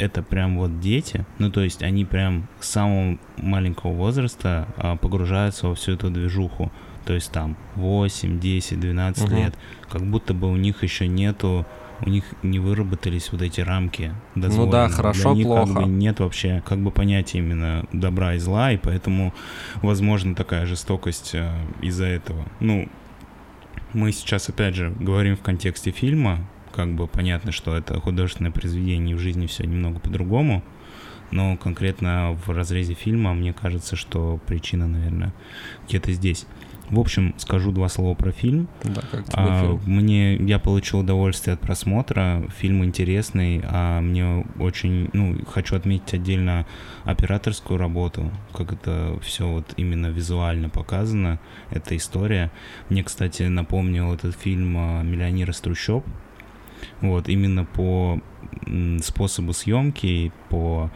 это 0.00 0.22
прям 0.22 0.58
вот 0.58 0.80
дети, 0.80 1.26
ну 1.38 1.50
то 1.50 1.60
есть 1.60 1.82
они 1.82 2.04
прям 2.04 2.48
с 2.60 2.68
самого 2.68 3.18
маленького 3.36 3.92
возраста 3.92 4.66
а, 4.76 4.96
погружаются 4.96 5.68
во 5.68 5.74
всю 5.74 5.92
эту 5.92 6.10
движуху, 6.10 6.72
то 7.04 7.12
есть 7.12 7.30
там 7.30 7.56
8, 7.76 8.40
10, 8.40 8.80
12 8.80 9.24
угу. 9.24 9.34
лет, 9.34 9.54
как 9.88 10.02
будто 10.02 10.34
бы 10.34 10.50
у 10.50 10.56
них 10.56 10.82
еще 10.82 11.06
нету 11.06 11.66
у 12.02 12.08
них 12.08 12.24
не 12.42 12.58
выработались 12.58 13.30
вот 13.30 13.42
эти 13.42 13.60
рамки 13.60 14.14
Ну 14.34 14.70
да, 14.70 14.88
хорошо, 14.88 15.34
Для 15.34 15.38
них 15.38 15.46
плохо. 15.46 15.66
Как 15.66 15.82
бы 15.82 15.88
нет 15.90 16.20
вообще 16.20 16.62
как 16.64 16.78
бы 16.78 16.90
понятия 16.90 17.38
именно 17.38 17.84
добра 17.92 18.34
и 18.34 18.38
зла, 18.38 18.72
и 18.72 18.78
поэтому 18.78 19.34
возможно 19.82 20.34
такая 20.34 20.64
жестокость 20.66 21.34
э, 21.34 21.52
из-за 21.82 22.06
этого. 22.06 22.46
Ну, 22.60 22.88
мы 23.92 24.12
сейчас 24.12 24.48
опять 24.48 24.74
же 24.74 24.94
говорим 24.98 25.36
в 25.36 25.40
контексте 25.40 25.90
фильма, 25.90 26.46
как 26.74 26.94
бы 26.94 27.06
понятно, 27.06 27.52
что 27.52 27.76
это 27.76 28.00
художественное 28.00 28.50
произведение, 28.50 29.14
и 29.14 29.18
в 29.18 29.20
жизни 29.20 29.46
все 29.46 29.64
немного 29.64 29.98
по-другому, 30.00 30.62
но 31.30 31.56
конкретно 31.56 32.36
в 32.44 32.50
разрезе 32.50 32.94
фильма 32.94 33.34
мне 33.34 33.52
кажется, 33.52 33.96
что 33.96 34.40
причина, 34.46 34.88
наверное, 34.88 35.32
где-то 35.86 36.12
здесь. 36.12 36.46
В 36.90 36.98
общем, 36.98 37.34
скажу 37.38 37.70
два 37.70 37.88
слова 37.88 38.14
про 38.14 38.32
фильм. 38.32 38.68
Да, 38.82 39.00
как 39.12 39.24
а, 39.32 39.60
фильм? 39.60 39.80
Мне, 39.86 40.34
я 40.34 40.58
получил 40.58 41.00
удовольствие 41.00 41.54
от 41.54 41.60
просмотра. 41.60 42.42
Фильм 42.58 42.84
интересный, 42.84 43.62
а 43.64 44.00
мне 44.00 44.44
очень, 44.58 45.08
ну, 45.12 45.38
хочу 45.46 45.76
отметить 45.76 46.12
отдельно 46.14 46.66
операторскую 47.04 47.78
работу, 47.78 48.32
как 48.52 48.72
это 48.72 49.16
все 49.22 49.46
вот 49.46 49.72
именно 49.76 50.08
визуально 50.08 50.68
показано, 50.68 51.38
эта 51.70 51.96
история. 51.96 52.50
Мне, 52.88 53.04
кстати, 53.04 53.44
напомнил 53.44 54.12
этот 54.12 54.34
фильм 54.34 54.76
а, 54.76 55.02
«Миллионер 55.02 55.50
из 55.50 55.60
трущоб». 55.60 56.04
Вот, 57.00 57.28
именно 57.28 57.64
по 57.64 58.20
способу 59.02 59.52
съемки, 59.52 60.32
по 60.48 60.90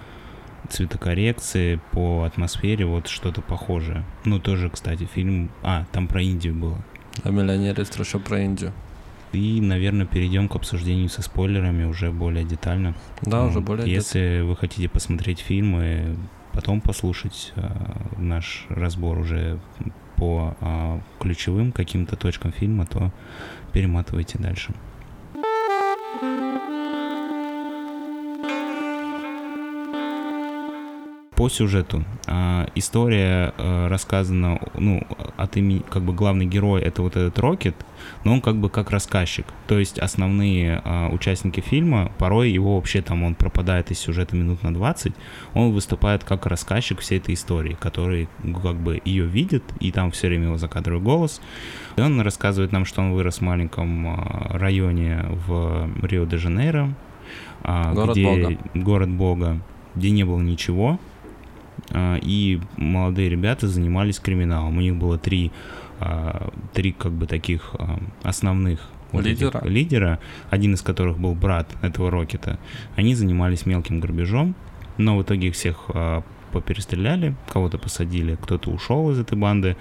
цветокоррекции, 0.69 1.81
по 1.93 2.25
атмосфере, 2.25 2.87
вот 2.87 3.09
что-то 3.09 3.43
похожее. 3.43 4.05
Ну, 4.25 4.39
тоже, 4.39 4.71
кстати, 4.71 5.05
фильм... 5.05 5.51
А, 5.63 5.85
там 5.93 6.09
про 6.09 6.23
Индию 6.23 6.55
было. 6.55 6.79
А 7.23 7.31
«Миллионер» 7.31 7.79
есть 7.79 7.97
еще 7.99 8.19
про 8.19 8.41
Индию. 8.41 8.73
И, 9.33 9.61
наверное, 9.61 10.07
перейдем 10.07 10.49
к 10.49 10.55
обсуждению 10.57 11.09
со 11.09 11.23
спойлерами 11.23 11.85
уже 11.85 12.11
более 12.13 12.45
детально. 12.45 12.95
Да, 13.23 13.43
вот. 13.43 13.51
уже 13.51 13.61
более 13.61 13.91
Если 13.91 14.19
детально. 14.21 14.45
вы 14.47 14.57
хотите 14.57 14.89
посмотреть 14.89 15.41
фильмы, 15.41 16.17
потом 16.53 16.81
послушать 16.81 17.53
э, 17.57 17.69
наш 18.17 18.65
разбор 18.69 19.19
уже 19.19 19.59
по 20.17 20.57
э, 20.61 21.01
ключевым 21.19 21.73
каким-то 21.73 22.17
точкам 22.17 22.53
фильма, 22.53 22.87
то 22.87 23.13
перематывайте 23.73 24.39
дальше. 24.39 24.73
По 31.37 31.49
сюжету. 31.49 32.05
А, 32.29 32.69
история 32.77 33.53
а, 33.59 33.89
рассказана, 33.89 34.61
ну, 34.75 35.03
от 35.37 35.57
имени, 35.57 35.83
как 35.91 36.03
бы 36.03 36.13
главный 36.13 36.47
герой 36.47 36.81
это 36.81 37.03
вот 37.03 37.17
этот 37.17 37.37
Рокет, 37.41 37.75
но 38.23 38.35
он 38.35 38.41
как 38.41 38.57
бы 38.57 38.71
как 38.71 38.91
рассказчик. 38.91 39.45
То 39.67 39.81
есть 39.81 39.99
основные 39.99 40.81
а, 40.85 41.09
участники 41.09 41.59
фильма, 41.59 42.13
порой 42.19 42.51
его 42.51 42.77
вообще 42.77 43.03
там 43.03 43.25
он 43.25 43.35
пропадает 43.35 43.91
из 43.91 43.99
сюжета 43.99 44.37
минут 44.37 44.63
на 44.63 44.73
20, 44.73 45.13
он 45.55 45.73
выступает 45.73 46.23
как 46.23 46.47
рассказчик 46.47 47.01
всей 47.01 47.19
этой 47.19 47.35
истории, 47.35 47.77
который 47.81 48.29
как 48.63 48.77
бы 48.77 49.03
ее 49.05 49.27
видит, 49.27 49.65
и 49.81 49.91
там 49.91 50.13
все 50.13 50.29
время 50.29 50.47
его 50.47 50.57
закадровый 50.57 51.03
голос. 51.03 51.41
И 51.97 52.01
он 52.01 52.21
рассказывает 52.21 52.71
нам, 52.71 52.85
что 52.85 53.01
он 53.03 53.13
вырос 53.13 53.39
в 53.39 53.41
маленьком 53.41 54.07
а, 54.07 54.57
районе 54.57 55.25
в 55.49 55.91
Рио-де-Жанейро, 56.01 56.95
город 57.65 58.13
где 58.13 58.25
Бога. 58.25 58.59
город 58.75 59.09
Бога, 59.09 59.61
где 59.97 60.11
не 60.11 60.23
было 60.23 60.41
ничего, 60.41 61.01
и 61.93 62.61
молодые 62.77 63.29
ребята 63.29 63.69
занимались 63.69 64.19
криминалом. 64.19 64.79
У 64.79 64.81
них 64.81 64.97
было 64.97 65.19
три, 65.19 65.53
а, 66.01 66.51
три 66.73 66.93
как 66.93 67.13
бы 67.13 67.27
таких 67.27 67.75
а, 67.79 68.01
основных 68.23 68.81
вот 69.13 69.25
лидера. 69.25 69.61
лидера, 69.65 70.19
один 70.51 70.75
из 70.75 70.83
которых 70.83 71.19
был 71.19 71.35
брат 71.35 71.69
этого 71.83 72.11
Рокета. 72.11 72.59
Они 72.97 73.15
занимались 73.15 73.67
мелким 73.67 74.01
грабежом, 74.01 74.55
но 74.97 75.17
в 75.17 75.23
итоге 75.23 75.49
их 75.49 75.55
всех 75.55 75.91
поперестреляли, 76.53 77.35
кого-то 77.49 77.79
посадили, 77.79 78.37
кто-то 78.41 78.71
ушел 78.71 79.11
из 79.11 79.19
этой 79.19 79.37
банды, 79.37 79.77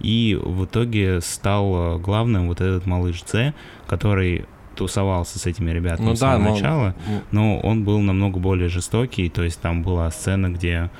и 0.00 0.38
в 0.40 0.66
итоге 0.66 1.22
стал 1.22 1.98
главным 1.98 2.48
вот 2.48 2.60
этот 2.60 2.84
малыш 2.84 3.22
Ц, 3.22 3.54
который 3.86 4.44
тусовался 4.80 5.38
с 5.38 5.46
этими 5.46 5.70
ребятами 5.70 6.06
ну, 6.06 6.16
с 6.16 6.18
самого 6.18 6.44
да, 6.44 6.50
начала, 6.50 6.94
но... 7.06 7.20
но 7.32 7.60
он 7.60 7.84
был 7.84 8.00
намного 8.00 8.38
более 8.38 8.68
жестокий, 8.68 9.28
то 9.28 9.42
есть 9.42 9.60
там 9.60 9.82
была 9.82 10.10
сцена, 10.10 10.48
где 10.48 10.74
а, 10.74 10.90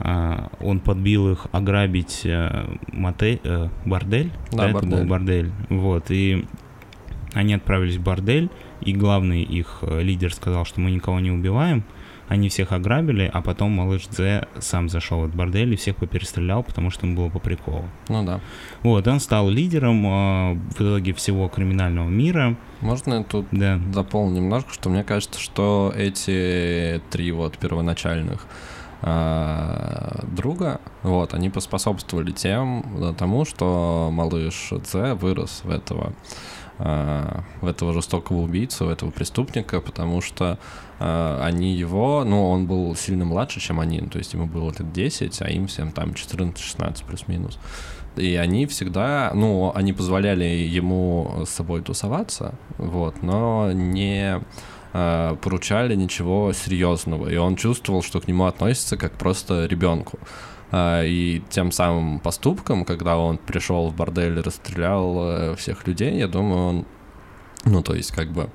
он 0.00 0.80
подбил 0.80 1.32
их 1.32 1.46
ограбить 1.52 2.22
а, 2.24 2.76
мотель, 2.92 3.40
а, 3.44 3.68
бордель, 3.84 4.30
да, 4.52 4.68
да 4.68 4.72
бордель. 4.72 4.76
это 4.76 4.96
был 4.96 5.08
бордель, 5.08 5.52
вот, 5.70 6.10
и 6.10 6.46
они 7.34 7.54
отправились 7.54 7.96
в 7.96 8.02
бордель, 8.02 8.50
и 8.80 8.92
главный 8.92 9.42
их 9.42 9.78
э, 9.82 10.02
лидер 10.02 10.32
сказал, 10.32 10.64
что 10.64 10.80
мы 10.80 10.90
никого 10.90 11.20
не 11.20 11.30
убиваем, 11.30 11.84
они 12.28 12.48
всех 12.48 12.72
ограбили, 12.72 13.30
а 13.32 13.40
потом 13.42 13.72
малыш 13.72 14.06
Дзе 14.06 14.46
сам 14.58 14.88
зашел 14.88 15.26
в 15.26 15.34
бордель 15.34 15.72
и 15.72 15.76
всех 15.76 15.96
поперестрелял, 15.96 16.62
потому 16.62 16.90
что 16.90 17.06
ему 17.06 17.16
было 17.16 17.28
по 17.30 17.38
приколу. 17.38 17.84
Ну 18.08 18.24
да. 18.24 18.40
Вот, 18.82 19.06
он 19.06 19.18
стал 19.20 19.48
лидером 19.48 20.06
э, 20.06 20.54
в 20.54 20.80
итоге 20.80 21.12
всего 21.14 21.48
криминального 21.48 22.08
мира. 22.08 22.56
Можно 22.80 23.14
я 23.14 23.22
тут 23.24 23.46
да. 23.50 23.78
дополню 23.92 24.40
немножко, 24.40 24.72
что 24.72 24.90
мне 24.90 25.04
кажется, 25.04 25.40
что 25.40 25.92
эти 25.96 27.00
три 27.10 27.32
вот 27.32 27.58
первоначальных 27.58 28.46
э, 28.46 28.77
друга, 29.00 30.80
вот, 31.02 31.32
они 31.32 31.50
поспособствовали 31.50 32.32
тем, 32.32 33.14
тому, 33.16 33.44
что 33.44 34.08
малыш 34.12 34.72
Дзе 34.72 35.14
вырос 35.14 35.60
в 35.62 35.70
этого 35.70 36.14
Э, 36.80 37.40
в 37.60 37.66
этого 37.66 37.92
жестокого 37.92 38.38
убийцу, 38.38 38.86
в 38.86 38.90
этого 38.90 39.10
преступника, 39.10 39.80
потому 39.80 40.20
что 40.20 40.58
э, 41.00 41.40
они 41.42 41.72
его, 41.72 42.22
ну, 42.24 42.50
он 42.50 42.66
был 42.66 42.94
сильно 42.94 43.24
младше, 43.24 43.58
чем 43.58 43.80
они, 43.80 44.00
то 44.02 44.18
есть 44.18 44.32
ему 44.32 44.46
было 44.46 44.70
лет 44.70 44.92
10, 44.92 45.42
а 45.42 45.50
им 45.50 45.66
всем 45.66 45.90
там 45.90 46.10
14-16 46.10 47.04
плюс-минус. 47.04 47.58
И 48.16 48.36
они 48.36 48.66
всегда, 48.66 49.32
ну, 49.34 49.72
они 49.74 49.92
позволяли 49.92 50.44
ему 50.44 51.42
с 51.44 51.50
собой 51.50 51.82
тусоваться, 51.82 52.54
вот, 52.78 53.22
но 53.22 53.72
не 53.72 54.40
э, 54.92 55.36
поручали 55.40 55.94
ничего 55.94 56.52
серьезного, 56.52 57.28
и 57.28 57.36
он 57.36 57.56
чувствовал, 57.56 58.02
что 58.02 58.20
к 58.20 58.28
нему 58.28 58.46
относятся 58.46 58.96
как 58.96 59.12
просто 59.12 59.66
ребенку. 59.66 60.18
А, 60.70 61.02
и 61.02 61.40
тем 61.48 61.72
самым 61.72 62.20
поступком, 62.20 62.84
когда 62.84 63.16
он 63.16 63.38
пришел 63.38 63.88
в 63.88 63.96
бордель 63.96 64.38
и 64.38 64.42
расстрелял 64.42 65.16
э, 65.20 65.56
всех 65.56 65.86
людей, 65.86 66.18
я 66.18 66.28
думаю, 66.28 66.66
он, 66.66 66.84
ну, 67.64 67.82
то 67.82 67.94
есть, 67.94 68.12
как 68.12 68.30
бы 68.30 68.50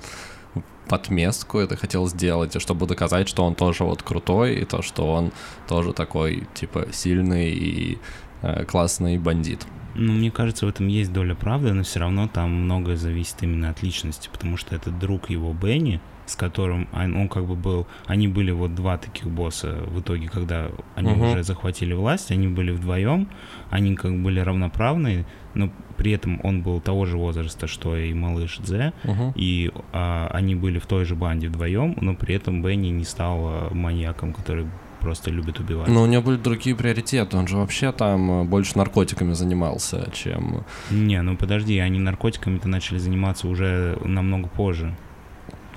подместку 0.87 1.59
это 1.59 1.75
хотел 1.75 2.07
сделать, 2.07 2.61
чтобы 2.61 2.85
доказать, 2.85 3.27
что 3.27 3.43
он 3.43 3.55
тоже 3.55 3.83
вот 3.83 4.03
крутой, 4.03 4.55
и 4.55 4.65
то, 4.65 4.81
что 4.81 5.11
он 5.11 5.31
тоже 5.67 5.93
такой, 5.93 6.47
типа, 6.53 6.87
сильный 6.91 7.51
и 7.51 7.97
э, 8.41 8.65
классный 8.65 9.17
бандит. 9.17 9.65
Ну, 9.95 10.13
мне 10.13 10.31
кажется, 10.31 10.65
в 10.65 10.69
этом 10.69 10.87
есть 10.87 11.13
доля 11.13 11.35
правды, 11.35 11.71
но 11.73 11.83
все 11.83 11.99
равно 11.99 12.27
там 12.27 12.51
многое 12.51 12.95
зависит 12.95 13.41
именно 13.41 13.69
от 13.69 13.81
личности, 13.83 14.29
потому 14.31 14.57
что 14.57 14.75
этот 14.75 14.99
друг 14.99 15.29
его 15.29 15.53
Бенни, 15.53 16.01
с 16.25 16.35
которым 16.35 16.87
он, 16.93 17.15
он 17.15 17.29
как 17.29 17.45
бы 17.45 17.55
был, 17.55 17.87
они 18.05 18.27
были 18.27 18.51
вот 18.51 18.75
два 18.75 18.97
таких 18.97 19.27
босса 19.27 19.79
в 19.87 19.99
итоге, 19.99 20.27
когда 20.27 20.69
они 20.95 21.11
uh-huh. 21.11 21.31
уже 21.31 21.43
захватили 21.43 21.93
власть, 21.93 22.31
они 22.31 22.47
были 22.47 22.71
вдвоем, 22.71 23.27
они 23.69 23.95
как 23.95 24.11
бы 24.11 24.23
были 24.23 24.39
равноправные, 24.39 25.25
но 25.53 25.69
при 25.97 26.11
этом 26.11 26.39
он 26.43 26.61
был 26.61 26.79
того 26.79 27.05
же 27.05 27.17
возраста, 27.17 27.67
что 27.67 27.95
и 27.97 28.13
малыш 28.13 28.59
Дзе, 28.59 28.93
uh-huh. 29.03 29.33
и 29.35 29.71
а, 29.91 30.29
они 30.33 30.55
были 30.55 30.79
в 30.79 30.85
той 30.85 31.05
же 31.05 31.15
банде 31.15 31.47
вдвоем, 31.49 31.95
но 32.01 32.15
при 32.15 32.35
этом 32.35 32.61
Бенни 32.61 32.87
не 32.87 33.03
стал 33.03 33.39
а, 33.43 33.73
маньяком, 33.73 34.33
который 34.33 34.67
просто 35.03 35.29
любит 35.31 35.59
убивать. 35.59 35.89
Но 35.89 36.03
у 36.03 36.05
него 36.05 36.23
были 36.23 36.37
другие 36.37 36.75
приоритеты. 36.77 37.35
Он 37.35 37.45
же 37.45 37.57
вообще 37.57 37.91
там 37.91 38.31
э, 38.31 38.43
больше 38.45 38.77
наркотиками 38.77 39.33
занимался, 39.33 40.09
чем... 40.13 40.63
Не, 40.89 41.21
ну 41.21 41.35
подожди, 41.35 41.77
они 41.79 41.99
наркотиками-то 41.99 42.69
начали 42.69 42.99
заниматься 42.99 43.49
уже 43.49 43.99
намного 44.05 44.47
позже. 44.47 44.95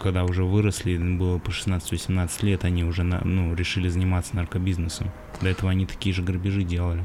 Когда 0.02 0.24
уже 0.24 0.44
выросли, 0.44 0.96
было 0.96 1.38
по 1.38 1.50
16-18 1.50 2.30
лет, 2.42 2.64
они 2.64 2.84
уже 2.84 3.02
на, 3.02 3.20
ну, 3.24 3.54
решили 3.54 3.88
заниматься 3.88 4.36
наркобизнесом. 4.36 5.10
До 5.40 5.48
этого 5.48 5.70
они 5.70 5.86
такие 5.86 6.14
же 6.14 6.22
грабежи 6.22 6.62
делали. 6.62 7.04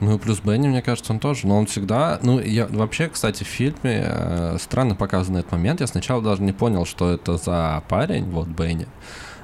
Ну 0.00 0.14
и 0.14 0.18
плюс 0.18 0.40
Бенни, 0.40 0.68
мне 0.68 0.80
кажется, 0.80 1.12
он 1.12 1.18
тоже, 1.18 1.46
но 1.46 1.58
он 1.58 1.66
всегда... 1.66 2.20
Ну, 2.22 2.40
я 2.40 2.66
вообще, 2.68 3.08
кстати, 3.08 3.42
в 3.42 3.48
фильме 3.48 4.04
э, 4.06 4.56
странно 4.60 4.94
показан 4.94 5.36
этот 5.36 5.50
момент. 5.50 5.80
Я 5.80 5.88
сначала 5.88 6.22
даже 6.22 6.42
не 6.42 6.52
понял, 6.52 6.86
что 6.86 7.10
это 7.10 7.36
за 7.36 7.82
парень, 7.88 8.24
вот 8.30 8.46
Бенни. 8.46 8.86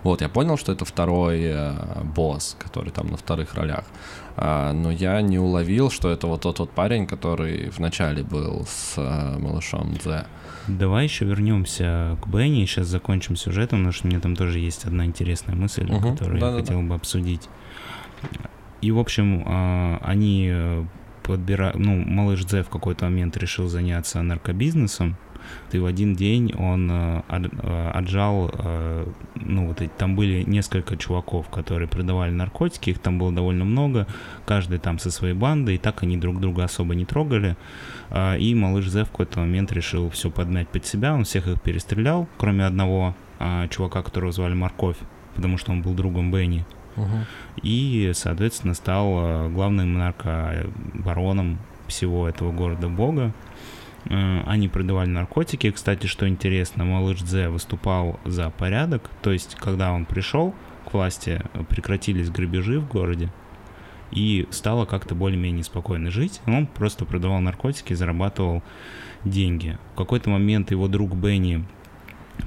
Вот, 0.05 0.21
я 0.21 0.29
понял, 0.29 0.57
что 0.57 0.71
это 0.71 0.85
второй 0.85 1.41
э, 1.43 1.73
босс, 2.05 2.57
который 2.59 2.91
там 2.91 3.09
на 3.09 3.17
вторых 3.17 3.55
ролях. 3.55 3.85
А, 4.37 4.73
но 4.73 4.91
я 4.93 5.21
не 5.23 5.39
уловил, 5.39 5.91
что 5.91 6.11
это 6.11 6.27
вот 6.27 6.43
тот 6.43 6.59
вот 6.59 6.71
парень, 6.71 7.07
который 7.07 7.71
в 7.71 7.79
начале 7.79 8.23
был 8.23 8.67
с 8.69 8.95
э, 8.97 9.39
малышом 9.39 9.95
Дзе. 9.95 10.27
Давай 10.69 11.05
еще 11.05 11.25
вернемся 11.25 12.17
к 12.23 12.27
Бенни, 12.27 12.65
сейчас 12.65 12.87
закончим 12.87 13.37
сюжетом, 13.37 13.81
потому 13.81 13.93
что 13.93 14.07
мне 14.07 14.21
там 14.21 14.37
тоже 14.37 14.59
есть 14.59 14.85
одна 14.85 15.05
интересная 15.05 15.55
мысль, 15.55 15.85
Мгм, 15.85 16.13
которую 16.13 16.37
я 16.37 16.41
да-да-да. 16.41 16.63
хотел 16.63 16.83
бы 16.83 16.95
обсудить. 16.95 17.49
И, 18.81 18.91
в 18.91 18.99
общем, 18.99 19.43
а, 19.47 19.99
они 20.03 20.53
подбирают... 21.23 21.79
Ну, 21.79 21.97
малыш 21.97 22.45
Дзе 22.45 22.63
в 22.63 22.69
какой-то 22.69 23.07
момент 23.07 23.37
решил 23.37 23.69
заняться 23.69 24.23
наркобизнесом, 24.23 25.17
и 25.73 25.79
в 25.79 25.87
один 25.87 26.15
день 26.15 26.55
он 26.55 26.91
э, 26.91 27.23
э, 27.29 27.91
отжал, 27.93 28.51
э, 28.53 29.07
ну, 29.35 29.69
вот 29.69 29.81
эти, 29.81 29.91
там 29.97 30.17
были 30.17 30.43
несколько 30.43 30.97
чуваков, 30.97 31.49
которые 31.49 31.89
продавали 31.89 32.31
наркотики, 32.31 32.91
их 32.91 32.99
там 32.99 33.19
было 33.19 33.33
довольно 33.33 33.65
много, 33.65 34.07
каждый 34.47 34.79
там 34.79 34.99
со 34.99 35.11
своей 35.11 35.35
бандой, 35.35 35.75
и 35.75 35.79
так 35.79 36.03
они 36.03 36.17
друг 36.17 36.41
друга 36.41 36.65
особо 36.65 36.95
не 36.95 37.05
трогали. 37.05 37.57
А, 38.11 38.37
И 38.37 38.55
малыш 38.55 38.89
Зе 38.89 39.05
в 39.05 39.11
какой-то 39.11 39.41
момент 39.41 39.73
решил 39.73 40.11
все 40.11 40.31
подмять 40.31 40.69
под 40.69 40.85
себя, 40.87 41.15
он 41.15 41.25
всех 41.25 41.49
их 41.49 41.61
перестрелял, 41.61 42.29
кроме 42.39 42.65
одного 42.65 43.15
а, 43.39 43.69
чувака, 43.69 44.03
которого 44.03 44.33
звали 44.33 44.55
Морковь, 44.55 44.97
потому 45.35 45.59
что 45.59 45.73
он 45.73 45.83
был 45.83 45.95
другом 45.95 46.31
Бенни. 46.31 46.65
Мгм. 46.97 47.27
И, 47.63 48.13
соответственно, 48.15 48.75
стал 48.75 49.19
э, 49.19 49.49
главным 49.49 49.95
наркобароном 49.99 51.59
всего 51.89 52.29
этого 52.29 52.53
города 52.53 52.89
Бога. 52.89 53.33
Они 54.07 54.69
продавали 54.69 55.09
наркотики. 55.09 55.71
Кстати, 55.71 56.07
что 56.07 56.29
интересно, 56.29 56.85
малыш 56.85 57.23
Дзе 57.23 57.49
выступал 57.49 58.21
за 58.25 58.51
порядок. 58.51 59.11
То 59.23 59.33
есть, 59.33 59.57
когда 59.57 59.93
он 59.93 60.05
пришел 60.05 60.55
к 60.85 60.93
власти, 60.93 61.41
прекратились 61.69 62.31
грабежи 62.31 62.79
в 62.79 62.87
городе. 62.87 63.31
И 64.15 64.47
стало 64.51 64.85
как-то 64.87 65.15
более-менее 65.15 65.65
спокойно 65.65 66.11
жить. 66.11 66.41
Он 66.47 66.67
просто 66.67 67.05
продавал 67.05 67.41
наркотики, 67.41 67.95
зарабатывал 67.95 68.63
деньги. 69.25 69.77
В 69.95 69.97
какой-то 69.97 70.31
момент 70.31 70.71
его 70.71 70.87
друг 70.89 71.15
Бенни 71.15 71.65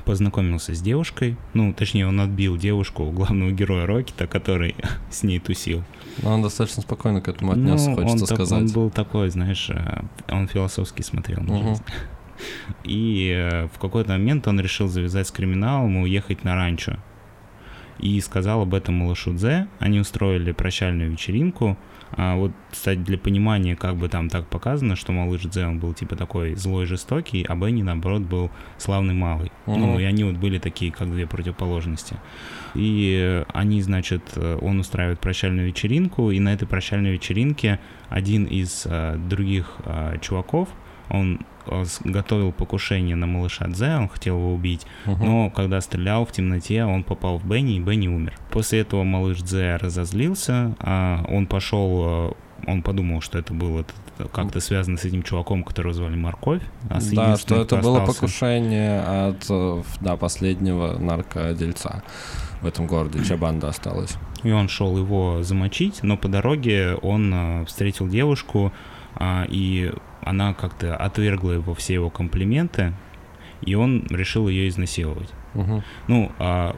познакомился 0.06 0.74
с 0.74 0.82
девушкой. 0.82 1.38
Ну, 1.54 1.74
точнее, 1.74 2.08
он 2.08 2.20
отбил 2.22 2.58
девушку, 2.58 3.10
главного 3.12 3.52
героя 3.52 3.86
Рокета, 3.86 4.28
который 4.28 4.76
с 5.12 5.24
ней 5.24 5.40
тусил. 5.40 5.84
Но 6.24 6.34
он 6.36 6.42
достаточно 6.42 6.82
спокойно 6.82 7.22
к 7.22 7.28
этому 7.28 7.52
отнесся, 7.52 7.90
Ну, 7.90 7.96
хочется 7.96 8.14
он, 8.14 8.20
так- 8.20 8.36
сказать. 8.38 8.60
он 8.64 8.68
был 8.72 8.90
такой, 8.90 9.30
знаешь, 9.30 9.70
э, 9.70 10.02
он 10.30 10.48
философски 10.48 11.02
смотрел 11.02 11.42
на 11.42 11.54
Мгм. 11.54 11.68
жизнь. 11.70 11.84
И 12.84 13.32
э, 13.36 13.68
в 13.68 13.80
какой-то 13.80 14.12
момент 14.12 14.48
он 14.48 14.60
решил 14.60 14.88
завязать 14.88 15.28
с 15.28 15.32
криминалом 15.32 15.98
и 15.98 16.02
уехать 16.04 16.44
на 16.44 16.56
ранчо. 16.56 16.98
И 18.00 18.20
сказал 18.22 18.62
об 18.62 18.74
этом 18.74 18.96
малышу 18.96 19.34
Дзе. 19.34 19.68
Они 19.80 20.00
устроили 20.00 20.52
прощальную 20.52 21.12
вечеринку. 21.12 21.78
А 22.12 22.36
вот, 22.36 22.54
кстати, 22.72 23.00
для 23.00 23.18
понимания, 23.18 23.76
как 23.76 23.98
бы 23.98 24.08
там 24.08 24.30
так 24.30 24.48
показано, 24.48 24.96
что 24.96 25.12
малыш 25.12 25.42
Дзе, 25.42 25.66
он 25.66 25.80
был 25.80 25.94
типа 25.94 26.16
такой 26.16 26.56
злой, 26.56 26.86
жестокий, 26.86 27.46
а 27.48 27.56
Бенни, 27.56 27.82
наоборот, 27.82 28.22
был 28.22 28.50
славный 28.78 29.14
малый. 29.14 29.52
Мгм. 29.66 29.80
Ну, 29.80 30.00
и 30.00 30.04
они 30.04 30.24
вот 30.24 30.36
были 30.36 30.58
такие, 30.58 30.92
как 30.92 31.12
две 31.12 31.28
противоположности. 31.28 32.16
И 32.76 33.44
они, 33.54 33.82
значит, 33.82 34.22
он 34.38 34.80
устраивает 34.80 35.20
прощальную 35.20 35.68
вечеринку, 35.68 36.32
и 36.32 36.40
на 36.40 36.54
этой 36.54 36.68
прощальной 36.68 37.12
вечеринке 37.12 37.80
один 38.10 38.46
из 38.46 38.84
э, 38.86 39.18
других 39.30 39.78
э, 39.86 40.18
чуваков, 40.22 40.70
он 41.10 41.40
э, 41.68 41.84
готовил 42.04 42.52
покушение 42.52 43.16
на 43.16 43.28
малыша 43.28 43.68
Дзе, 43.68 43.96
он 43.98 44.08
хотел 44.10 44.38
его 44.38 44.54
убить, 44.54 44.86
Мгм. 45.06 45.26
но 45.26 45.50
когда 45.50 45.82
стрелял 45.82 46.26
в 46.26 46.32
темноте, 46.32 46.84
он 46.86 47.04
попал 47.04 47.38
в 47.40 47.46
Бенни, 47.46 47.76
и 47.78 47.80
Бенни 47.80 48.08
умер. 48.08 48.34
После 48.52 48.80
этого 48.82 49.04
малыш 49.04 49.42
Дзе 49.42 49.76
разозлился, 49.78 50.76
а 50.80 51.26
он 51.30 51.46
пошел, 51.48 52.04
э, 52.06 52.32
он 52.72 52.82
подумал, 52.82 53.22
что 53.22 53.38
это 53.38 53.54
было 53.54 53.86
как-то 54.34 54.60
связано 54.60 54.98
с 54.98 55.06
этим 55.06 55.22
чуваком, 55.22 55.64
которого 55.64 55.94
звали 55.94 56.16
Морковь. 56.16 56.64
а 56.90 57.00
с 57.00 57.10
Да, 57.12 57.38
что 57.38 57.62
это 57.62 57.76
было 57.78 58.00
остался- 58.00 58.20
покушение 58.22 59.00
от 59.02 59.46
э, 59.50 59.84
да, 60.02 60.18
последнего 60.18 60.98
наркодельца 60.98 62.02
в 62.62 62.66
этом 62.66 62.88
городе, 62.88 63.24
чья 63.24 63.38
банда 63.38 63.68
осталась. 63.70 64.16
И 64.44 64.52
он 64.52 64.70
шел 64.70 64.98
его 64.98 65.44
замочить, 65.44 66.02
но 66.02 66.18
по 66.18 66.28
дороге 66.28 66.96
он 66.96 67.66
встретил 67.68 68.08
девушку, 68.08 68.72
а, 69.16 69.46
и 69.50 69.92
она 70.22 70.54
как-то 70.54 70.96
отвергла 70.96 71.52
его 71.54 71.74
все 71.74 71.96
его 71.96 72.10
комплименты, 72.10 72.94
и 73.62 73.76
он 73.76 74.06
решил 74.10 74.48
ее 74.48 74.68
изнасиловать. 74.70 75.30
Мгм. 75.54 75.84
Ну, 76.08 76.32
а, 76.38 76.76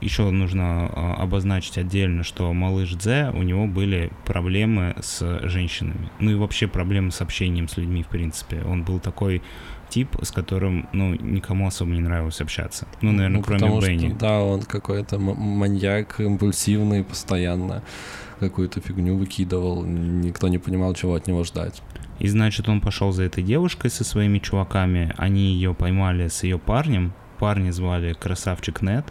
еще 0.00 0.30
нужно 0.30 0.86
а, 0.86 1.16
обозначить 1.20 1.76
отдельно, 1.76 2.22
что 2.22 2.52
малыш 2.52 2.94
Дзе, 2.94 3.30
у 3.34 3.42
него 3.42 3.66
были 3.66 4.10
проблемы 4.24 4.94
с 5.00 5.40
женщинами. 5.42 6.10
Ну 6.20 6.30
и 6.30 6.34
вообще 6.34 6.66
проблемы 6.66 7.10
с 7.10 7.20
общением 7.20 7.68
с 7.68 7.76
людьми, 7.76 8.02
в 8.02 8.08
принципе. 8.08 8.62
Он 8.62 8.82
был 8.82 8.98
такой 8.98 9.42
тип, 9.90 10.16
с 10.22 10.30
которым, 10.30 10.88
ну, 10.92 11.14
никому 11.14 11.66
особо 11.66 11.92
не 11.92 12.00
нравилось 12.00 12.40
общаться. 12.40 12.86
Ну, 13.02 13.12
наверное, 13.12 13.42
кроме 13.42 13.60
потому 13.60 13.80
что, 13.82 13.90
Бенни. 13.90 14.16
да, 14.18 14.40
он 14.40 14.62
какой-то 14.62 15.18
маньяк, 15.18 16.20
импульсивный, 16.20 17.04
постоянно 17.04 17.82
какую-то 18.40 18.80
фигню 18.80 19.16
выкидывал, 19.16 19.84
никто 19.84 20.48
не 20.48 20.58
понимал, 20.58 20.94
чего 20.94 21.14
от 21.14 21.26
него 21.26 21.44
ждать. 21.44 21.82
И 22.18 22.28
значит, 22.28 22.68
он 22.68 22.80
пошел 22.80 23.12
за 23.12 23.24
этой 23.24 23.42
девушкой 23.42 23.90
со 23.90 24.04
своими 24.04 24.38
чуваками. 24.38 25.12
Они 25.16 25.52
ее 25.52 25.74
поймали 25.74 26.28
с 26.28 26.42
ее 26.44 26.58
парнем. 26.58 27.12
Парня 27.38 27.72
звали 27.72 28.12
Красавчик 28.12 28.82
Нет. 28.82 29.04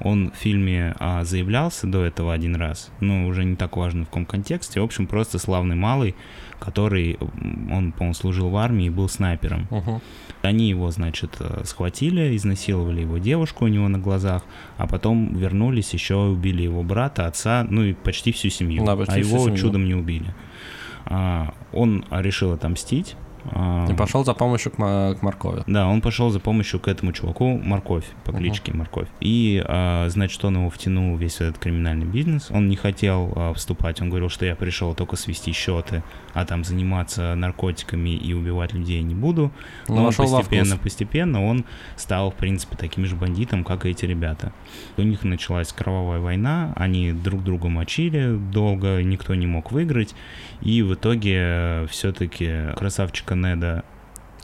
Он 0.00 0.30
в 0.30 0.36
фильме 0.36 0.94
а, 1.00 1.24
заявлялся 1.24 1.86
до 1.86 2.04
этого 2.04 2.32
один 2.32 2.54
раз, 2.54 2.90
но 3.00 3.26
уже 3.26 3.44
не 3.44 3.56
так 3.56 3.76
важно 3.76 4.04
в 4.04 4.06
каком 4.06 4.26
контексте. 4.26 4.80
В 4.80 4.84
общем, 4.84 5.06
просто 5.06 5.38
славный 5.38 5.74
малый, 5.74 6.14
который, 6.60 7.18
он, 7.20 7.92
по-моему, 7.92 8.14
служил 8.14 8.48
в 8.50 8.56
армии 8.56 8.86
и 8.86 8.90
был 8.90 9.08
снайпером. 9.08 9.66
Мгм. 9.70 10.00
Они 10.42 10.68
его, 10.68 10.90
значит, 10.92 11.36
э, 11.40 11.62
схватили, 11.64 12.36
изнасиловали 12.36 13.00
его 13.00 13.18
девушку 13.18 13.64
у 13.64 13.68
него 13.68 13.88
на 13.88 13.98
глазах, 13.98 14.44
а 14.76 14.86
потом 14.86 15.34
вернулись 15.34 15.92
еще 15.94 16.14
и 16.14 16.32
убили 16.32 16.62
его 16.62 16.84
брата, 16.84 17.26
отца, 17.26 17.66
ну 17.68 17.82
и 17.82 17.92
почти 17.92 18.30
всю 18.30 18.50
семью. 18.50 18.84
Да, 18.84 18.94
почти 18.94 19.20
а 19.20 19.24
всю 19.24 19.34
его 19.34 19.44
семью. 19.46 19.56
чудом 19.56 19.84
не 19.84 19.94
убили. 19.94 20.32
А, 21.10 21.54
он 21.72 22.04
решил 22.10 22.52
отомстить. 22.52 23.16
И 23.88 23.94
пошел 23.94 24.24
за 24.24 24.34
помощью 24.34 24.72
к, 24.72 24.76
к 24.76 25.22
моркови. 25.22 25.62
да, 25.66 25.86
он 25.86 26.00
пошел 26.00 26.30
за 26.30 26.40
помощью 26.40 26.80
к 26.80 26.88
этому 26.88 27.12
чуваку 27.12 27.58
Морковь 27.58 28.04
по 28.24 28.32
кличке 28.32 28.72
Морковь. 28.72 29.08
И, 29.20 29.62
а, 29.66 30.08
значит, 30.08 30.44
он 30.44 30.56
его 30.56 30.70
втянул 30.70 31.16
весь 31.16 31.40
этот 31.40 31.58
криминальный 31.58 32.06
бизнес. 32.06 32.50
Он 32.50 32.68
не 32.68 32.76
хотел 32.76 33.32
а, 33.34 33.54
вступать. 33.54 34.00
Он 34.00 34.08
говорил, 34.10 34.28
что 34.28 34.44
я 34.44 34.54
пришел 34.56 34.94
только 34.94 35.16
свести 35.16 35.52
счеты, 35.52 36.02
а 36.34 36.44
там 36.44 36.64
заниматься 36.64 37.34
наркотиками 37.34 38.10
и 38.10 38.32
убивать 38.32 38.72
людей 38.72 39.02
не 39.02 39.14
буду. 39.14 39.50
Но 39.88 40.04
во 40.04 40.12
постепенно, 40.12 40.76
постепенно 40.76 41.44
он 41.44 41.64
стал, 41.96 42.30
в 42.30 42.34
принципе, 42.34 42.76
таким 42.76 43.06
же 43.06 43.16
бандитом, 43.16 43.64
как 43.64 43.86
и 43.86 43.90
эти 43.90 44.04
ребята. 44.04 44.52
У 44.96 45.02
них 45.02 45.22
началась 45.24 45.72
кровавая 45.72 46.20
война, 46.20 46.72
они 46.76 47.12
друг 47.12 47.42
друга 47.42 47.68
мочили 47.68 48.36
долго, 48.36 49.02
никто 49.02 49.34
не 49.34 49.46
мог 49.46 49.72
выиграть. 49.72 50.14
И 50.60 50.82
в 50.82 50.94
итоге 50.94 51.86
все-таки 51.90 52.72
красавчика 53.28 53.34
Неда 53.34 53.84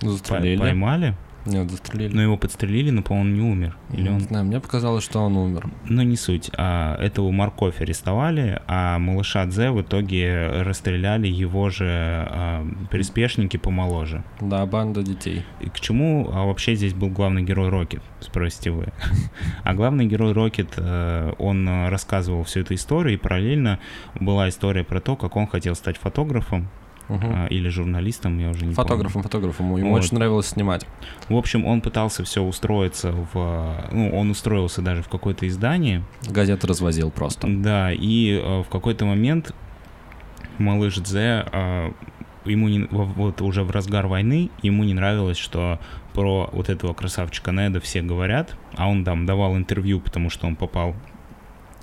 по- 0.00 0.08
Застрелили. 0.10 0.58
поймали, 0.60 1.14
Нет, 1.46 1.70
застрелили. 1.70 2.14
но 2.14 2.22
его 2.22 2.36
подстрелили, 2.36 2.90
но, 2.90 3.02
по-моему, 3.02 3.30
не 3.36 3.40
умер. 3.40 3.76
Или 3.92 4.02
Не 4.02 4.08
он... 4.10 4.20
знаю, 4.20 4.44
мне 4.44 4.60
показалось, 4.60 5.04
что 5.04 5.20
он 5.20 5.36
умер. 5.36 5.68
Ну, 5.88 6.02
не 6.02 6.16
суть. 6.16 6.50
А, 6.56 6.96
этого 7.00 7.30
морковь 7.30 7.80
арестовали, 7.80 8.60
а 8.66 8.98
малыша 8.98 9.46
Дзе 9.46 9.70
в 9.70 9.80
итоге 9.80 10.48
расстреляли 10.62 11.28
его 11.28 11.70
же 11.70 11.86
а, 11.88 12.66
приспешники 12.90 13.56
помоложе. 13.56 14.24
Да, 14.40 14.66
банда 14.66 15.02
детей. 15.02 15.44
И 15.60 15.68
к 15.70 15.80
чему 15.80 16.28
а, 16.32 16.44
вообще 16.44 16.74
здесь 16.74 16.92
был 16.92 17.08
главный 17.08 17.42
герой 17.42 17.68
Рокет, 17.68 18.02
спросите 18.20 18.70
вы. 18.70 18.88
А 19.64 19.74
главный 19.74 20.06
герой 20.06 20.32
Рокет, 20.32 20.74
э, 20.76 21.32
он 21.38 21.68
рассказывал 21.88 22.42
всю 22.44 22.60
эту 22.60 22.74
историю, 22.74 23.14
и 23.14 23.16
параллельно 23.16 23.78
была 24.20 24.48
история 24.48 24.84
про 24.84 25.00
то, 25.00 25.16
как 25.16 25.36
он 25.36 25.46
хотел 25.46 25.74
стать 25.74 25.96
фотографом, 25.96 26.68
Мгм. 27.08 27.32
а, 27.34 27.46
или 27.48 27.68
журналистом, 27.68 28.38
я 28.38 28.50
уже 28.50 28.64
не 28.64 28.74
Фотографом, 28.74 29.22
фотографом. 29.22 29.76
Ему 29.76 29.90
Вот. 29.90 30.02
очень 30.04 30.16
нравилось 30.16 30.46
снимать. 30.46 30.86
помню. 30.86 31.36
В 31.36 31.38
общем, 31.38 31.66
он 31.66 31.80
пытался 31.80 32.24
все 32.24 32.42
устроиться 32.42 33.12
в... 33.32 33.88
Ну, 33.92 34.10
он 34.18 34.30
устроился 34.30 34.80
даже 34.82 35.02
в 35.02 35.08
какое-то 35.08 35.46
издание, 35.46 36.02
Газеты 36.28 36.66
развозил 36.66 37.10
просто. 37.10 37.46
Да, 37.48 37.92
и 37.92 38.40
э, 38.42 38.62
в 38.62 38.68
какой-то 38.70 39.04
момент 39.04 39.54
малыш 40.58 40.96
Дзе, 40.98 41.44
э, 41.52 41.92
ему 42.44 42.68
не, 42.68 42.86
во- 42.90 43.04
вот 43.04 43.40
уже 43.42 43.62
в 43.64 43.70
разгар 43.70 44.06
войны, 44.06 44.50
ему 44.62 44.84
не 44.84 44.94
нравилось, 44.94 45.36
что 45.38 45.78
про 46.12 46.48
вот 46.52 46.68
этого 46.68 46.94
красавчика 46.94 47.50
Неда 47.50 47.80
все 47.80 48.02
говорят, 48.02 48.56
а 48.76 48.88
он 48.88 49.04
там 49.04 49.26
давал 49.26 49.56
интервью, 49.56 50.00
потому 50.00 50.30
что 50.30 50.46
он 50.46 50.56
попал 50.56 50.94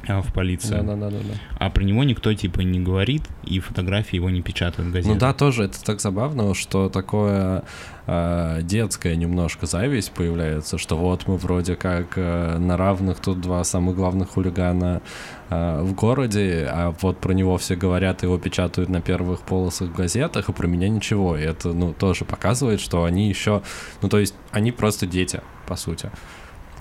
в 0.08 0.34
полицию, 0.34 0.84
Да-да-да-да. 0.84 1.36
а 1.58 1.70
про 1.70 1.84
него 1.84 2.04
никто 2.04 2.34
типа 2.34 2.62
не 2.62 2.80
говорит, 2.80 3.24
и 3.44 3.60
фотографии 3.60 4.16
его 4.16 4.30
не 4.30 4.42
печатают 4.42 4.90
в 4.90 4.94
газетах. 4.94 5.14
Ну 5.14 5.20
да, 5.20 5.34
тоже 5.34 5.66
это 5.66 5.84
так 5.84 6.02
забавно, 6.02 6.54
что 6.54 6.90
такое 6.90 7.64
э, 8.08 8.60
детская 8.64 9.16
немножко 9.16 9.66
зависть 9.66 10.12
появляется, 10.12 10.78
что 10.78 10.98
вот 10.98 11.28
мы 11.28 11.38
вроде 11.38 11.76
как 11.76 12.18
э, 12.18 12.58
на 12.58 12.78
равных 12.78 13.20
тут 13.20 13.42
два 13.42 13.64
самых 13.64 13.96
главных 13.96 14.30
хулигана 14.32 15.02
э, 15.50 15.82
в 15.82 15.94
городе, 15.94 16.68
а 16.70 16.96
вот 17.02 17.20
про 17.20 17.34
него 17.34 17.58
все 17.58 17.76
говорят, 17.76 18.24
его 18.24 18.38
печатают 18.38 18.90
на 18.90 19.02
первых 19.02 19.42
полосах 19.42 19.90
в 19.90 19.96
газетах, 19.96 20.50
а 20.50 20.52
про 20.52 20.68
меня 20.68 20.90
ничего. 20.90 21.38
И 21.38 21.42
это, 21.42 21.74
ну, 21.74 21.94
тоже 21.94 22.26
показывает, 22.26 22.82
что 22.82 23.04
они 23.04 23.30
еще, 23.30 23.62
ну, 24.02 24.10
то 24.10 24.20
есть 24.20 24.34
они 24.52 24.72
просто 24.72 25.06
дети, 25.06 25.42
по 25.68 25.76
сути, 25.76 26.12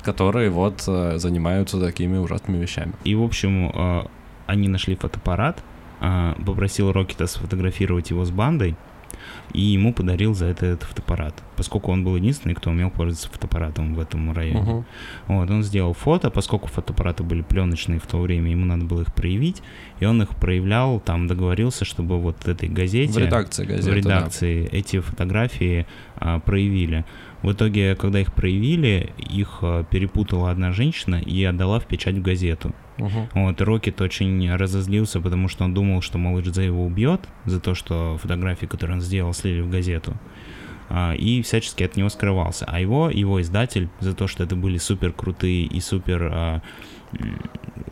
которые 0.03 0.51
вот 0.51 0.85
э, 0.87 1.19
занимаются 1.19 1.81
такими 1.81 2.19
ужасными 2.19 2.59
вещами. 2.59 2.93
И, 3.05 3.15
в 3.15 3.23
общем, 3.23 3.71
э, 3.75 4.03
они 4.47 4.69
нашли 4.69 4.97
фотоаппарат, 4.97 5.63
э, 6.01 6.35
попросил 6.45 6.93
Рокета 6.93 7.27
сфотографировать 7.27 8.11
его 8.11 8.25
с 8.25 8.31
бандой, 8.31 8.77
и 9.53 9.61
ему 9.61 9.93
подарил 9.93 10.35
за 10.35 10.47
это 10.47 10.67
этот 10.67 10.89
фотоаппарат, 10.89 11.35
поскольку 11.57 11.91
он 11.91 12.05
был 12.05 12.17
единственный, 12.17 12.55
кто 12.55 12.71
умел 12.71 12.91
пользоваться 12.91 13.29
фотоаппаратом 13.31 13.95
в 13.95 14.01
этом 14.01 14.33
районе. 14.33 14.61
Мгм. 14.61 14.85
Вот, 15.27 15.51
он 15.51 15.63
сделал 15.63 15.93
фото, 15.93 16.31
поскольку 16.31 16.69
фотоаппараты 16.69 17.23
были 17.23 17.43
пленочные 17.43 17.99
в 17.99 18.07
то 18.07 18.19
время, 18.19 18.51
ему 18.51 18.65
надо 18.65 18.85
было 18.85 19.03
их 19.03 19.13
проявить, 19.13 19.63
и 19.99 20.05
он 20.05 20.23
их 20.23 20.31
проявлял, 20.31 21.01
там 21.01 21.27
договорился, 21.27 21.85
чтобы 21.85 22.19
вот 22.21 22.47
этой 22.47 22.69
газете... 22.69 23.13
В 23.13 23.19
редакции 23.19 23.65
газеты, 23.65 23.91
в 23.91 23.95
редакции 23.95 24.69
эти 24.71 25.01
фотографии 25.01 25.87
а, 26.17 26.39
проявили. 26.39 27.05
В 27.43 27.53
итоге, 27.53 27.95
когда 27.95 28.21
их 28.21 28.33
проявили, 28.33 29.13
их 29.17 29.59
а, 29.63 29.85
перепутала 29.85 30.51
одна 30.51 30.73
женщина 30.73 31.17
и 31.17 31.43
отдала 31.45 31.81
в 31.81 31.87
печать 31.87 32.17
в 32.17 32.23
газету. 32.23 32.75
Мгм. 32.99 33.29
Вот, 33.35 33.61
Рокет 33.63 34.01
очень 34.01 34.55
разозлился, 34.55 35.21
потому 35.21 35.49
что 35.49 35.65
он 35.65 35.73
думал, 35.73 36.03
что 36.03 36.19
малыш 36.19 36.47
Дзе 36.47 36.67
его 36.67 36.85
убьет 36.85 37.23
за 37.47 37.61
то, 37.61 37.75
что 37.75 38.19
фотографии, 38.21 38.67
которые 38.67 38.97
он 38.97 39.01
сделал, 39.01 39.33
слили 39.33 39.61
в 39.63 39.71
газету. 39.71 40.17
А, 40.91 41.15
и 41.15 41.41
всячески 41.41 41.83
от 41.83 41.97
него 41.97 42.09
скрывался. 42.09 42.67
А 42.69 42.81
его, 42.81 43.11
его 43.11 43.41
издатель, 43.41 43.89
за 44.01 44.15
то, 44.15 44.27
что 44.27 44.43
это 44.43 44.57
были 44.57 44.77
супер 44.77 45.13
крутые 45.13 45.65
и 45.65 45.81
супер 45.81 46.31
а, 46.33 46.63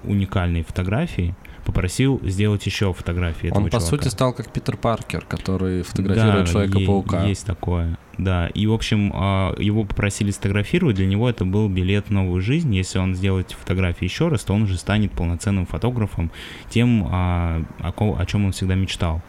уникальные 0.05 0.65
фотографии, 0.65 1.35
попросил 1.69 2.19
сделать 2.25 2.64
еще 2.64 2.95
фотографии 2.95 3.49
этого 3.49 3.59
Он, 3.59 3.64
по 3.66 3.73
чувака. 3.73 3.87
сути, 3.87 4.09
стал 4.09 4.33
как 4.33 4.51
Питер 4.51 4.79
Паркер, 4.79 5.27
который 5.27 5.83
фотографирует 5.83 6.47
Да, 6.47 6.51
Человека-паука. 6.51 7.25
Есть 7.27 7.45
такое, 7.45 7.99
да. 8.16 8.47
И, 8.49 8.66
в 8.66 8.73
общем, 8.73 9.12
а, 9.14 9.55
его 9.59 9.85
попросили 9.85 10.31
сфотографировать, 10.31 10.97
для 10.97 11.05
него 11.05 11.29
это 11.29 11.45
был 11.45 11.69
билет 11.69 12.07
в 12.09 12.11
новую 12.11 12.41
жизнь. 12.41 12.75
Если 12.75 12.99
он 12.99 13.14
сделает 13.14 13.51
фотографии 13.53 14.05
еще 14.05 14.29
раз, 14.29 14.45
то 14.45 14.55
он 14.55 14.62
уже 14.62 14.79
станет 14.79 15.12
полноценным 15.12 15.66
фотографом, 15.66 16.31
тем, 16.71 17.07
а, 17.11 17.62
о, 17.81 18.25
чем 18.25 18.47
он 18.47 18.53
всегда 18.53 18.75
мечтал. 18.75 19.21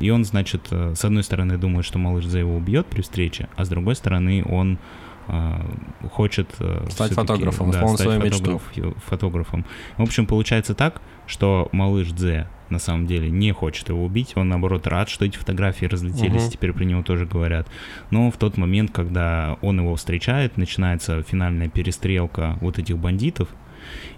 И 0.00 0.08
он, 0.08 0.24
значит, 0.24 0.68
э, 0.70 0.94
с 0.96 1.04
одной 1.04 1.22
стороны 1.22 1.58
думает, 1.58 1.84
что 1.84 1.98
малыш 1.98 2.24
за 2.24 2.38
его 2.38 2.56
убьет 2.56 2.86
при 2.86 3.02
встрече, 3.02 3.48
а 3.56 3.66
с 3.66 3.68
другой 3.68 3.96
стороны 3.96 4.44
он 4.46 4.78
хочет 6.12 6.48
э, 6.60 6.86
Стать 6.90 7.12
фотографом, 7.12 7.70
да, 7.70 7.86
стать 7.86 8.00
свою 8.00 8.20
мечту. 8.20 8.58
фотограф- 8.58 8.94
фотографом. 9.04 9.64
В 9.96 10.02
общем, 10.02 10.26
получается 10.26 10.74
так, 10.74 11.00
что 11.26 11.68
малыш 11.72 12.10
Дзе 12.12 12.48
на 12.70 12.78
самом 12.78 13.06
деле 13.06 13.30
не 13.30 13.52
хочет 13.52 13.88
его 13.90 14.04
убить, 14.04 14.32
он 14.34 14.48
наоборот 14.48 14.86
рад, 14.86 15.08
что 15.08 15.24
эти 15.24 15.36
фотографии 15.36 15.86
разлетелись, 15.86 16.42
Мгм. 16.42 16.50
теперь 16.50 16.72
про 16.72 16.84
него 16.84 17.02
тоже 17.02 17.26
говорят. 17.26 17.68
Но 18.10 18.30
в 18.30 18.36
тот 18.36 18.56
момент, 18.56 18.90
когда 18.92 19.56
он 19.62 19.78
его 19.80 19.94
встречает, 19.96 20.56
начинается 20.56 21.22
финальная 21.22 21.68
перестрелка 21.68 22.56
вот 22.60 22.78
этих 22.78 22.96
бандитов, 22.98 23.48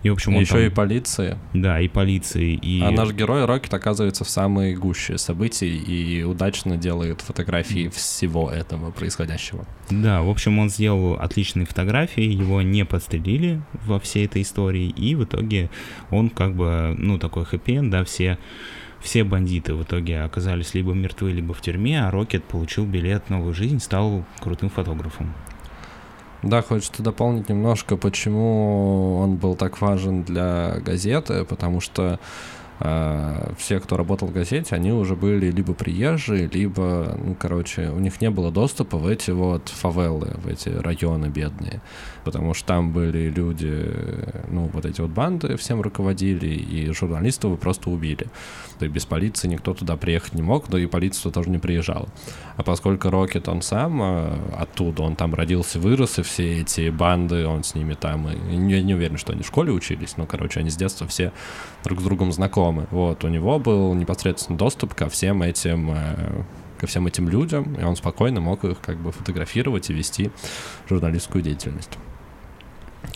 и, 0.02 0.10
в 0.10 0.12
общем, 0.14 0.38
Еще 0.38 0.52
там- 0.52 0.60
и 0.60 0.68
полиции. 0.68 1.38
Да, 1.52 1.80
и 1.80 1.88
полиции, 1.88 2.54
и... 2.54 2.82
А 2.82 2.90
наш 2.90 3.12
герой 3.12 3.44
Рокет 3.44 3.72
оказывается 3.72 4.24
в 4.24 4.30
самой 4.30 4.74
гуще 4.74 5.18
событий 5.18 5.76
и 5.76 6.22
удачно 6.22 6.76
делает 6.76 7.20
фотографии 7.20 7.88
всего 7.88 8.50
этого 8.50 8.90
происходящего. 8.90 9.66
Да, 9.90 10.22
в 10.22 10.30
общем, 10.30 10.58
он 10.58 10.70
сделал 10.70 11.14
отличные 11.14 11.66
фотографии, 11.66 12.24
его 12.24 12.62
не 12.62 12.84
подстрелили 12.84 13.62
во 13.84 13.98
всей 13.98 14.26
этой 14.26 14.42
истории, 14.42 14.88
и 14.88 15.14
в 15.14 15.24
итоге 15.24 15.70
он 16.10 16.30
как 16.30 16.54
бы, 16.54 16.94
ну, 16.98 17.18
такой 17.18 17.44
хэппи 17.44 17.80
да, 17.82 18.04
все, 18.04 18.38
все 19.00 19.24
бандиты 19.24 19.74
в 19.74 19.82
итоге 19.82 20.20
оказались 20.20 20.74
либо 20.74 20.92
мертвы, 20.92 21.32
либо 21.32 21.54
в 21.54 21.60
тюрьме, 21.60 22.04
а 22.04 22.10
Рокет 22.10 22.44
получил 22.44 22.84
билет 22.84 23.24
в 23.26 23.30
новую 23.30 23.54
жизнь, 23.54 23.80
стал 23.80 24.24
крутым 24.40 24.70
фотографом. 24.70 25.34
Да, 26.44 26.60
хочется 26.60 27.02
дополнить 27.02 27.48
немножко, 27.48 27.96
почему 27.96 29.16
он 29.18 29.36
был 29.36 29.56
так 29.56 29.80
важен 29.80 30.24
для 30.24 30.76
газеты, 30.84 31.44
потому 31.44 31.80
что 31.80 32.20
все, 32.78 33.78
кто 33.80 33.96
работал 33.96 34.28
в 34.28 34.32
газете, 34.32 34.74
они 34.74 34.92
уже 34.92 35.14
были 35.14 35.50
либо 35.50 35.74
приезжие, 35.74 36.48
либо, 36.48 37.16
ну, 37.22 37.34
короче, 37.34 37.90
у 37.90 38.00
них 38.00 38.20
не 38.20 38.30
было 38.30 38.50
доступа 38.50 38.96
в 38.96 39.06
эти 39.06 39.30
вот 39.30 39.68
фавелы, 39.68 40.32
в 40.42 40.48
эти 40.48 40.70
районы 40.70 41.26
бедные, 41.26 41.80
потому 42.24 42.52
что 42.52 42.66
там 42.66 42.92
были 42.92 43.30
люди, 43.30 43.88
ну, 44.48 44.70
вот 44.72 44.86
эти 44.86 45.00
вот 45.00 45.10
банды 45.10 45.56
всем 45.56 45.82
руководили, 45.82 46.48
и 46.48 46.92
журналистов 46.92 47.52
вы 47.52 47.56
просто 47.58 47.90
убили. 47.90 48.26
То 48.78 48.86
есть 48.86 48.94
без 48.94 49.06
полиции 49.06 49.46
никто 49.46 49.72
туда 49.72 49.96
приехать 49.96 50.34
не 50.34 50.42
мог, 50.42 50.68
да 50.68 50.80
и 50.80 50.86
полиция 50.86 51.30
тоже 51.30 51.50
не 51.50 51.58
приезжала. 51.58 52.08
А 52.56 52.64
поскольку 52.64 53.08
Рокет, 53.08 53.48
он 53.48 53.62
сам 53.62 54.02
э, 54.02 54.38
оттуда, 54.58 55.02
он 55.02 55.14
там 55.14 55.32
родился, 55.34 55.78
вырос, 55.78 56.18
и 56.18 56.22
все 56.22 56.60
эти 56.60 56.90
банды, 56.90 57.46
он 57.46 57.62
с 57.62 57.76
ними 57.76 57.94
там, 57.94 58.28
и 58.28 58.72
я 58.72 58.82
не 58.82 58.94
уверен, 58.94 59.16
что 59.16 59.32
они 59.32 59.42
в 59.42 59.46
школе 59.46 59.70
учились, 59.70 60.16
но, 60.16 60.26
короче, 60.26 60.58
они 60.58 60.70
с 60.70 60.76
детства 60.76 61.06
все 61.06 61.32
друг 61.84 62.00
с 62.00 62.02
другом 62.02 62.32
знакомы. 62.32 62.63
Вот, 62.72 63.24
у 63.24 63.28
него 63.28 63.58
был 63.58 63.94
непосредственно 63.94 64.58
доступ 64.58 64.94
ко 64.94 65.08
всем 65.08 65.42
этим 65.42 65.90
э, 65.90 66.42
ко 66.78 66.86
всем 66.86 67.06
этим 67.06 67.28
людям, 67.28 67.74
и 67.74 67.82
он 67.82 67.96
спокойно 67.96 68.40
мог 68.40 68.64
их 68.64 68.80
как 68.80 68.98
бы 68.98 69.12
фотографировать 69.12 69.90
и 69.90 69.94
вести 69.94 70.30
журналистскую 70.88 71.42
деятельность. 71.42 71.98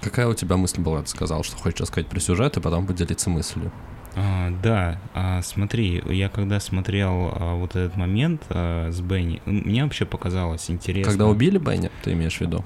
Какая 0.00 0.28
у 0.28 0.34
тебя 0.34 0.56
мысль 0.56 0.80
была? 0.80 1.02
Ты 1.02 1.08
сказал, 1.08 1.42
что 1.42 1.56
хочешь 1.56 1.80
рассказать 1.80 2.08
про 2.08 2.20
сюжет, 2.20 2.56
и 2.56 2.60
потом 2.60 2.86
поделиться 2.86 3.30
мыслью. 3.30 3.72
А, 4.14 4.50
да, 4.62 5.00
а, 5.14 5.42
смотри, 5.42 6.02
я 6.06 6.28
когда 6.28 6.60
смотрел 6.60 7.32
а, 7.32 7.54
вот 7.54 7.76
этот 7.76 7.96
момент 7.96 8.42
а, 8.48 8.90
с 8.90 9.00
Бенни, 9.00 9.42
мне 9.44 9.84
вообще 9.84 10.06
показалось 10.06 10.70
интересно. 10.70 11.10
Когда 11.10 11.26
убили 11.26 11.58
Бенни, 11.58 11.90
ты 12.02 12.12
имеешь 12.12 12.38
в 12.38 12.40
виду? 12.40 12.64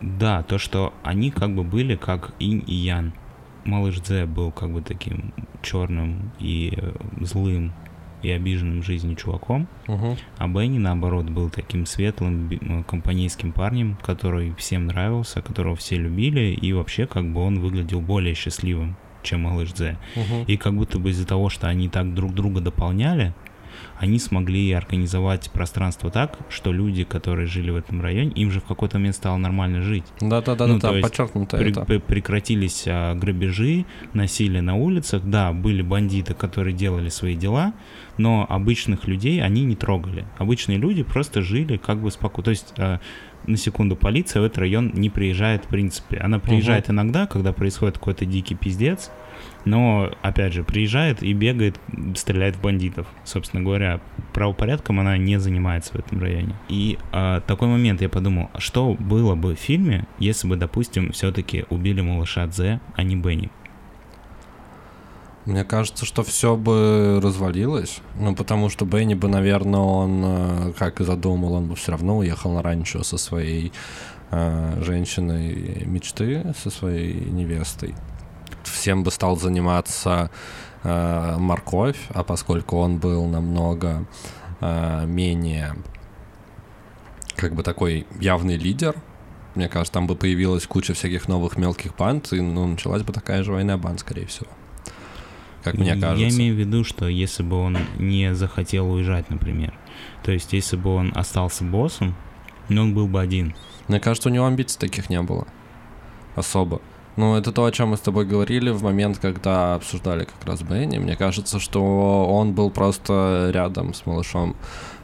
Да, 0.00 0.42
то, 0.42 0.58
что 0.58 0.92
они 1.02 1.30
как 1.30 1.54
бы 1.54 1.64
были 1.64 1.96
как 1.96 2.32
инь 2.38 2.62
и 2.66 2.74
ян. 2.74 3.12
Малыш 3.64 4.00
Дзе 4.00 4.26
был 4.26 4.50
как 4.50 4.70
бы 4.72 4.82
таким 4.82 5.32
черным 5.62 6.32
и 6.38 6.72
э, 6.76 6.92
злым 7.20 7.72
и 8.22 8.30
обиженным 8.30 8.82
жизнью 8.82 9.16
чуваком, 9.16 9.68
Угу. 9.86 10.16
а 10.38 10.48
Бенни, 10.48 10.78
наоборот, 10.78 11.26
был 11.26 11.50
таким 11.50 11.84
светлым 11.84 12.50
э, 12.50 12.82
компанейским 12.84 13.52
парнем, 13.52 13.98
который 14.02 14.54
всем 14.54 14.86
нравился, 14.86 15.42
которого 15.42 15.76
все 15.76 15.96
любили, 15.96 16.54
и 16.54 16.72
вообще 16.72 17.06
как 17.06 17.30
бы 17.30 17.42
он 17.42 17.60
выглядел 17.60 18.00
более 18.00 18.34
счастливым, 18.34 18.96
чем 19.22 19.42
малыш 19.42 19.72
Дзе. 19.72 19.98
Угу. 20.16 20.44
И 20.46 20.56
как 20.56 20.74
будто 20.74 20.98
бы 20.98 21.10
из-за 21.10 21.26
того, 21.26 21.50
что 21.50 21.68
они 21.68 21.88
так 21.88 22.14
друг 22.14 22.34
друга 22.34 22.60
дополняли, 22.60 23.34
они 23.98 24.18
смогли 24.18 24.72
организовать 24.72 25.50
пространство 25.50 26.10
так, 26.10 26.38
что 26.48 26.72
люди, 26.72 27.04
которые 27.04 27.46
жили 27.46 27.70
в 27.70 27.76
этом 27.76 28.02
районе, 28.02 28.30
им 28.32 28.50
же 28.50 28.60
в 28.60 28.64
какой-то 28.64 28.98
момент 28.98 29.16
стало 29.16 29.36
нормально 29.36 29.82
жить. 29.82 30.04
Да, 30.20 30.40
да, 30.40 30.54
да, 30.54 30.66
Ну, 30.66 30.78
да, 30.78 30.90
есть 30.90 31.02
подчеркнуто 31.02 31.56
Пре- 31.56 31.70
это. 31.70 31.80
пре- 31.82 32.00
прекратились 32.00 32.84
а, 32.86 33.14
грабежи, 33.14 33.84
насилие 34.12 34.62
на 34.62 34.74
улицах. 34.76 35.22
Да, 35.24 35.52
были 35.52 35.82
бандиты, 35.82 36.34
которые 36.34 36.74
делали 36.74 37.08
свои 37.08 37.36
дела, 37.36 37.72
но 38.18 38.46
обычных 38.48 39.06
людей 39.06 39.42
они 39.42 39.64
не 39.64 39.76
трогали. 39.76 40.24
Обычные 40.38 40.78
люди 40.78 41.02
просто 41.02 41.42
жили 41.42 41.76
как 41.76 41.98
бы 42.00 42.10
спокойно. 42.10 42.44
То 42.44 42.50
есть, 42.50 42.74
а, 42.78 43.00
на 43.46 43.56
секунду, 43.58 43.94
полиция 43.94 44.40
в 44.40 44.44
этот 44.46 44.58
район 44.58 44.90
не 44.94 45.10
приезжает 45.10 45.66
в 45.66 45.68
принципе. 45.68 46.16
Она 46.16 46.38
приезжает 46.38 46.88
иногда, 46.90 47.26
когда 47.26 47.52
происходит 47.52 47.98
какой-то 47.98 48.24
дикий 48.24 48.54
пиздец, 48.54 49.10
но, 49.64 50.10
опять 50.22 50.52
же, 50.52 50.64
приезжает 50.64 51.22
и 51.22 51.32
бегает, 51.32 51.78
стреляет 52.16 52.56
в 52.56 52.60
бандитов. 52.60 53.06
Собственно 53.24 53.62
говоря, 53.62 54.00
правопорядком 54.32 55.00
она 55.00 55.16
не 55.16 55.38
занимается 55.38 55.92
в 55.92 55.96
этом 55.96 56.20
районе. 56.20 56.54
И 56.68 56.98
а, 57.12 57.40
такой 57.40 57.68
момент 57.68 58.02
я 58.02 58.08
подумал, 58.08 58.50
а 58.52 58.60
что 58.60 58.94
было 58.94 59.34
бы 59.34 59.54
в 59.54 59.58
фильме, 59.58 60.06
если 60.18 60.48
бы, 60.48 60.56
допустим, 60.56 61.12
все-таки 61.12 61.64
убили 61.70 62.00
малыша 62.00 62.46
Дзе, 62.46 62.80
а 62.94 63.02
не 63.02 63.16
Бенни? 63.16 63.50
Мне 65.46 65.62
кажется, 65.64 66.06
что 66.06 66.22
все 66.22 66.56
бы 66.56 67.20
развалилось. 67.22 68.00
Ну, 68.18 68.34
потому 68.34 68.70
что 68.70 68.86
Бенни 68.86 69.14
бы, 69.14 69.28
наверное, 69.28 69.80
он, 69.80 70.22
э, 70.24 70.72
как 70.78 71.00
и 71.00 71.04
задумал, 71.04 71.54
он 71.54 71.66
бы 71.66 71.76
все 71.76 71.92
равно 71.92 72.18
уехал 72.18 72.52
на 72.52 72.62
ранчо 72.62 73.02
со 73.02 73.18
своей 73.18 73.70
э, 74.30 74.82
женщиной 74.82 75.82
мечты, 75.84 76.54
со 76.62 76.70
своей 76.70 77.14
невестой. 77.30 77.94
Всем 78.68 79.02
бы 79.02 79.10
стал 79.10 79.36
заниматься 79.36 80.30
э, 80.82 81.36
морковь, 81.38 81.98
а 82.10 82.24
поскольку 82.24 82.78
он 82.78 82.98
был 82.98 83.26
намного 83.26 84.06
э, 84.60 85.04
менее 85.06 85.76
как 87.36 87.54
бы 87.54 87.62
такой 87.62 88.06
явный 88.20 88.56
лидер, 88.56 88.94
мне 89.54 89.68
кажется, 89.68 89.92
там 89.92 90.06
бы 90.06 90.16
появилась 90.16 90.66
куча 90.66 90.94
всяких 90.94 91.28
новых 91.28 91.56
мелких 91.56 91.94
банд, 91.96 92.32
и 92.32 92.40
ну, 92.40 92.66
началась 92.66 93.02
бы 93.02 93.12
такая 93.12 93.42
же 93.42 93.52
война 93.52 93.76
банд, 93.76 94.00
скорее 94.00 94.26
всего. 94.26 94.48
Как 95.62 95.74
мне 95.74 95.94
кажется. 95.96 96.16
Я 96.16 96.28
имею 96.28 96.54
в 96.54 96.58
виду, 96.58 96.84
что 96.84 97.08
если 97.08 97.42
бы 97.42 97.56
он 97.56 97.78
не 97.98 98.34
захотел 98.34 98.90
уезжать, 98.90 99.30
например, 99.30 99.72
то 100.22 100.32
есть 100.32 100.52
если 100.52 100.76
бы 100.76 100.94
он 100.94 101.12
остался 101.14 101.64
боссом, 101.64 102.14
но 102.68 102.82
он 102.82 102.94
был 102.94 103.06
бы 103.06 103.20
один. 103.20 103.54
Мне 103.88 104.00
кажется, 104.00 104.28
у 104.28 104.32
него 104.32 104.46
амбиций 104.46 104.78
таких 104.78 105.08
не 105.08 105.22
было. 105.22 105.46
Особо. 106.34 106.80
Ну, 107.16 107.36
это 107.36 107.52
то, 107.52 107.64
о 107.64 107.70
чем 107.70 107.90
мы 107.90 107.96
с 107.96 108.00
тобой 108.00 108.26
говорили 108.26 108.70
в 108.70 108.82
момент, 108.82 109.18
когда 109.18 109.74
обсуждали 109.76 110.24
как 110.24 110.44
раз 110.46 110.62
Бенни. 110.62 110.98
Мне 110.98 111.16
кажется, 111.16 111.60
что 111.60 112.26
он 112.26 112.54
был 112.54 112.70
просто 112.70 113.50
рядом 113.52 113.94
с 113.94 114.04
малышом 114.04 114.56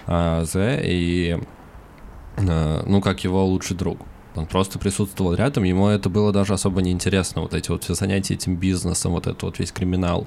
э, 0.06 0.44
и, 0.84 1.38
э, 2.36 2.82
ну, 2.86 3.00
как 3.00 3.22
его 3.22 3.46
лучший 3.46 3.76
друг. 3.76 3.98
Он 4.34 4.46
просто 4.46 4.78
присутствовал 4.78 5.34
рядом, 5.34 5.64
ему 5.64 5.88
это 5.88 6.08
было 6.08 6.32
даже 6.32 6.54
особо 6.54 6.82
неинтересно, 6.82 7.42
вот 7.42 7.52
эти 7.52 7.70
вот 7.70 7.84
все 7.84 7.94
занятия 7.94 8.34
этим 8.34 8.56
бизнесом, 8.56 9.12
вот 9.12 9.26
этот 9.26 9.42
вот 9.42 9.58
весь 9.58 9.72
криминал. 9.72 10.26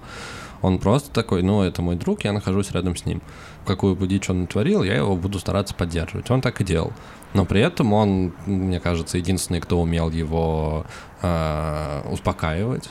Он 0.63 0.79
просто 0.79 1.11
такой, 1.11 1.43
ну, 1.43 1.61
это 1.61 1.81
мой 1.81 1.97
друг, 1.97 2.23
я 2.23 2.31
нахожусь 2.31 2.71
рядом 2.71 2.95
с 2.95 3.05
ним. 3.05 3.21
Какую 3.65 3.97
бы 3.97 4.07
дичь 4.07 4.29
он 4.29 4.41
натворил, 4.41 4.81
я 4.81 4.95
его 4.95 5.15
буду 5.17 5.37
стараться 5.37 5.75
поддерживать. 5.75 6.31
Он 6.31 6.39
так 6.39 6.61
и 6.61 6.63
делал. 6.63 6.93
Но 7.33 7.45
при 7.45 7.59
этом 7.59 7.91
он, 7.91 8.33
мне 8.45 8.79
кажется, 8.79 9.17
единственный, 9.17 9.59
кто 9.59 9.81
умел 9.81 10.09
его 10.09 10.85
э, 11.21 12.01
успокаивать. 12.09 12.89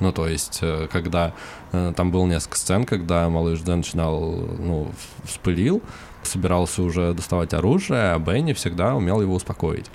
Ну, 0.00 0.12
то 0.12 0.28
есть, 0.28 0.58
э, 0.60 0.86
когда 0.92 1.32
э, 1.72 1.94
там 1.96 2.10
было 2.10 2.26
несколько 2.26 2.58
сцен, 2.58 2.84
когда 2.84 3.26
малыш 3.30 3.60
Дэн 3.60 3.78
начинал, 3.78 4.20
ну, 4.58 4.90
вспылил, 5.24 5.80
собирался 6.22 6.82
уже 6.82 7.14
доставать 7.14 7.54
оружие, 7.54 8.12
а 8.12 8.18
Бенни 8.18 8.52
всегда 8.52 8.94
умел 8.94 9.22
его 9.22 9.34
успокоить. 9.34 9.90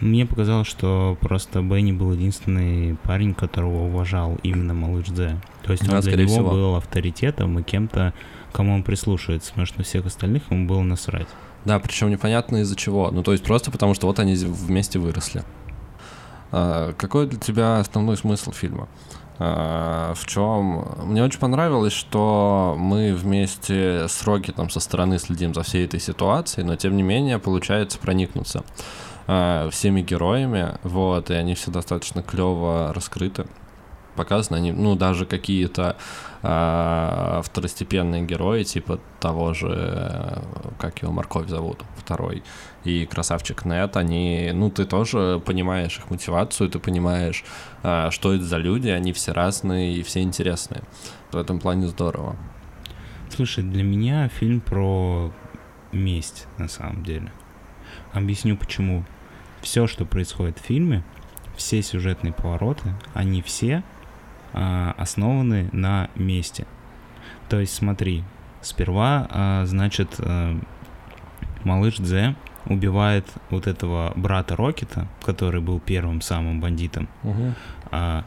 Мне 0.00 0.26
показалось, 0.26 0.66
что 0.66 1.16
просто 1.20 1.62
Бенни 1.62 1.92
был 1.92 2.12
единственный 2.12 2.96
парень, 2.96 3.34
которого 3.34 3.86
уважал 3.86 4.38
именно 4.42 4.74
малыш 4.74 5.06
Дзе. 5.06 5.40
То 5.62 5.72
есть 5.72 5.88
он 5.88 6.00
для 6.00 6.16
него 6.16 6.28
всего. 6.28 6.50
был 6.50 6.76
авторитетом 6.76 7.58
и 7.58 7.62
кем-то, 7.62 8.12
кому 8.52 8.74
он 8.74 8.82
прислушивается, 8.82 9.50
потому 9.50 9.66
что 9.66 9.82
всех 9.82 10.04
остальных 10.04 10.50
ему 10.50 10.66
было 10.66 10.82
насрать. 10.82 11.28
Да, 11.64 11.78
причем 11.78 12.10
непонятно 12.10 12.58
из-за 12.58 12.76
чего. 12.76 13.10
Ну, 13.10 13.22
то 13.22 13.32
есть 13.32 13.42
просто 13.42 13.70
потому, 13.70 13.94
что 13.94 14.06
вот 14.06 14.18
они 14.18 14.34
вместе 14.36 14.98
выросли. 14.98 15.42
А, 16.52 16.92
какой 16.92 17.26
для 17.26 17.40
тебя 17.40 17.78
основной 17.78 18.18
смысл 18.18 18.52
фильма? 18.52 18.88
А, 19.38 20.12
в 20.14 20.26
чем? 20.26 20.88
Мне 21.04 21.24
очень 21.24 21.40
понравилось, 21.40 21.94
что 21.94 22.76
мы 22.78 23.14
вместе 23.14 24.06
с 24.08 24.24
Рокетом 24.24 24.68
со 24.68 24.78
стороны 24.78 25.18
следим 25.18 25.54
за 25.54 25.62
всей 25.62 25.86
этой 25.86 26.00
ситуацией, 26.00 26.66
но 26.66 26.76
тем 26.76 26.96
не 26.96 27.02
менее 27.02 27.38
получается 27.38 27.98
проникнуться 27.98 28.62
а, 29.26 29.68
всеми 29.70 30.02
героями, 30.02 30.78
вот, 30.82 31.30
и 31.30 31.34
они 31.34 31.54
все 31.54 31.70
достаточно 31.70 32.22
клево 32.22 32.92
раскрыты 32.94 33.46
показаны, 34.16 34.56
они, 34.56 34.72
ну, 34.72 34.96
даже 34.96 35.26
какие-то 35.26 35.96
э, 36.42 37.40
второстепенные 37.44 38.22
герои, 38.22 38.64
типа 38.64 38.98
того 39.20 39.54
же, 39.54 40.42
как 40.78 41.02
его 41.02 41.12
Морковь 41.12 41.48
зовут, 41.48 41.84
второй, 41.96 42.42
и 42.84 43.06
Красавчик 43.06 43.64
Нет, 43.64 43.96
они, 43.96 44.50
ну, 44.52 44.70
ты 44.70 44.84
тоже 44.86 45.40
понимаешь 45.44 45.98
их 45.98 46.10
мотивацию, 46.10 46.70
ты 46.70 46.78
понимаешь, 46.78 47.44
э, 47.82 48.08
что 48.10 48.34
это 48.34 48.44
за 48.44 48.56
люди, 48.56 48.88
они 48.88 49.12
все 49.12 49.32
разные 49.32 49.94
и 49.94 50.02
все 50.02 50.22
интересные. 50.22 50.82
В 51.30 51.36
этом 51.36 51.60
плане 51.60 51.86
здорово. 51.86 52.36
Слушай, 53.28 53.64
для 53.64 53.82
меня 53.82 54.28
фильм 54.28 54.60
про 54.60 55.32
месть, 55.92 56.46
на 56.58 56.68
самом 56.68 57.04
деле. 57.04 57.30
Объясню 58.12 58.56
почему. 58.56 59.04
Все, 59.66 59.88
что 59.88 60.04
происходит 60.04 60.60
в 60.60 60.62
фильме, 60.62 61.02
все 61.56 61.82
сюжетные 61.82 62.32
повороты, 62.32 62.94
они 63.14 63.42
все 63.42 63.82
а, 64.52 64.94
основаны 64.96 65.68
на 65.72 66.08
месте. 66.14 66.68
То 67.48 67.58
есть 67.58 67.74
смотри, 67.74 68.22
сперва, 68.62 69.26
а, 69.28 69.64
значит, 69.66 70.20
а, 70.20 70.56
малыш 71.64 71.96
Дзе 71.96 72.36
убивает 72.66 73.26
вот 73.50 73.66
этого 73.66 74.12
брата 74.14 74.54
Рокета, 74.54 75.08
который 75.24 75.60
был 75.60 75.80
первым 75.80 76.20
самым 76.20 76.60
бандитом, 76.60 77.08
угу. 77.24 77.52
а, 77.90 78.24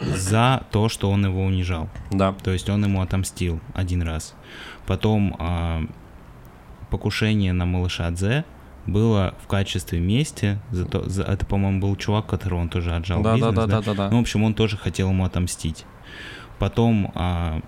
за 0.00 0.66
то, 0.72 0.88
что 0.88 1.08
он 1.08 1.24
его 1.24 1.44
унижал. 1.44 1.88
Да. 2.10 2.32
То 2.32 2.50
есть 2.50 2.68
он 2.68 2.84
ему 2.84 3.00
отомстил 3.00 3.60
один 3.74 4.02
раз. 4.02 4.34
Потом 4.88 5.36
а, 5.38 5.84
покушение 6.90 7.52
на 7.52 7.64
малыша 7.64 8.10
Дзе 8.10 8.44
было 8.88 9.34
в 9.42 9.46
качестве 9.46 10.00
мести. 10.00 10.58
За 10.70 10.84
то, 10.84 11.08
за, 11.08 11.22
это, 11.22 11.46
по-моему, 11.46 11.80
был 11.80 11.96
чувак, 11.96 12.26
которого 12.26 12.60
он 12.60 12.68
тоже 12.68 12.94
отжал 12.94 13.22
да, 13.22 13.34
бизнес. 13.34 13.54
Да, 13.54 13.66
да, 13.66 13.80
да, 13.80 13.82
да, 13.82 13.94
да. 13.94 14.10
Ну, 14.10 14.18
в 14.18 14.20
общем, 14.20 14.42
он 14.42 14.54
тоже 14.54 14.76
хотел 14.76 15.10
ему 15.10 15.24
отомстить. 15.24 15.84
Потом 16.58 17.12
а, 17.14 17.60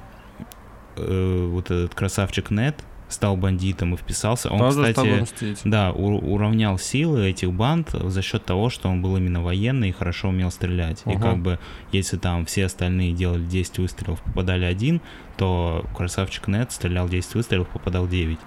э, 0.96 1.48
вот 1.50 1.66
этот 1.66 1.94
красавчик 1.94 2.50
Нет 2.50 2.84
стал 3.08 3.36
бандитом 3.36 3.94
и 3.94 3.96
вписался. 3.96 4.50
Он, 4.50 4.58
тоже 4.58 4.92
кстати, 4.92 5.58
да, 5.64 5.92
у, 5.92 6.16
уравнял 6.32 6.78
силы 6.78 7.28
этих 7.28 7.52
банд 7.52 7.90
за 7.90 8.22
счет 8.22 8.44
того, 8.44 8.70
что 8.70 8.88
он 8.88 9.02
был 9.02 9.16
именно 9.16 9.42
военный 9.42 9.90
и 9.90 9.92
хорошо 9.92 10.28
умел 10.28 10.50
стрелять. 10.50 11.02
Угу. 11.04 11.14
И 11.14 11.20
как 11.20 11.38
бы, 11.38 11.58
если 11.92 12.16
там 12.16 12.46
все 12.46 12.66
остальные 12.66 13.12
делали 13.12 13.44
10 13.44 13.78
выстрелов, 13.78 14.22
попадали 14.22 14.64
один, 14.64 15.00
то 15.36 15.84
красавчик 15.96 16.48
Нет 16.48 16.72
стрелял 16.72 17.08
10 17.08 17.34
выстрелов, 17.34 17.68
попадал 17.68 18.06
9. 18.06 18.38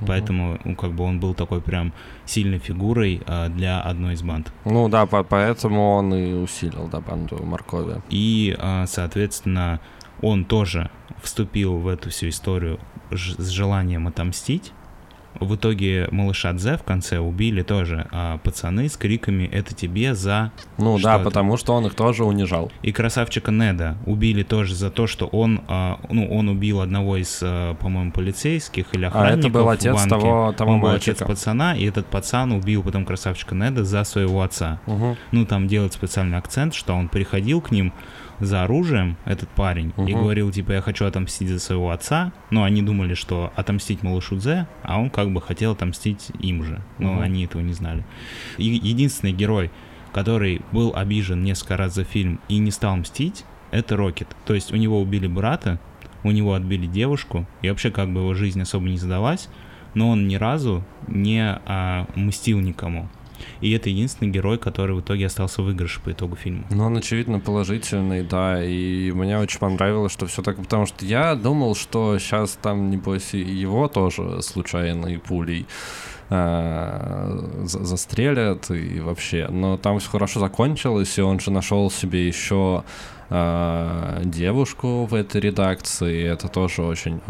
Угу. 0.00 0.06
Поэтому, 0.06 0.58
ну, 0.64 0.74
как 0.74 0.92
бы 0.92 1.04
он 1.04 1.20
был 1.20 1.34
такой 1.34 1.60
прям 1.60 1.92
сильной 2.24 2.58
фигурой 2.58 3.22
а, 3.26 3.48
для 3.48 3.80
одной 3.80 4.14
из 4.14 4.22
банд. 4.22 4.52
Ну 4.64 4.88
да, 4.88 5.06
по 5.06 5.22
поэтому 5.22 5.94
он 5.94 6.14
и 6.14 6.32
усилил, 6.32 6.88
да, 6.88 7.00
банду 7.00 7.42
Моркови. 7.42 8.02
И, 8.10 8.54
а, 8.58 8.86
соответственно, 8.86 9.80
он 10.22 10.44
тоже 10.44 10.90
вступил 11.22 11.78
в 11.78 11.88
эту 11.88 12.10
всю 12.10 12.28
историю 12.28 12.78
с 13.10 13.48
желанием 13.48 14.06
отомстить. 14.06 14.72
В 15.40 15.56
итоге 15.56 16.08
малыша 16.10 16.52
Дзе 16.52 16.76
в 16.76 16.82
конце 16.82 17.18
убили 17.18 17.62
тоже 17.62 18.06
а, 18.10 18.38
пацаны 18.38 18.88
с 18.88 18.96
криками 18.96 19.44
«Это 19.44 19.74
тебе 19.74 20.14
за...» 20.14 20.52
Ну 20.78 20.98
да, 20.98 21.16
это? 21.16 21.24
потому 21.24 21.56
что 21.56 21.74
он 21.74 21.86
их 21.86 21.94
тоже 21.94 22.24
унижал. 22.24 22.70
И 22.82 22.92
красавчика 22.92 23.50
Неда 23.50 23.96
убили 24.06 24.42
тоже 24.42 24.74
за 24.74 24.90
то, 24.90 25.06
что 25.06 25.26
он, 25.26 25.60
а, 25.68 25.98
ну, 26.10 26.28
он 26.30 26.48
убил 26.48 26.80
одного 26.80 27.16
из, 27.16 27.40
а, 27.42 27.74
по-моему, 27.74 28.12
полицейских 28.12 28.86
или 28.94 29.04
охранников 29.04 29.36
А 29.36 29.38
это 29.38 29.48
был 29.48 29.68
отец 29.68 29.94
банке. 29.94 30.10
того, 30.10 30.52
того 30.52 30.72
Он 30.72 30.80
был 30.80 30.88
мальчика. 30.88 31.12
отец 31.12 31.26
пацана, 31.26 31.76
и 31.76 31.84
этот 31.84 32.06
пацан 32.06 32.52
убил 32.52 32.82
потом 32.82 33.04
красавчика 33.04 33.54
Неда 33.54 33.84
за 33.84 34.04
своего 34.04 34.42
отца. 34.42 34.80
Угу. 34.86 35.16
Ну, 35.32 35.46
там 35.46 35.68
делать 35.68 35.92
специальный 35.92 36.38
акцент, 36.38 36.74
что 36.74 36.94
он 36.94 37.08
приходил 37.08 37.60
к 37.60 37.70
ним, 37.70 37.92
за 38.40 38.64
оружием, 38.64 39.16
этот 39.24 39.48
парень, 39.48 39.92
угу. 39.96 40.06
и 40.06 40.12
говорил, 40.12 40.50
типа, 40.50 40.72
я 40.72 40.80
хочу 40.80 41.04
отомстить 41.04 41.48
за 41.48 41.58
своего 41.58 41.90
отца. 41.90 42.32
Но 42.50 42.64
они 42.64 42.82
думали, 42.82 43.14
что 43.14 43.52
отомстить 43.56 44.02
малышу 44.02 44.36
Дзе, 44.36 44.66
а 44.82 45.00
он 45.00 45.10
как 45.10 45.32
бы 45.32 45.40
хотел 45.40 45.72
отомстить 45.72 46.30
им 46.40 46.64
же. 46.64 46.82
Но 46.98 47.14
угу. 47.14 47.20
они 47.20 47.44
этого 47.44 47.62
не 47.62 47.72
знали. 47.72 48.04
И 48.58 48.64
единственный 48.64 49.32
герой, 49.32 49.70
который 50.12 50.62
был 50.72 50.92
обижен 50.94 51.42
несколько 51.42 51.76
раз 51.76 51.94
за 51.94 52.04
фильм 52.04 52.40
и 52.48 52.58
не 52.58 52.70
стал 52.70 52.96
мстить, 52.96 53.44
это 53.70 53.96
Рокет. 53.96 54.28
То 54.46 54.54
есть 54.54 54.72
у 54.72 54.76
него 54.76 55.00
убили 55.00 55.26
брата, 55.26 55.78
у 56.22 56.30
него 56.30 56.54
отбили 56.54 56.86
девушку, 56.86 57.46
и 57.62 57.68
вообще 57.68 57.90
как 57.90 58.12
бы 58.12 58.20
его 58.20 58.34
жизнь 58.34 58.60
особо 58.60 58.88
не 58.88 58.98
задалась, 58.98 59.48
но 59.94 60.10
он 60.10 60.28
ни 60.28 60.36
разу 60.36 60.84
не 61.06 61.42
а, 61.42 62.06
мстил 62.14 62.60
никому. 62.60 63.08
И 63.60 63.72
это 63.72 63.88
единственный 63.88 64.30
герой, 64.30 64.58
который 64.58 64.94
в 64.96 65.00
итоге 65.00 65.26
остался 65.26 65.62
в 65.62 65.66
выигрыше 65.66 66.00
по 66.00 66.12
итогу 66.12 66.36
фильма. 66.36 66.64
Ну, 66.70 66.84
он, 66.84 66.96
очевидно, 66.96 67.40
положительный, 67.40 68.22
да. 68.22 68.62
И 68.64 69.10
мне 69.12 69.38
очень 69.38 69.58
понравилось, 69.58 70.12
что 70.12 70.26
все 70.26 70.42
так... 70.42 70.56
Потому 70.56 70.86
что 70.86 71.04
я 71.04 71.34
думал, 71.34 71.74
что 71.74 72.18
сейчас 72.18 72.58
там, 72.60 72.90
небось, 72.90 73.34
его 73.34 73.88
тоже 73.88 74.42
случайной 74.42 75.18
пулей 75.18 75.66
э, 76.30 77.62
застрелят 77.64 78.70
и 78.70 79.00
вообще. 79.00 79.48
Но 79.48 79.76
там 79.76 79.98
все 79.98 80.10
хорошо 80.10 80.40
закончилось, 80.40 81.18
и 81.18 81.22
он 81.22 81.40
же 81.40 81.50
нашел 81.50 81.90
себе 81.90 82.26
еще 82.26 82.84
э, 83.30 84.22
девушку 84.24 85.06
в 85.06 85.14
этой 85.14 85.40
редакции. 85.40 86.24
Это 86.24 86.48
тоже 86.48 86.82
очень, 86.82 87.20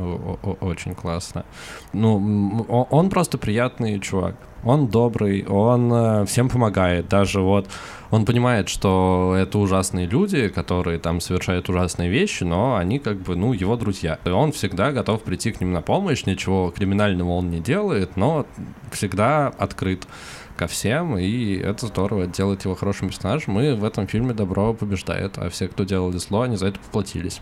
очень 0.60 0.94
классно. 0.94 1.44
Ну, 1.92 2.66
он 2.90 3.10
просто 3.10 3.38
приятный 3.38 4.00
чувак. 4.00 4.36
Он 4.66 4.88
добрый, 4.88 5.46
он 5.46 5.92
э, 5.92 6.26
всем 6.26 6.48
помогает. 6.48 7.08
Даже 7.08 7.40
вот 7.40 7.68
он 8.10 8.24
понимает, 8.24 8.68
что 8.68 9.36
это 9.38 9.58
ужасные 9.58 10.06
люди, 10.06 10.48
которые 10.48 10.98
там 10.98 11.20
совершают 11.20 11.68
ужасные 11.68 12.10
вещи, 12.10 12.42
но 12.42 12.74
они 12.74 12.98
как 12.98 13.18
бы, 13.18 13.36
ну, 13.36 13.52
его 13.52 13.76
друзья. 13.76 14.18
И 14.24 14.28
он 14.28 14.50
всегда 14.50 14.90
готов 14.90 15.22
прийти 15.22 15.52
к 15.52 15.60
ним 15.60 15.72
на 15.72 15.82
помощь, 15.82 16.26
ничего 16.26 16.72
криминального 16.76 17.30
он 17.30 17.48
не 17.48 17.60
делает, 17.60 18.16
но 18.16 18.44
всегда 18.90 19.52
открыт 19.56 20.08
ко 20.56 20.66
всем, 20.66 21.16
и 21.16 21.56
это 21.58 21.86
здорово, 21.86 22.26
делает 22.26 22.64
его 22.64 22.74
хорошим 22.74 23.08
персонажем, 23.08 23.60
и 23.60 23.72
в 23.72 23.84
этом 23.84 24.08
фильме 24.08 24.34
добро 24.34 24.74
побеждает, 24.74 25.38
а 25.38 25.48
все, 25.50 25.68
кто 25.68 25.84
делали 25.84 26.16
зло, 26.16 26.42
они 26.42 26.56
за 26.56 26.68
это 26.68 26.80
поплатились. 26.80 27.40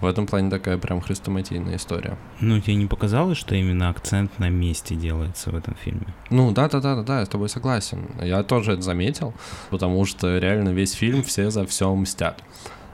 В 0.00 0.06
этом 0.06 0.26
плане 0.26 0.50
такая 0.50 0.78
прям 0.78 1.00
хрестоматийная 1.00 1.76
история. 1.76 2.16
Ну, 2.40 2.58
тебе 2.60 2.76
не 2.76 2.86
показалось, 2.86 3.36
что 3.36 3.54
именно 3.54 3.90
акцент 3.90 4.38
на 4.38 4.48
месте 4.48 4.94
делается 4.94 5.50
в 5.50 5.54
этом 5.54 5.74
фильме? 5.74 6.06
Ну, 6.30 6.52
да-да-да-да, 6.52 7.20
я 7.20 7.26
с 7.26 7.28
тобой 7.28 7.48
согласен. 7.48 8.08
Я 8.22 8.42
тоже 8.42 8.72
это 8.72 8.82
заметил, 8.82 9.34
потому 9.68 10.04
что 10.06 10.38
реально 10.38 10.70
весь 10.70 10.92
фильм 10.92 11.22
все 11.22 11.50
за 11.50 11.66
все 11.66 11.94
мстят. 11.94 12.42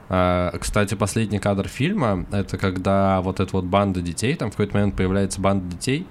А, 0.09 0.57
кстати, 0.57 0.95
последний 0.95 1.39
кадр 1.39 1.67
фильма— 1.67 2.25
это 2.31 2.57
когда 2.57 3.21
вот 3.21 3.39
эта 3.39 3.51
вот 3.53 3.65
банда 3.65 4.01
детей, 4.01 4.35
там 4.35 4.49
в 4.49 4.53
какой-то 4.53 4.73
момент 4.73 4.95
появляется 4.95 5.41
банда 5.41 5.75
детей, 5.75 6.07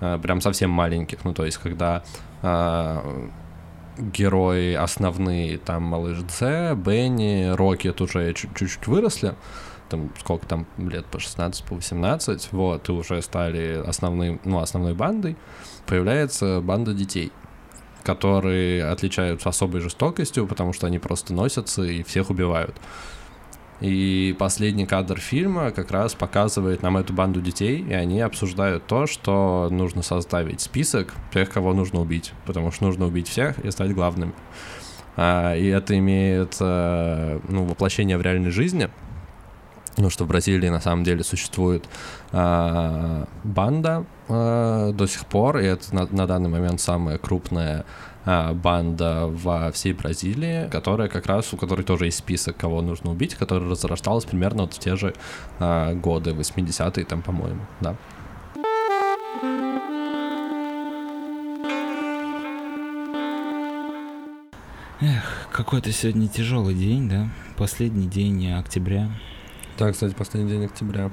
а, 0.00 0.18
прям 0.18 0.40
совсем 0.40 0.70
маленьких, 0.70 1.24
ну, 1.24 1.32
то 1.34 1.44
есть 1.44 1.58
когда 1.58 2.02
а, 2.42 3.30
герои 3.98 4.74
основные, 4.74 5.58
там 5.58 5.82
малыш 5.82 6.18
Дзе, 6.18 6.74
Бенни, 6.74 7.50
Рокет 7.54 8.00
уже 8.00 8.32
чуть-чуть 8.32 8.86
выросли, 8.86 9.34
там, 9.90 10.10
сколько 10.18 10.46
там 10.46 10.66
лет, 10.78 11.04
по 11.06 11.18
16, 11.18 11.64
по 11.64 11.74
18, 11.74 12.52
вот, 12.52 12.88
и 12.88 12.92
уже 12.92 13.20
стали 13.20 13.82
основным, 13.86 14.40
ну, 14.44 14.60
основной 14.60 14.94
бандой, 14.94 15.36
появляется 15.86 16.60
банда 16.62 16.94
детей, 16.94 17.32
которые 18.02 18.84
отличаются 18.84 19.48
особой 19.48 19.80
жестокостью, 19.80 20.46
потому 20.46 20.72
что 20.72 20.86
они 20.86 20.98
просто 20.98 21.34
носятся 21.34 21.82
и 21.82 22.02
всех 22.02 22.30
убивают. 22.30 22.76
И 23.80 24.36
последний 24.38 24.84
кадр 24.84 25.18
фильма 25.18 25.70
как 25.70 25.90
раз 25.90 26.14
показывает 26.14 26.82
нам 26.82 26.98
эту 26.98 27.14
банду 27.14 27.40
детей, 27.40 27.78
и 27.78 27.92
они 27.94 28.20
обсуждают 28.20 28.86
то, 28.86 29.06
что 29.06 29.68
нужно 29.70 30.02
составить 30.02 30.60
список 30.60 31.14
тех, 31.32 31.48
кого 31.50 31.72
нужно 31.72 32.00
убить, 32.00 32.32
потому 32.44 32.72
что 32.72 32.84
нужно 32.84 33.06
убить 33.06 33.28
всех 33.28 33.58
и 33.64 33.70
стать 33.70 33.94
главным. 33.94 34.34
А, 35.16 35.54
и 35.56 35.66
это 35.66 35.96
имеет 35.98 36.56
а, 36.60 37.40
ну, 37.48 37.64
воплощение 37.64 38.18
в 38.18 38.22
реальной 38.22 38.50
жизни, 38.50 38.90
ну, 39.96 40.10
что 40.10 40.24
в 40.24 40.28
Бразилии 40.28 40.68
на 40.68 40.80
самом 40.80 41.04
деле 41.04 41.24
существует 41.24 41.88
а, 42.32 43.26
банда 43.44 44.04
а, 44.28 44.92
до 44.92 45.06
сих 45.06 45.26
пор, 45.26 45.58
и 45.58 45.64
это 45.64 45.94
на, 45.94 46.06
на 46.06 46.26
данный 46.26 46.48
момент 46.48 46.80
самая 46.80 47.18
крупная 47.18 47.84
а, 48.24 48.52
банда 48.54 49.26
во 49.26 49.72
всей 49.72 49.92
Бразилии, 49.92 50.68
которая 50.70 51.08
как 51.08 51.26
раз, 51.26 51.52
у 51.52 51.56
которой 51.56 51.82
тоже 51.82 52.06
есть 52.06 52.18
список, 52.18 52.56
кого 52.56 52.82
нужно 52.82 53.10
убить, 53.10 53.34
которая 53.34 53.70
разрасталась 53.70 54.24
примерно 54.24 54.62
вот 54.62 54.74
в 54.74 54.78
те 54.78 54.96
же 54.96 55.14
а, 55.58 55.94
годы, 55.94 56.32
80-е 56.32 57.04
там, 57.04 57.22
по-моему, 57.22 57.60
да. 57.80 57.96
Эх, 65.02 65.48
какой-то 65.50 65.90
сегодня 65.92 66.28
тяжелый 66.28 66.74
день, 66.74 67.08
да? 67.08 67.30
Последний 67.56 68.06
день 68.06 68.52
октября. 68.52 69.08
Да, 69.80 69.90
кстати, 69.90 70.12
последний 70.12 70.50
день 70.50 70.66
октября. 70.66 71.10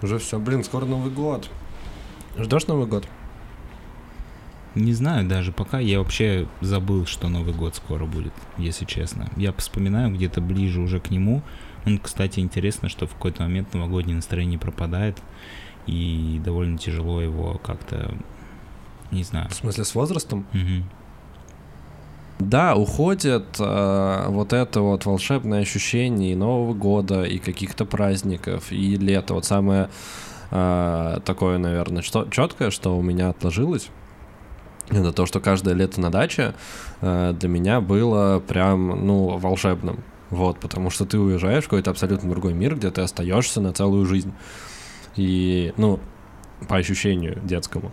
Уже 0.00 0.18
все. 0.18 0.38
Блин, 0.38 0.64
скоро 0.64 0.86
Новый 0.86 1.12
год. 1.12 1.50
Ждешь 2.38 2.66
Новый 2.66 2.86
год? 2.86 3.06
Не 4.74 4.94
знаю 4.94 5.28
даже, 5.28 5.52
пока 5.52 5.80
я 5.80 5.98
вообще 5.98 6.48
забыл, 6.62 7.04
что 7.04 7.28
Новый 7.28 7.52
год 7.52 7.76
скоро 7.76 8.06
будет, 8.06 8.32
если 8.56 8.86
честно. 8.86 9.30
Я 9.36 9.52
вспоминаю 9.52 10.14
где-то 10.14 10.40
ближе 10.40 10.80
уже 10.80 10.98
к 10.98 11.10
нему. 11.10 11.42
Он, 11.84 11.98
кстати, 11.98 12.40
интересно, 12.40 12.88
что 12.88 13.06
в 13.06 13.12
какой-то 13.12 13.42
момент 13.42 13.74
новогоднее 13.74 14.16
настроение 14.16 14.58
пропадает, 14.58 15.20
и 15.86 16.40
довольно 16.42 16.78
тяжело 16.78 17.20
его 17.20 17.60
как-то, 17.62 18.14
не 19.10 19.24
знаю. 19.24 19.50
В 19.50 19.54
смысле, 19.54 19.84
с 19.84 19.94
возрастом? 19.94 20.46
Угу. 20.54 21.03
Да, 22.38 22.74
уходит 22.74 23.44
э, 23.60 24.24
вот 24.28 24.52
это 24.52 24.80
вот 24.80 25.06
волшебное 25.06 25.60
ощущение 25.60 26.32
и 26.32 26.36
Нового 26.36 26.74
года, 26.74 27.22
и 27.22 27.38
каких-то 27.38 27.84
праздников, 27.84 28.72
и 28.72 28.96
лета. 28.96 29.34
Вот 29.34 29.44
самое 29.44 29.88
э, 30.50 31.18
такое, 31.24 31.58
наверное, 31.58 32.02
что, 32.02 32.26
четкое, 32.28 32.70
что 32.70 32.98
у 32.98 33.02
меня 33.02 33.28
отложилось, 33.28 33.88
это 34.90 35.12
то, 35.12 35.26
что 35.26 35.40
каждое 35.40 35.74
лето 35.74 36.00
на 36.00 36.10
даче 36.10 36.54
э, 37.00 37.34
для 37.38 37.48
меня 37.48 37.80
было 37.80 38.40
прям, 38.40 39.06
ну, 39.06 39.38
волшебным. 39.38 40.02
Вот, 40.30 40.58
потому 40.58 40.90
что 40.90 41.06
ты 41.06 41.18
уезжаешь 41.18 41.64
в 41.64 41.68
какой-то 41.68 41.90
абсолютно 41.90 42.28
другой 42.28 42.54
мир, 42.54 42.74
где 42.74 42.90
ты 42.90 43.00
остаешься 43.00 43.60
на 43.60 43.72
целую 43.72 44.04
жизнь. 44.06 44.32
И, 45.16 45.72
ну, 45.76 46.00
по 46.68 46.76
ощущению 46.76 47.40
детскому. 47.42 47.92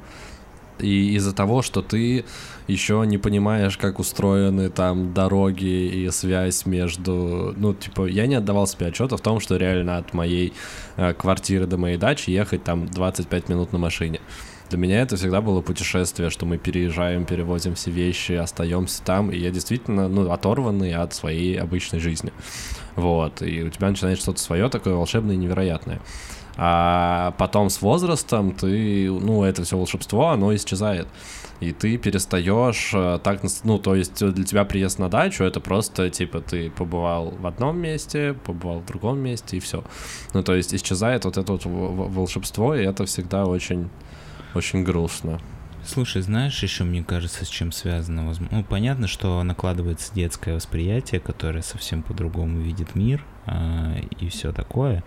И 0.80 1.16
из-за 1.16 1.34
того, 1.34 1.62
что 1.62 1.82
ты 1.82 2.26
еще 2.68 3.04
не 3.06 3.18
понимаешь, 3.18 3.78
как 3.78 4.00
устроены 4.00 4.70
там 4.70 5.14
дороги 5.14 5.66
и 5.66 6.10
связь 6.12 6.66
между... 6.66 7.54
Ну, 7.58 7.74
типа, 7.74 8.08
я 8.08 8.28
не 8.28 8.36
отдавал 8.36 8.68
себе 8.68 8.88
отчета 8.88 9.18
в 9.18 9.22
том, 9.22 9.40
что 9.40 9.58
реально 9.58 9.98
от 9.98 10.14
моей 10.14 10.54
э, 10.98 11.14
квартиры 11.14 11.68
до 11.68 11.78
моей 11.78 11.98
дачи 11.98 12.30
ехать 12.30 12.64
там 12.64 12.88
25 12.88 13.50
минут 13.50 13.74
на 13.74 13.80
машине. 13.80 14.20
Для 14.72 14.78
меня 14.80 15.02
это 15.02 15.18
всегда 15.18 15.42
было 15.42 15.60
путешествие, 15.60 16.30
что 16.30 16.46
мы 16.46 16.58
переезжаем, 16.58 17.26
перевозим 17.26 17.76
все 17.76 17.92
вещи, 17.92 18.32
остаемся 18.32 19.04
там, 19.04 19.30
и 19.30 19.38
я 19.38 19.52
действительно, 19.52 20.08
ну, 20.08 20.32
оторванный 20.32 20.94
от 20.94 21.14
своей 21.14 21.60
обычной 21.60 22.00
жизни. 22.00 22.32
Вот, 22.96 23.42
и 23.42 23.64
у 23.64 23.70
тебя 23.70 23.90
начинает 23.90 24.20
что-то 24.20 24.40
свое 24.40 24.70
такое 24.70 24.94
волшебное 24.94 25.36
и 25.36 25.38
невероятное. 25.38 26.00
А 26.58 27.34
потом 27.38 27.70
с 27.70 27.82
возрастом 27.82 28.52
ты, 28.52 29.10
ну, 29.10 29.44
это 29.44 29.64
все 29.64 29.78
волшебство, 29.78 30.30
оно 30.30 30.54
исчезает. 30.54 31.08
И 31.60 31.72
ты 31.72 31.98
перестаешь 31.98 32.92
э, 32.94 33.20
так, 33.24 33.42
ну, 33.64 33.78
то 33.78 33.96
есть 33.96 34.26
для 34.26 34.44
тебя 34.44 34.66
приезд 34.66 35.00
на 35.00 35.10
дачу 35.10 35.44
это 35.44 35.60
просто, 35.60 36.10
типа, 36.10 36.42
ты 36.42 36.72
побывал 36.72 37.32
в 37.40 37.46
одном 37.46 37.78
месте, 37.78 38.36
побывал 38.46 38.80
в 38.80 38.86
другом 38.86 39.20
месте, 39.20 39.58
и 39.58 39.60
все. 39.60 39.84
Ну, 40.34 40.44
то 40.44 40.56
есть 40.56 40.74
исчезает 40.74 41.26
вот 41.26 41.38
это 41.38 41.52
вот 41.54 41.62
волшебство, 41.66 42.76
и 42.76 42.84
это 42.84 43.06
всегда 43.06 43.46
очень 43.46 43.90
очень 44.54 44.84
грустно. 44.84 45.40
Слушай, 45.84 46.22
знаешь, 46.22 46.62
еще 46.62 46.84
мне 46.84 47.04
кажется, 47.04 47.44
с 47.44 47.50
чем 47.50 47.72
связано? 47.72 48.34
Ну, 48.52 48.64
понятно, 48.64 49.08
что 49.08 49.42
накладывается 49.42 50.14
детское 50.14 50.54
восприятие, 50.54 51.20
которое 51.20 51.64
совсем 51.64 52.04
по-другому 52.04 52.60
видит 52.60 52.96
мир 52.96 53.26
а, 53.48 53.96
и 54.20 54.30
все 54.30 54.52
такое. 54.52 55.04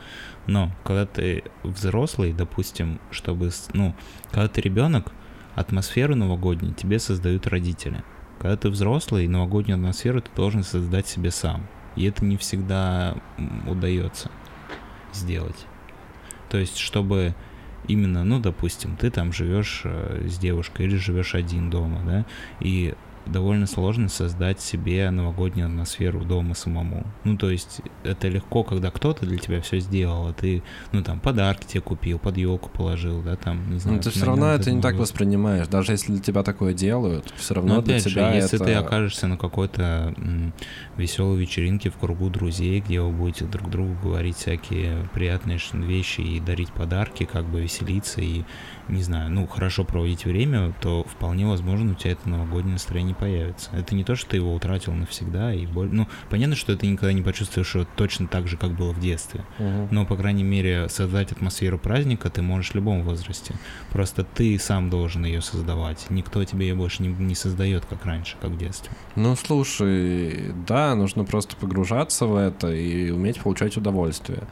Но 0.47 0.73
когда 0.85 1.07
ты 1.07 1.45
взрослый, 1.63 2.33
допустим, 2.33 3.01
чтобы, 3.13 3.51
ну, 3.73 3.95
когда 4.33 4.49
ты 4.49 4.61
ребенок, 4.61 5.13
атмосферу 5.55 6.17
новогоднюю 6.17 6.75
тебе 6.75 6.99
создают 6.99 7.47
родители. 7.47 8.03
Когда 8.41 8.57
ты 8.57 8.69
взрослый, 8.69 9.29
новогоднюю 9.29 9.77
атмосферу 9.77 10.21
ты 10.21 10.31
должен 10.35 10.65
создать 10.65 11.07
себе 11.07 11.31
сам. 11.31 11.67
И 11.95 12.05
это 12.05 12.25
не 12.25 12.37
всегда 12.37 13.17
удается 13.67 14.31
сделать. 15.13 15.67
То 16.51 16.59
есть, 16.59 16.77
чтобы 16.79 17.35
именно, 17.89 18.25
ну, 18.25 18.41
допустим, 18.41 18.97
ты 18.97 19.11
там 19.11 19.33
живешь 19.33 19.83
э, 19.85 20.27
с 20.29 20.39
девушкой 20.39 20.87
или 20.87 20.97
живешь 20.97 21.35
один 21.35 21.71
дома, 21.71 22.03
да, 22.05 22.27
и 22.61 22.95
довольно 23.27 23.67
сложно 23.67 24.09
создать 24.09 24.61
себе 24.61 25.11
новогоднюю 25.11 25.69
атмосферу 25.69 26.25
дома 26.25 26.55
самому. 26.55 27.07
Ну, 27.25 27.37
то 27.37 27.51
есть 27.51 27.81
это 28.03 28.29
легко, 28.29 28.65
когда 28.65 28.91
кто-то 28.91 29.27
для 29.27 29.39
тебя 29.39 29.61
все 29.61 29.81
сделал, 29.81 30.29
а 30.29 30.33
ты, 30.33 30.63
ну, 30.93 31.03
там, 31.03 31.21
подарки 31.21 31.67
тебе 31.67 31.81
купил, 31.81 32.19
под 32.19 32.37
елку 32.37 32.71
положил, 32.71 33.23
да, 33.23 33.37
там, 33.37 33.71
не 33.71 33.79
знаю. 33.79 33.97
Ну, 33.97 34.03
ты 34.03 34.11
все 34.11 34.27
равно 34.27 34.53
это 34.53 34.71
не 34.71 34.81
так 34.81 34.97
воспринимаешь, 34.97 35.67
даже 35.69 35.93
если 35.93 36.13
для 36.13 36.23
тебя 36.23 36.43
такое 36.43 36.75
делают, 36.75 37.33
все 37.37 37.55
равно 37.55 37.77
Но, 37.77 37.83
для 37.83 37.97
опять 37.97 38.13
тебя 38.13 38.31
же, 38.31 38.37
если 38.37 38.59
это... 38.59 38.65
ты 38.65 38.75
окажешься 38.75 39.27
на 39.27 39.37
какой-то 39.37 40.15
веселой 40.97 41.39
вечеринке 41.39 41.91
в 41.91 41.97
кругу 41.97 42.31
друзей, 42.31 42.81
где 42.81 43.01
вы 43.01 43.11
будете 43.11 43.45
друг 43.45 43.71
другу 43.71 43.97
говорить 44.03 44.37
всякие 44.37 45.09
приятные 45.13 45.59
вещи 45.73 46.21
и 46.21 46.41
дарить 46.41 46.73
подарки, 46.73 47.25
как 47.25 47.45
бы 47.47 47.63
веселиться 47.63 48.21
и 48.21 48.45
не 48.89 49.03
знаю, 49.03 49.31
ну, 49.31 49.47
хорошо 49.47 49.85
проводить 49.85 50.25
время, 50.25 50.75
то 50.81 51.05
вполне 51.05 51.47
возможно 51.47 51.93
у 51.93 51.95
тебя 51.95 52.13
это 52.13 52.29
новогоднее 52.29 52.75
настроение 52.75 53.15
появится. 53.15 53.71
Это 53.73 53.95
не 53.95 54.05
то, 54.05 54.15
что 54.15 54.31
ты 54.31 54.37
его 54.37 54.55
утратил 54.55 54.93
навсегда 54.93 55.55
и 55.55 55.67
боль... 55.67 55.89
Ну, 55.91 56.09
понятно, 56.31 56.57
что 56.57 56.77
ты 56.77 56.87
никогда 56.87 57.13
не 57.13 57.23
почувствуешь 57.23 57.75
его 57.75 57.87
точно 57.97 58.27
так 58.27 58.49
же, 58.49 58.57
как 58.57 58.73
было 58.73 58.93
в 58.93 59.01
детстве. 59.01 59.45
Угу. 59.59 59.89
Но, 59.91 60.05
по 60.05 60.17
крайней 60.17 60.45
мере, 60.45 60.89
создать 60.89 61.33
атмосферу 61.33 61.79
праздника 61.79 62.31
ты 62.31 62.43
можешь 62.43 62.73
в 62.73 62.75
любом 62.75 63.03
возрасте. 63.03 63.55
Просто 63.91 64.25
ты 64.25 64.59
сам 64.59 64.91
должен 64.91 65.25
ее 65.25 65.41
создавать. 65.41 66.07
Никто 66.11 66.45
тебе 66.45 66.69
ее 66.69 66.75
больше 66.75 67.03
не, 67.03 67.09
не 67.09 67.35
создает, 67.35 67.87
как 67.87 68.05
раньше, 68.05 68.37
как 68.41 68.51
в 68.51 68.59
детстве. 68.59 68.93
Ну, 69.17 69.35
слушай, 69.37 70.53
да, 70.67 70.95
нужно 70.95 71.25
просто 71.25 71.57
погружаться 71.57 72.27
в 72.27 72.37
это 72.37 72.73
и 72.73 73.11
уметь 73.11 73.41
получать 73.41 73.77
удовольствие. 73.77 74.43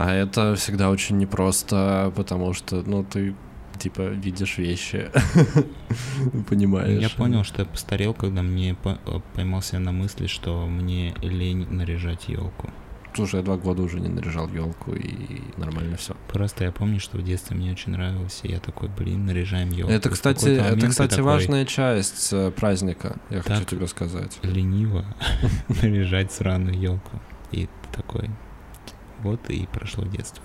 А 0.00 0.14
это 0.14 0.54
всегда 0.54 0.88
очень 0.88 1.18
непросто, 1.18 2.10
потому 2.16 2.54
что, 2.54 2.82
ну, 2.86 3.04
ты 3.04 3.34
типа, 3.78 4.08
видишь 4.08 4.56
вещи, 4.56 5.10
понимаешь. 6.48 7.02
Я 7.02 7.10
понял, 7.10 7.44
что 7.44 7.62
я 7.62 7.68
постарел, 7.68 8.14
когда 8.14 8.40
мне 8.40 8.76
э, 8.82 8.96
поймал 9.34 9.60
себя 9.60 9.80
на 9.80 9.92
мысли, 9.92 10.26
что 10.26 10.66
мне 10.66 11.14
лень 11.20 11.66
наряжать 11.70 12.28
елку. 12.28 12.70
Слушай, 13.14 13.36
я 13.36 13.42
два 13.42 13.58
года 13.58 13.82
уже 13.82 14.00
не 14.00 14.08
наряжал 14.08 14.48
елку, 14.48 14.94
и 14.94 15.42
нормально 15.58 15.98
все. 15.98 16.16
Просто 16.28 16.64
я 16.64 16.72
помню, 16.72 16.98
что 16.98 17.18
в 17.18 17.22
детстве 17.22 17.54
мне 17.54 17.72
очень 17.72 17.92
нравилось, 17.92 18.40
и 18.42 18.48
я 18.48 18.58
такой, 18.58 18.88
блин, 18.88 19.26
наряжаем 19.26 19.68
елку. 19.70 19.92
Это, 19.92 20.08
кстати, 20.08 20.48
это, 20.48 20.88
кстати, 20.88 21.20
важная 21.20 21.66
часть 21.66 22.32
э, 22.32 22.50
праздника, 22.52 23.16
я 23.28 23.42
хочу 23.42 23.60
Так. 23.60 23.68
тебе 23.68 23.86
сказать. 23.86 24.38
Лениво 24.42 25.04
наряжать 25.82 26.32
сраную 26.32 26.80
елку. 26.80 27.20
И 27.52 27.68
такой, 27.92 28.30
вот 29.22 29.50
и 29.50 29.66
прошло 29.72 30.04
детство. 30.04 30.42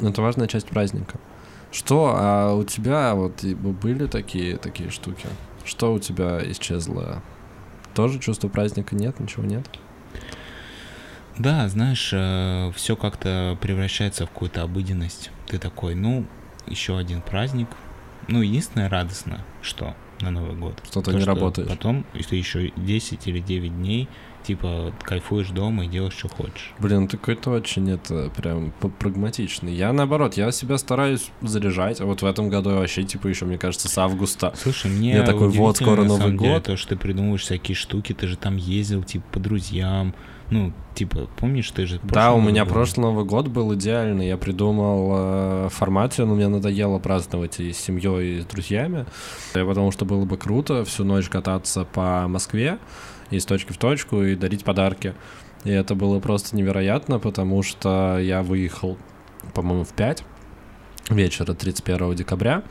Это 0.00 0.22
важная 0.22 0.48
часть 0.48 0.68
праздника. 0.68 1.18
Что, 1.70 2.12
а 2.14 2.54
у 2.54 2.64
тебя 2.64 3.14
вот 3.14 3.44
были 3.44 4.06
такие, 4.06 4.56
такие 4.58 4.90
штуки? 4.90 5.26
Что 5.64 5.94
у 5.94 5.98
тебя 5.98 6.40
исчезло? 6.50 7.22
Тоже 7.94 8.18
чувство 8.18 8.48
праздника 8.48 8.96
нет? 8.96 9.20
Ничего 9.20 9.44
нет? 9.44 9.66
Да, 11.38 11.68
знаешь, 11.68 12.08
все 12.76 12.96
как-то 12.96 13.56
превращается 13.60 14.26
в 14.26 14.30
какую-то 14.30 14.62
обыденность. 14.62 15.30
Ты 15.46 15.58
такой, 15.58 15.94
ну, 15.94 16.26
еще 16.66 16.98
один 16.98 17.22
праздник. 17.22 17.68
Ну, 18.28 18.42
единственное 18.42 18.88
радостно, 18.88 19.40
что 19.62 19.94
на 20.20 20.30
Новый 20.30 20.54
год. 20.54 20.82
Что 20.84 21.00
ты 21.00 21.12
То, 21.12 21.16
не 21.16 21.22
что 21.22 21.34
работаешь. 21.34 21.68
Потом, 21.68 22.04
если 22.12 22.36
еще 22.36 22.70
10 22.76 23.26
или 23.26 23.40
9 23.40 23.74
дней, 23.74 24.08
типа, 24.42 24.92
кайфуешь 25.02 25.48
дома 25.50 25.84
и 25.84 25.88
делаешь, 25.88 26.14
что 26.16 26.28
хочешь. 26.28 26.72
Блин, 26.78 27.08
ты 27.08 27.16
какой-то 27.16 27.50
очень 27.50 27.90
это 27.90 28.30
прям 28.36 28.72
прагматичный. 28.98 29.72
Я 29.74 29.92
наоборот, 29.92 30.34
я 30.34 30.50
себя 30.52 30.78
стараюсь 30.78 31.30
заряжать. 31.40 32.00
А 32.00 32.06
вот 32.06 32.22
в 32.22 32.26
этом 32.26 32.48
году 32.48 32.70
я 32.70 32.76
вообще, 32.76 33.02
типа, 33.04 33.28
еще, 33.28 33.44
мне 33.44 33.58
кажется, 33.58 33.88
с 33.88 33.98
августа. 33.98 34.52
Слушай, 34.56 34.90
мне 34.90 35.12
Я 35.14 35.22
такой, 35.22 35.48
вот, 35.48 35.76
скоро 35.76 36.02
на 36.02 36.08
Новый 36.08 36.20
самом 36.22 36.38
деле, 36.38 36.54
год. 36.54 36.62
то, 36.64 36.76
что 36.76 36.90
ты 36.90 36.96
придумываешь 36.96 37.42
всякие 37.42 37.74
штуки, 37.74 38.12
ты 38.12 38.26
же 38.26 38.36
там 38.36 38.56
ездил, 38.56 39.02
типа, 39.02 39.24
по 39.32 39.40
друзьям. 39.40 40.14
Ну, 40.50 40.70
типа, 40.94 41.30
помнишь, 41.36 41.70
ты 41.70 41.86
же... 41.86 41.98
Да, 42.02 42.34
у 42.34 42.40
меня 42.40 42.64
год- 42.64 42.74
прошлый 42.74 43.06
Новый 43.06 43.24
год 43.24 43.48
был 43.48 43.74
идеальный. 43.74 44.28
Я 44.28 44.36
придумал 44.36 45.12
э, 45.14 45.68
формацию, 45.70 46.26
но 46.26 46.34
мне 46.34 46.48
надоело 46.48 46.98
праздновать 46.98 47.58
и 47.58 47.72
с 47.72 47.78
семьей, 47.78 48.38
и 48.38 48.40
с 48.42 48.44
друзьями. 48.44 49.06
Потому 49.54 49.90
что 49.92 50.04
было 50.04 50.26
бы 50.26 50.36
круто 50.36 50.84
всю 50.84 51.04
ночь 51.04 51.28
кататься 51.30 51.86
по 51.86 52.28
Москве 52.28 52.78
из 53.32 53.44
точки 53.44 53.72
в 53.72 53.78
точку 53.78 54.22
и 54.22 54.34
дарить 54.36 54.64
подарки. 54.64 55.14
И 55.64 55.70
это 55.70 55.94
было 55.94 56.20
просто 56.20 56.56
невероятно, 56.56 57.18
потому 57.18 57.62
что 57.62 58.18
я 58.18 58.42
выехал, 58.42 58.98
по-моему, 59.54 59.84
в 59.84 59.92
5 59.92 60.24
вечера 61.10 61.54
31 61.54 62.14
декабря. 62.14 62.62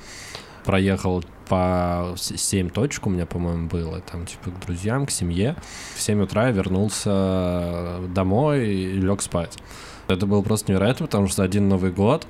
Проехал 0.65 1.23
по 1.49 2.13
с- 2.17 2.37
7 2.37 2.69
точек 2.69 3.07
у 3.07 3.09
меня, 3.09 3.25
по-моему, 3.25 3.67
было. 3.67 3.99
Там, 4.01 4.25
типа, 4.25 4.51
к 4.51 4.59
друзьям, 4.65 5.05
к 5.05 5.11
семье. 5.11 5.55
В 5.95 6.01
7 6.01 6.21
утра 6.21 6.45
я 6.47 6.51
вернулся 6.51 7.99
домой 8.13 8.67
и 8.67 8.93
лег 8.93 9.21
спать. 9.21 9.57
Это 10.07 10.25
было 10.25 10.41
просто 10.41 10.71
невероятно, 10.71 11.05
потому 11.07 11.27
что 11.27 11.43
один 11.43 11.69
Новый 11.69 11.91
год 11.91 12.27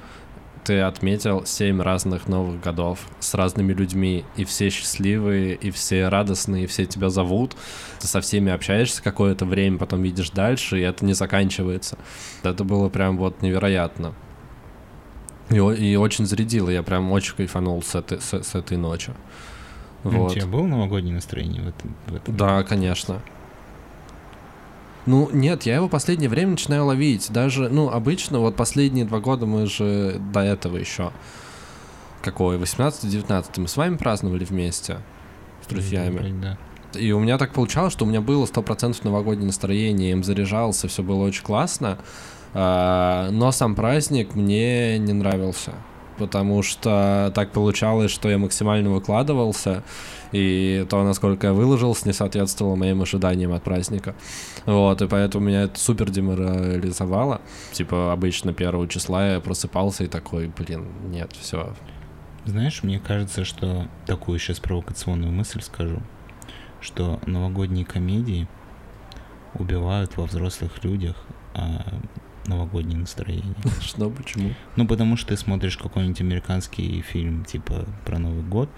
ты 0.64 0.82
отметил 0.82 1.45
7 1.45 1.82
разных 1.82 2.28
Новых 2.28 2.62
годов 2.62 2.99
с 3.20 3.34
разными 3.34 3.74
людьми, 3.74 4.24
и 4.36 4.45
все 4.45 4.70
счастливые, 4.70 5.55
и 5.55 5.72
все 5.72 6.07
радостные, 6.07 6.66
и 6.66 6.68
все 6.68 6.86
тебя 6.86 7.09
зовут. 7.09 7.55
Ты 7.99 8.07
со 8.07 8.22
всеми 8.22 8.51
общаешься 8.51 9.01
какое-то 9.01 9.45
время, 9.45 9.78
потом 9.78 10.01
видишь 10.01 10.30
дальше, 10.30 10.80
и 10.80 10.84
это 10.84 11.05
не 11.05 11.14
заканчивается. 11.14 11.97
Это 12.43 12.64
было 12.64 12.89
прям 12.89 13.18
вот 13.18 13.41
невероятно. 13.41 14.14
И, 15.49 15.55
и 15.55 15.95
очень 15.95 16.26
зарядило, 16.26 16.70
я 16.70 16.84
прям 16.84 17.12
очень 17.12 17.36
кайфанул 17.36 17.82
с 17.84 17.95
этой, 17.95 18.22
с, 18.22 18.34
с 18.34 18.55
этой 18.55 18.78
ночи. 18.78 19.12
У 20.03 20.09
Вот. 20.09 20.34
тебя 20.34 20.47
было 20.47 20.66
новогоднее 20.66 21.14
настроение 21.14 21.62
в 21.62 21.68
этом? 21.68 21.95
в 22.07 22.16
этом 22.16 22.38
Да, 22.38 22.64
конечно. 22.64 23.22
Ну, 25.06 25.30
нет, 25.32 25.64
я 25.64 25.76
его 25.76 25.89
последнее 25.89 26.30
время 26.30 26.52
начинаю 26.52 26.86
ловить. 26.86 27.32
Даже, 27.32 27.70
ну, 27.70 27.89
обычно, 27.89 28.39
вот 28.39 28.56
последние 28.56 29.06
два 29.06 29.20
года 29.20 29.45
мы 29.45 29.66
же 29.66 30.22
до 30.34 30.41
этого 30.41 30.78
еще. 30.78 31.12
Какой? 32.22 32.58
18-19 32.58 33.60
мы 33.60 33.68
с 33.68 33.78
вами 33.78 33.97
праздновали 33.97 34.45
вместе 34.45 34.99
с 35.64 35.68
друзьями. 35.68 36.34
Да. 36.41 36.58
И 36.99 37.12
у 37.12 37.20
меня 37.20 37.38
так 37.38 37.54
получалось, 37.54 37.93
что 37.93 38.06
у 38.06 38.08
меня 38.08 38.22
было 38.22 38.45
100% 38.45 38.97
новогоднее 39.04 39.47
настроение, 39.47 40.12
им 40.12 40.24
заряжался, 40.24 40.88
все 40.88 41.04
было 41.04 41.24
очень 41.24 41.43
классно. 41.43 41.97
А, 42.54 43.30
Но 43.32 43.52
сам 43.52 43.76
праздник 43.76 44.36
мне 44.36 44.99
не 44.99 45.14
нравился. 45.14 45.74
Потому 46.22 46.61
что 46.61 47.32
так 47.34 47.51
получалось, 47.51 48.11
что 48.11 48.30
я 48.30 48.38
максимально 48.38 48.91
выкладывался, 48.91 49.84
и 50.32 50.86
то, 50.88 51.03
насколько 51.03 51.47
я 51.47 51.53
выложился, 51.53 52.07
не 52.07 52.13
соответствовало 52.13 52.76
моим 52.76 53.01
ожиданиям 53.01 53.53
от 53.53 53.63
праздника. 53.63 54.13
Вот, 54.67 55.01
и 55.01 55.07
поэтому 55.07 55.47
меня 55.47 55.63
это 55.63 55.80
супер 55.80 56.11
деморализовало. 56.11 57.41
Типа, 57.72 58.13
обычно 58.13 58.53
первого 58.53 58.88
числа 58.88 59.32
я 59.32 59.39
просыпался 59.39 60.03
и 60.03 60.07
такой, 60.07 60.51
блин, 60.55 60.86
нет, 61.05 61.32
все. 61.34 61.74
Знаешь, 62.45 62.84
мне 62.84 62.99
кажется, 62.99 63.43
что 63.43 63.88
такую 64.05 64.38
сейчас 64.38 64.59
провокационную 64.59 65.32
мысль 65.32 65.61
скажу, 65.61 66.03
что 66.82 67.19
новогодние 67.26 67.86
комедии 67.86 68.47
убивают 69.55 70.17
во 70.17 70.26
взрослых 70.26 70.84
людях 70.84 71.15
а, 71.55 71.84
новогоднее 72.47 72.97
настроение. 72.99 73.55
Что, 73.81 74.09
почему? 74.09 74.53
Ну, 74.75 74.87
потому 74.87 75.17
что 75.17 75.29
ты 75.29 75.37
смотришь 75.37 75.77
какой-нибудь 75.77 76.21
американский 76.21 77.01
фильм, 77.01 77.45
типа, 77.45 77.85
про 78.05 78.19
Новый 78.19 78.43
год, 78.43 78.69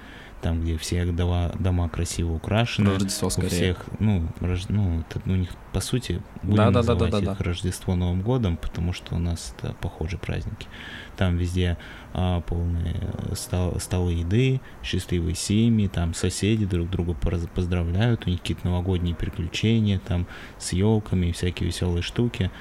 там, 0.41 0.61
где 0.61 0.77
все 0.77 1.05
дома, 1.05 1.53
дома 1.57 1.87
красиво 1.87 2.33
украшены. 2.33 2.89
Рождество 2.91 3.27
У 3.29 3.31
скорее. 3.31 3.47
всех, 3.49 3.85
ну, 3.99 4.27
рож- 4.41 4.65
ну, 4.67 4.99
это, 4.99 5.21
у 5.25 5.35
них, 5.35 5.49
по 5.71 5.79
сути, 5.79 6.21
будем 6.41 6.57
Да, 6.57 6.65
да, 6.65 6.71
да, 6.71 6.77
называть 6.79 7.11
да, 7.11 7.19
да, 7.21 7.31
их 7.31 7.37
да. 7.37 7.43
Рождество 7.45 7.95
Новым 7.95 8.21
годом, 8.21 8.57
потому 8.57 8.91
что 8.91 9.15
у 9.15 9.19
нас 9.19 9.55
это 9.57 9.73
похожие 9.75 10.19
праздники. 10.19 10.67
Там 11.15 11.37
везде 11.37 11.77
а, 12.13 12.41
полные 12.41 12.95
э, 12.99 13.35
стол- 13.35 13.79
столы 13.79 14.13
еды, 14.13 14.59
счастливые 14.83 15.35
семьи, 15.35 15.87
там 15.87 16.13
соседи 16.13 16.65
друг 16.65 16.89
друга 16.89 17.13
поздравляют, 17.13 18.27
у 18.27 18.29
них 18.29 18.41
какие-то 18.41 18.67
новогодние 18.67 19.15
приключения, 19.15 19.99
там 20.05 20.27
с 20.59 20.73
елками 20.73 21.27
и 21.27 21.31
всякие 21.31 21.67
веселые 21.67 22.01
штуки. 22.01 22.51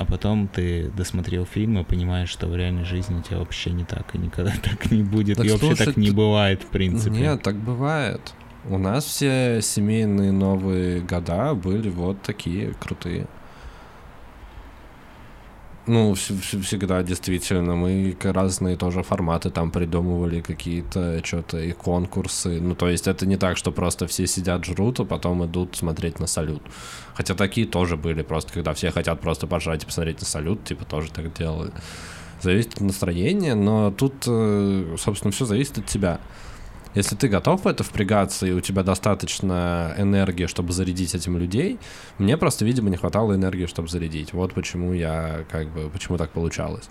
А 0.00 0.06
потом 0.06 0.48
ты 0.48 0.90
досмотрел 0.96 1.44
фильм 1.44 1.78
и 1.78 1.84
понимаешь, 1.84 2.30
что 2.30 2.46
в 2.46 2.56
реальной 2.56 2.84
жизни 2.84 3.18
у 3.18 3.22
тебя 3.22 3.36
вообще 3.36 3.70
не 3.70 3.84
так, 3.84 4.14
и 4.14 4.18
никогда 4.18 4.50
так 4.62 4.90
не 4.90 5.02
будет, 5.02 5.36
Так 5.36 5.44
и 5.44 5.50
вообще 5.50 5.74
так 5.74 5.98
не 5.98 6.10
бывает, 6.10 6.62
в 6.62 6.68
принципе. 6.68 7.16
Нет, 7.16 7.42
так 7.42 7.56
бывает. 7.56 8.32
У 8.64 8.78
нас 8.78 9.04
все 9.04 9.60
семейные 9.60 10.32
новые 10.32 11.02
года 11.02 11.52
были 11.52 11.90
вот 11.90 12.22
такие 12.22 12.72
крутые. 12.80 13.26
Ну, 15.92 16.12
вс- 16.12 16.30
вс- 16.40 16.62
всегда 16.62 17.02
действительно. 17.02 17.74
Мы 17.74 18.16
разные 18.22 18.76
тоже 18.76 19.02
форматы 19.02 19.50
там 19.50 19.72
придумывали, 19.72 20.40
какие-то 20.40 21.20
что-то 21.24 21.58
и 21.58 21.72
конкурсы. 21.72 22.60
Ну, 22.60 22.76
то 22.76 22.88
есть 22.88 23.08
это 23.08 23.26
не 23.26 23.36
так, 23.36 23.56
что 23.56 23.72
просто 23.72 24.06
все 24.06 24.28
сидят, 24.28 24.64
жрут, 24.64 25.00
а 25.00 25.04
потом 25.04 25.44
идут 25.46 25.74
смотреть 25.74 26.20
на 26.20 26.28
салют. 26.28 26.62
Хотя 27.14 27.34
такие 27.34 27.66
тоже 27.66 27.96
были, 27.96 28.22
просто 28.22 28.52
когда 28.52 28.72
все 28.72 28.92
хотят 28.92 29.20
просто 29.20 29.48
пожрать 29.48 29.82
и 29.82 29.86
посмотреть 29.86 30.20
на 30.20 30.26
салют, 30.26 30.62
типа 30.62 30.84
тоже 30.84 31.10
так 31.10 31.32
делали. 31.34 31.72
Зависит 32.40 32.74
от 32.74 32.82
настроения, 32.82 33.56
но 33.56 33.90
тут, 33.90 34.14
э, 34.28 34.96
собственно, 34.96 35.32
все 35.32 35.44
зависит 35.44 35.78
от 35.78 35.86
тебя. 35.86 36.20
Если 36.94 37.14
ты 37.14 37.28
готов 37.28 37.64
в 37.64 37.68
это 37.68 37.84
впрягаться, 37.84 38.46
и 38.46 38.52
у 38.52 38.60
тебя 38.60 38.82
достаточно 38.82 39.94
энергии, 39.96 40.46
чтобы 40.46 40.72
зарядить 40.72 41.14
этим 41.14 41.38
людей, 41.38 41.78
мне 42.18 42.36
просто, 42.36 42.64
видимо, 42.64 42.90
не 42.90 42.96
хватало 42.96 43.34
энергии, 43.34 43.66
чтобы 43.66 43.88
зарядить. 43.88 44.32
Вот 44.32 44.54
почему 44.54 44.92
я, 44.92 45.44
как 45.50 45.68
бы, 45.68 45.88
почему 45.88 46.18
так 46.18 46.30
получалось. 46.30 46.88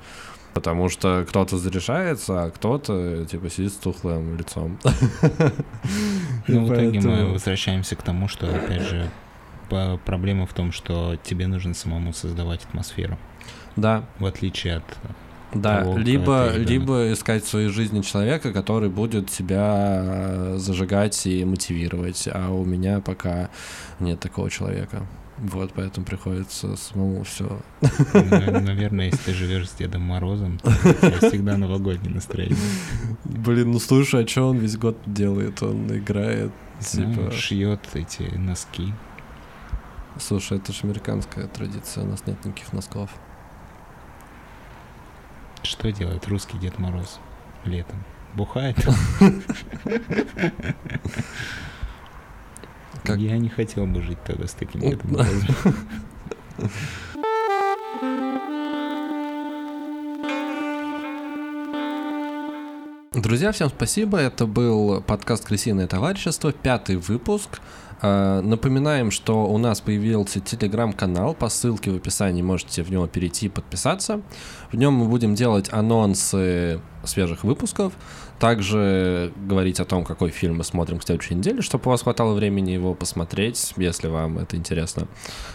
Потому 0.53 0.89
что 0.89 1.25
кто-то 1.27 1.57
заряжается, 1.57 2.43
а 2.45 2.49
кто-то, 2.49 3.25
типа, 3.25 3.49
сидит 3.49 3.73
с 3.73 3.75
тухлым 3.75 4.37
лицом. 4.37 4.79
Ну, 6.47 6.65
в 6.65 6.73
итоге 6.73 6.99
мы 7.01 7.33
возвращаемся 7.33 7.95
к 7.95 8.01
тому, 8.01 8.27
что, 8.27 8.47
опять 8.47 8.81
же, 8.81 9.09
проблема 10.05 10.47
в 10.47 10.53
том, 10.53 10.71
что 10.71 11.15
тебе 11.21 11.47
нужно 11.47 11.73
самому 11.73 12.13
создавать 12.13 12.65
атмосферу, 12.65 13.17
Да, 13.75 14.05
в 14.17 14.25
отличие 14.25 14.77
от... 14.77 14.83
да. 15.53 15.81
того, 15.81 15.97
Либо, 15.97 16.51
либо 16.55 17.11
искать 17.13 17.43
в 17.43 17.47
своей 17.47 17.69
жизни 17.69 18.01
человека, 18.01 18.53
который 18.53 18.89
будет 18.89 19.29
тебя 19.29 20.01
э, 20.03 20.55
зажигать 20.57 21.25
и 21.25 21.43
мотивировать. 21.45 22.27
А 22.31 22.49
у 22.51 22.65
меня 22.65 22.99
пока 22.99 23.49
нет 23.99 24.19
такого 24.19 24.49
человека. 24.49 25.05
Вот, 25.37 25.71
поэтому 25.73 26.05
приходится 26.05 26.75
самому 26.75 27.23
все 27.23 27.61
на- 28.13 28.59
Наверное, 28.59 29.05
если 29.05 29.19
ты 29.31 29.33
живешь 29.33 29.69
с 29.69 29.73
Дедом 29.73 30.01
Морозом, 30.01 30.59
то 30.59 30.69
у 30.69 30.93
тебя 30.93 31.29
всегда 31.29 31.57
новогоднее 31.57 32.13
настроение. 32.13 32.57
Блин, 33.23 33.71
ну 33.71 33.79
слушай, 33.79 34.25
а 34.25 34.27
что 34.27 34.49
он 34.49 34.57
весь 34.57 34.75
год 34.77 34.97
делает? 35.05 35.63
Он 35.63 35.87
играет, 35.95 36.51
Ну, 36.93 37.13
типа... 37.13 37.31
Шьет 37.31 37.79
эти 37.93 38.23
носки. 38.35 38.93
Слушай, 40.19 40.57
это 40.57 40.73
же 40.73 40.79
американская 40.83 41.47
традиция, 41.47 42.03
у 42.03 42.07
нас 42.07 42.23
нет 42.27 42.43
никаких 42.43 42.73
носков. 42.73 43.09
Что 45.64 45.91
делает 45.91 46.28
русский 46.28 46.57
Дед 46.57 46.80
Мороз 46.80 47.20
летом? 47.66 48.03
бухает. 48.36 48.78
Как- 53.03 53.18
Я 53.18 53.38
не 53.39 53.49
хотел 53.49 53.88
бы 53.88 54.01
жить 54.03 54.20
тогда 54.24 54.47
с 54.47 54.53
таким 54.53 54.82
метаболизмом. 54.82 55.76
Друзья, 63.14 63.51
всем 63.51 63.70
спасибо. 63.70 64.18
Это 64.20 64.45
был 64.45 65.01
подкаст 65.01 65.45
«Крысиное 65.45 65.88
товарищество», 65.88 66.51
пятый 66.51 66.95
выпуск. 66.97 67.60
Э, 68.01 68.41
Напоминаем, 68.41 69.11
что 69.11 69.45
у 69.45 69.57
нас 69.57 69.81
появился 69.81 70.39
телеграм-канал. 70.39 71.33
По 71.33 71.49
ссылке 71.49 71.91
в 71.91 71.95
описании 71.95 72.41
можете 72.41 72.83
в 72.83 72.91
него 72.91 73.07
перейти 73.07 73.47
и 73.47 73.49
подписаться. 73.49 74.21
В 74.71 74.77
нем 74.77 74.93
мы 74.93 75.05
будем 75.05 75.35
делать 75.35 75.71
анонсы 75.71 76.79
свежих 77.03 77.43
выпусков, 77.43 77.93
также 78.39 79.31
говорить 79.35 79.79
о 79.79 79.85
том, 79.85 80.03
какой 80.05 80.29
фильм 80.31 80.57
мы 80.57 80.63
смотрим 80.63 80.99
к 80.99 81.03
следующей 81.03 81.35
неделе, 81.35 81.61
чтобы 81.61 81.83
у 81.85 81.89
вас 81.89 82.03
хватало 82.03 82.33
времени 82.33 82.71
его 82.71 82.93
посмотреть, 82.93 83.73
если 83.77 84.07
вам 84.07 84.39
это 84.39 84.55
интересно. 84.55 85.07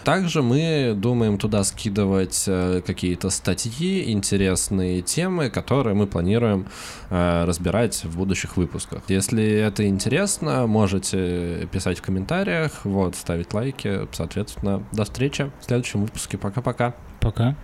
Также 0.03 0.41
мы 0.41 0.93
думаем 0.95 1.37
туда 1.37 1.63
скидывать 1.63 2.45
э, 2.47 2.81
какие-то 2.85 3.29
статьи, 3.29 4.11
интересные 4.11 5.01
темы, 5.01 5.49
которые 5.49 5.95
мы 5.95 6.07
планируем 6.07 6.67
э, 7.09 7.45
разбирать 7.45 8.03
в 8.03 8.17
будущих 8.17 8.57
выпусках. 8.57 9.01
Если 9.07 9.43
это 9.43 9.87
интересно, 9.87 10.67
можете 10.67 11.67
писать 11.71 11.99
в 11.99 12.01
комментариях, 12.01 12.71
вот, 12.83 13.15
ставить 13.15 13.53
лайки. 13.53 14.07
Соответственно, 14.11 14.83
до 14.91 15.05
встречи 15.05 15.51
в 15.61 15.65
следующем 15.65 16.01
выпуске. 16.01 16.37
Пока-пока. 16.37 16.95
Пока. 17.19 17.55